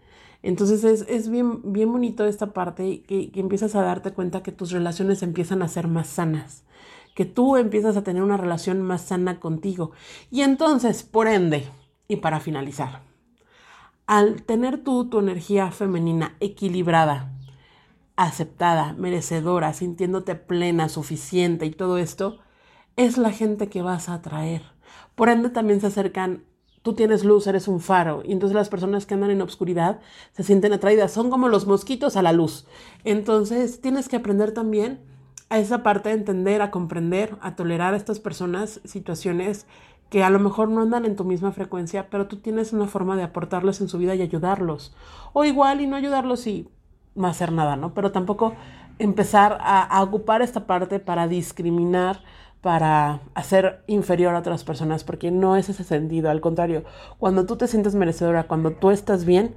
Entonces 0.47 0.85
es, 0.85 1.05
es 1.09 1.29
bien, 1.29 1.73
bien 1.73 1.91
bonito 1.91 2.25
esta 2.25 2.53
parte 2.53 3.03
que, 3.03 3.33
que 3.33 3.41
empiezas 3.41 3.75
a 3.75 3.83
darte 3.83 4.13
cuenta 4.13 4.45
que 4.45 4.53
tus 4.53 4.71
relaciones 4.71 5.25
empiezan 5.25 5.61
a 5.61 5.67
ser 5.67 5.89
más 5.89 6.07
sanas, 6.07 6.63
que 7.17 7.25
tú 7.25 7.57
empiezas 7.57 7.97
a 7.97 8.05
tener 8.05 8.23
una 8.23 8.37
relación 8.37 8.81
más 8.81 9.03
sana 9.03 9.41
contigo. 9.41 9.91
Y 10.31 10.43
entonces, 10.43 11.03
por 11.03 11.27
ende, 11.27 11.69
y 12.07 12.17
para 12.19 12.39
finalizar, 12.39 13.03
al 14.07 14.45
tener 14.45 14.85
tú 14.85 15.11
tu 15.11 15.19
energía 15.19 15.73
femenina 15.73 16.37
equilibrada, 16.39 17.33
aceptada, 18.15 18.93
merecedora, 18.93 19.73
sintiéndote 19.73 20.37
plena, 20.37 20.89
suficiente 20.89 21.67
y 21.67 21.73
todo 21.73 21.99
esto, 21.99 22.39
es 22.95 23.19
la 23.19 23.33
gente 23.33 23.69
que 23.69 23.83
vas 23.83 24.09
a 24.09 24.15
atraer. 24.15 24.63
Por 25.17 25.29
ende 25.29 25.51
también 25.51 25.81
se 25.81 25.89
acercan 25.89 26.45
tú 26.87 26.93
tienes 26.93 27.25
luz, 27.25 27.49
eres 27.49 27.67
un 27.67 27.81
faro. 27.81 28.23
Y 28.25 28.31
entonces 28.31 28.55
las 28.55 28.69
personas 28.69 29.07
que 29.07 29.15
andan 29.15 29.33
en 29.33 29.43
obscuridad 29.43 29.99
se 30.31 30.45
sienten 30.45 30.73
atraídas. 30.73 31.11
Son 31.11 31.31
como 31.31 31.49
los 31.49 31.67
mosquitos 31.67 32.17
a 32.17 32.23
la 32.23 32.33
luz. 32.33 32.65
Entonces 33.03 33.81
tienes 33.81 34.09
que 34.09 34.15
aprender 34.15 34.53
también 34.53 35.01
a 35.49 35.59
esa 35.59 35.83
parte 35.83 36.11
de 36.11 36.15
entender, 36.15 36.63
a 36.63 36.71
comprender, 36.71 37.37
a 37.41 37.57
tolerar 37.57 37.95
a 37.95 37.97
estas 37.97 38.21
personas, 38.21 38.81
situaciones 38.85 39.67
que 40.11 40.23
a 40.23 40.31
lo 40.31 40.39
mejor 40.39 40.69
no 40.69 40.81
andan 40.81 41.05
en 41.07 41.17
tu 41.17 41.25
misma 41.25 41.51
frecuencia, 41.51 42.09
pero 42.09 42.29
tú 42.29 42.37
tienes 42.37 42.73
una 42.73 42.87
forma 42.87 43.17
de 43.17 43.25
aportarles 43.25 43.81
en 43.81 43.89
su 43.89 43.99
vida 43.99 44.15
y 44.15 44.23
ayudarlos. 44.23 44.95
O 45.33 45.45
igual 45.45 45.81
y 45.81 45.89
no 45.89 45.97
ayudarlos 45.97 46.47
y 46.47 46.69
no 47.17 47.27
hacer 47.27 47.51
nada, 47.51 47.75
¿no? 47.75 47.95
Pero 47.95 48.13
tampoco 48.13 48.55
empezar 49.01 49.59
a, 49.61 49.83
a 49.83 50.05
ocupar 50.05 50.41
esta 50.41 50.69
parte 50.69 51.01
para 51.01 51.27
discriminar 51.27 52.23
para 52.67 53.21
hacer 53.35 53.85
inferior 53.87 54.35
a 54.35 54.41
otras 54.41 54.65
personas, 54.65 55.05
porque 55.05 55.31
no 55.31 55.55
es 55.55 55.69
ese 55.69 55.85
sentido, 55.85 56.31
al 56.31 56.41
contrario, 56.41 56.83
cuando 57.17 57.47
tú 57.47 57.55
te 57.55 57.69
sientes 57.69 57.95
merecedora, 57.95 58.49
cuando 58.49 58.73
tú 58.73 58.91
estás 58.91 59.25
bien, 59.25 59.55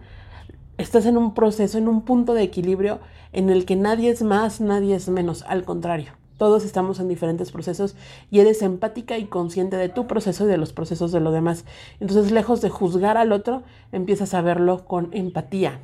estás 0.77 1.07
en 1.07 1.17
un 1.17 1.33
proceso, 1.33 1.79
en 1.79 1.87
un 1.87 2.03
punto 2.03 2.35
de 2.35 2.43
equilibrio 2.43 2.99
en 3.33 3.49
el 3.49 3.65
que 3.65 3.75
nadie 3.75 4.11
es 4.11 4.21
más, 4.21 4.61
nadie 4.61 4.93
es 4.93 5.09
menos, 5.09 5.43
al 5.47 5.63
contrario. 5.63 6.11
Todos 6.37 6.63
estamos 6.63 6.99
en 6.99 7.07
diferentes 7.07 7.51
procesos 7.51 7.95
y 8.29 8.41
eres 8.41 8.61
empática 8.61 9.17
y 9.17 9.25
consciente 9.25 9.75
de 9.75 9.89
tu 9.89 10.05
proceso 10.05 10.45
y 10.45 10.47
de 10.47 10.57
los 10.57 10.71
procesos 10.71 11.11
de 11.11 11.19
los 11.19 11.33
demás. 11.33 11.65
Entonces, 11.99 12.31
lejos 12.31 12.61
de 12.61 12.69
juzgar 12.69 13.17
al 13.17 13.31
otro, 13.31 13.63
empiezas 13.91 14.35
a 14.35 14.43
verlo 14.43 14.85
con 14.85 15.09
empatía. 15.13 15.79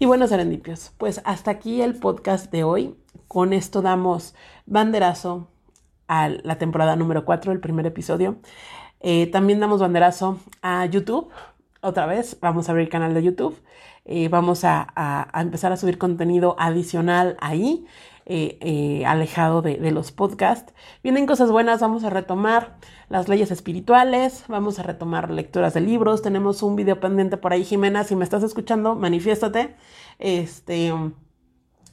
Y 0.00 0.06
bueno, 0.06 0.26
serendipios, 0.26 0.90
pues 0.98 1.20
hasta 1.24 1.52
aquí 1.52 1.80
el 1.80 1.94
podcast 1.94 2.50
de 2.50 2.64
hoy. 2.64 2.96
Con 3.28 3.52
esto 3.52 3.82
damos 3.82 4.34
banderazo 4.66 5.46
a 6.10 6.28
la 6.28 6.58
temporada 6.58 6.96
número 6.96 7.24
4, 7.24 7.52
el 7.52 7.60
primer 7.60 7.86
episodio. 7.86 8.40
Eh, 8.98 9.28
también 9.28 9.60
damos 9.60 9.80
banderazo 9.80 10.40
a 10.60 10.84
YouTube. 10.86 11.30
Otra 11.82 12.06
vez, 12.06 12.36
vamos 12.40 12.68
a 12.68 12.72
abrir 12.72 12.86
el 12.86 12.90
canal 12.90 13.14
de 13.14 13.22
YouTube. 13.22 13.56
Eh, 14.04 14.28
vamos 14.28 14.64
a, 14.64 15.28
empezar 15.34 15.70
a 15.70 15.76
subir 15.76 15.98
contenido 15.98 16.56
adicional 16.58 17.36
ahí, 17.40 17.86
eh, 18.26 19.04
alejado 19.06 19.62
de, 19.62 19.76
de, 19.76 19.92
los 19.92 20.10
podcasts. 20.10 20.74
Vienen 21.04 21.26
cosas 21.26 21.52
buenas, 21.52 21.80
vamos 21.80 22.02
a 22.02 22.10
retomar 22.10 22.76
las 23.08 23.28
leyes 23.28 23.52
espirituales, 23.52 24.44
vamos 24.48 24.80
a 24.80 24.82
retomar 24.82 25.30
lecturas 25.30 25.74
de 25.74 25.80
libros. 25.80 26.22
Tenemos 26.22 26.64
un 26.64 26.74
video 26.74 26.98
pendiente 26.98 27.36
por 27.36 27.52
ahí, 27.52 27.64
Jimena, 27.64 28.02
si 28.02 28.16
me 28.16 28.24
estás 28.24 28.42
escuchando, 28.42 28.96
manifiéstate. 28.96 29.76
Este 30.18 30.92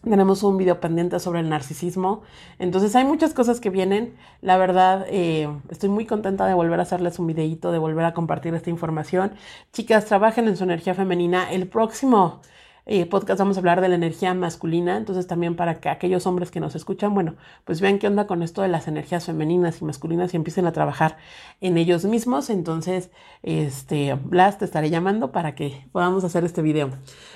tenemos 0.08 0.44
un 0.44 0.58
video 0.58 0.80
pendiente 0.80 1.20
sobre 1.20 1.40
el 1.40 1.50
narcisismo. 1.50 2.22
Entonces 2.60 2.96
hay 2.96 3.06
muchas 3.06 3.34
cosas 3.34 3.60
que 3.60 3.70
vienen. 3.70 4.16
La 4.42 4.58
verdad, 4.58 5.06
eh, 5.10 5.50
estoy 5.70 5.90
muy 5.90 6.06
contenta 6.06 6.46
de 6.46 6.54
volver 6.54 6.80
a 6.80 6.84
hacerles 6.84 7.20
un 7.20 7.28
videito, 7.28 7.72
de 7.72 7.80
volver 7.80 8.06
a 8.06 8.14
compartir 8.14 8.54
esta 8.54 8.70
información. 8.70 9.34
Chicas, 9.74 10.06
trabajen 10.06 10.48
en 10.48 10.58
su 10.58 10.64
energía 10.64 10.94
femenina. 10.94 11.52
El 11.52 11.68
próximo 11.68 12.42
eh, 12.90 13.06
podcast 13.06 13.40
vamos 13.40 13.58
a 13.58 13.60
hablar 13.60 13.82
de 13.82 13.90
la 13.90 13.96
energía 13.96 14.34
masculina, 14.34 14.96
entonces 14.96 15.28
también 15.28 15.58
para 15.58 15.82
que 15.82 15.90
aquellos 15.90 16.26
hombres 16.26 16.52
que 16.52 16.62
nos 16.62 16.74
escuchan, 16.74 17.14
bueno, 17.14 17.36
pues 17.66 17.82
vean 17.82 18.00
qué 18.00 18.08
onda 18.08 18.28
con 18.28 18.42
esto 18.44 18.62
de 18.62 18.70
las 18.70 18.88
energías 18.88 19.26
femeninas 19.26 19.82
y 19.82 19.86
masculinas 19.86 20.34
y 20.34 20.38
empiecen 20.38 20.66
a 20.68 20.72
trabajar 20.72 21.18
en 21.60 21.78
ellos 21.78 22.06
mismos. 22.06 22.50
Entonces, 22.50 23.12
este, 23.44 24.14
Blas, 24.14 24.58
te 24.58 24.64
estaré 24.64 24.90
llamando 24.90 25.34
para 25.34 25.54
que 25.54 25.86
podamos 25.92 26.24
hacer 26.24 26.46
este 26.46 26.62
video. 26.62 26.92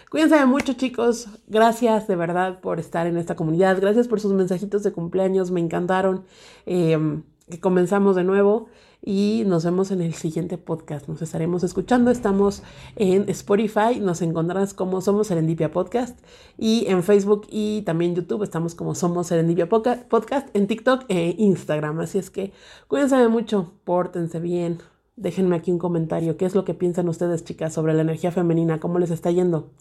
Cuídense 0.10 0.45
mucho, 0.45 0.72
chicos. 0.74 1.28
Gracias 1.47 2.08
de 2.08 2.16
verdad 2.16 2.62
por 2.62 2.80
estar 2.80 3.06
en 3.06 3.18
esta 3.18 3.36
comunidad. 3.36 3.80
Gracias 3.82 4.08
por 4.08 4.22
sus 4.22 4.32
mensajitos 4.32 4.84
de 4.84 4.93
cumpleaños, 4.93 5.52
me 5.52 5.60
encantaron. 5.60 6.24
Eh, 6.66 7.22
que 7.49 7.60
comenzamos 7.60 8.16
de 8.16 8.24
nuevo 8.24 8.70
y 9.04 9.43
nos 9.47 9.66
vemos 9.66 9.91
en 9.91 10.02
el 10.02 10.14
siguiente 10.14 10.58
podcast. 10.58 11.08
Nos 11.08 11.22
estaremos 11.22 11.64
escuchando. 11.64 12.12
Estamos 12.12 12.64
en 12.95 13.28
Spotify, 13.30 13.99
nos 13.99 14.22
encontrarás 14.22 14.74
como 14.74 15.02
Somos 15.02 15.28
Serendipia 15.28 15.72
Podcast 15.72 16.20
y 16.58 16.86
en 16.88 17.04
Facebook 17.04 17.47
y 17.49 17.82
también 17.82 18.16
YouTube 18.16 18.43
estamos 18.43 18.76
como 18.76 18.95
Somos 18.95 19.28
Serendipia 19.28 19.68
Podcast, 19.68 20.56
en 20.56 20.68
TikTok 20.68 21.06
e 21.10 21.36
Instagram. 21.38 21.99
Así 21.99 22.20
es 22.20 22.30
que 22.30 22.54
cuídense 22.88 23.28
mucho, 23.28 23.74
pórtense 23.84 24.39
bien. 24.39 24.80
Déjenme 25.16 25.56
aquí 25.56 25.72
un 25.72 25.80
comentario. 25.80 26.38
¿Qué 26.38 26.45
es 26.45 26.56
lo 26.56 26.66
que 26.66 26.74
piensan 26.74 27.10
ustedes, 27.10 27.43
chicas, 27.43 27.74
sobre 27.74 27.93
la 27.93 28.02
energía 28.02 28.32
femenina? 28.32 28.80
¿Cómo 28.80 28.97
les 28.99 29.12
está 29.12 29.32
yendo? 29.32 29.72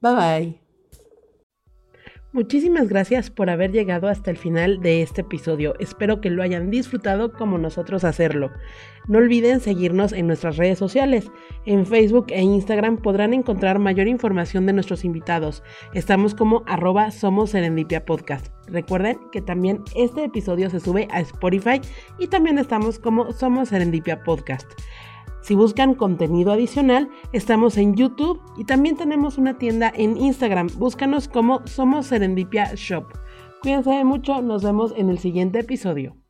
Bye 0.00 0.14
bye. 0.14 0.67
Muchísimas 2.30 2.88
gracias 2.88 3.30
por 3.30 3.48
haber 3.48 3.72
llegado 3.72 4.06
hasta 4.06 4.30
el 4.30 4.36
final 4.36 4.82
de 4.82 5.00
este 5.00 5.22
episodio. 5.22 5.74
Espero 5.78 6.20
que 6.20 6.28
lo 6.28 6.42
hayan 6.42 6.70
disfrutado 6.70 7.32
como 7.32 7.56
nosotros 7.56 8.04
hacerlo. 8.04 8.50
No 9.06 9.16
olviden 9.16 9.60
seguirnos 9.60 10.12
en 10.12 10.26
nuestras 10.26 10.58
redes 10.58 10.78
sociales. 10.78 11.30
En 11.64 11.86
Facebook 11.86 12.26
e 12.28 12.42
Instagram 12.42 12.98
podrán 12.98 13.32
encontrar 13.32 13.78
mayor 13.78 14.08
información 14.08 14.66
de 14.66 14.74
nuestros 14.74 15.06
invitados. 15.06 15.62
Estamos 15.94 16.34
como 16.34 16.64
arroba 16.66 17.10
somos 17.12 17.50
Serendipia 17.50 18.04
Podcast. 18.04 18.48
Recuerden 18.66 19.18
que 19.32 19.40
también 19.40 19.82
este 19.96 20.24
episodio 20.24 20.68
se 20.68 20.80
sube 20.80 21.08
a 21.10 21.20
Spotify 21.20 21.80
y 22.18 22.26
también 22.26 22.58
estamos 22.58 22.98
como 22.98 23.32
Somos 23.32 23.70
Serendipia 23.70 24.22
Podcast. 24.22 24.70
Si 25.40 25.54
buscan 25.54 25.94
contenido 25.94 26.52
adicional, 26.52 27.08
estamos 27.32 27.78
en 27.78 27.94
YouTube 27.94 28.40
y 28.56 28.64
también 28.64 28.96
tenemos 28.96 29.38
una 29.38 29.56
tienda 29.56 29.90
en 29.94 30.16
Instagram. 30.18 30.68
Búscanos 30.76 31.28
como 31.28 31.66
Somos 31.66 32.06
Serendipia 32.08 32.72
Shop. 32.74 33.06
Cuídense 33.62 34.04
mucho, 34.04 34.42
nos 34.42 34.62
vemos 34.62 34.92
en 34.96 35.08
el 35.08 35.18
siguiente 35.18 35.60
episodio. 35.60 36.18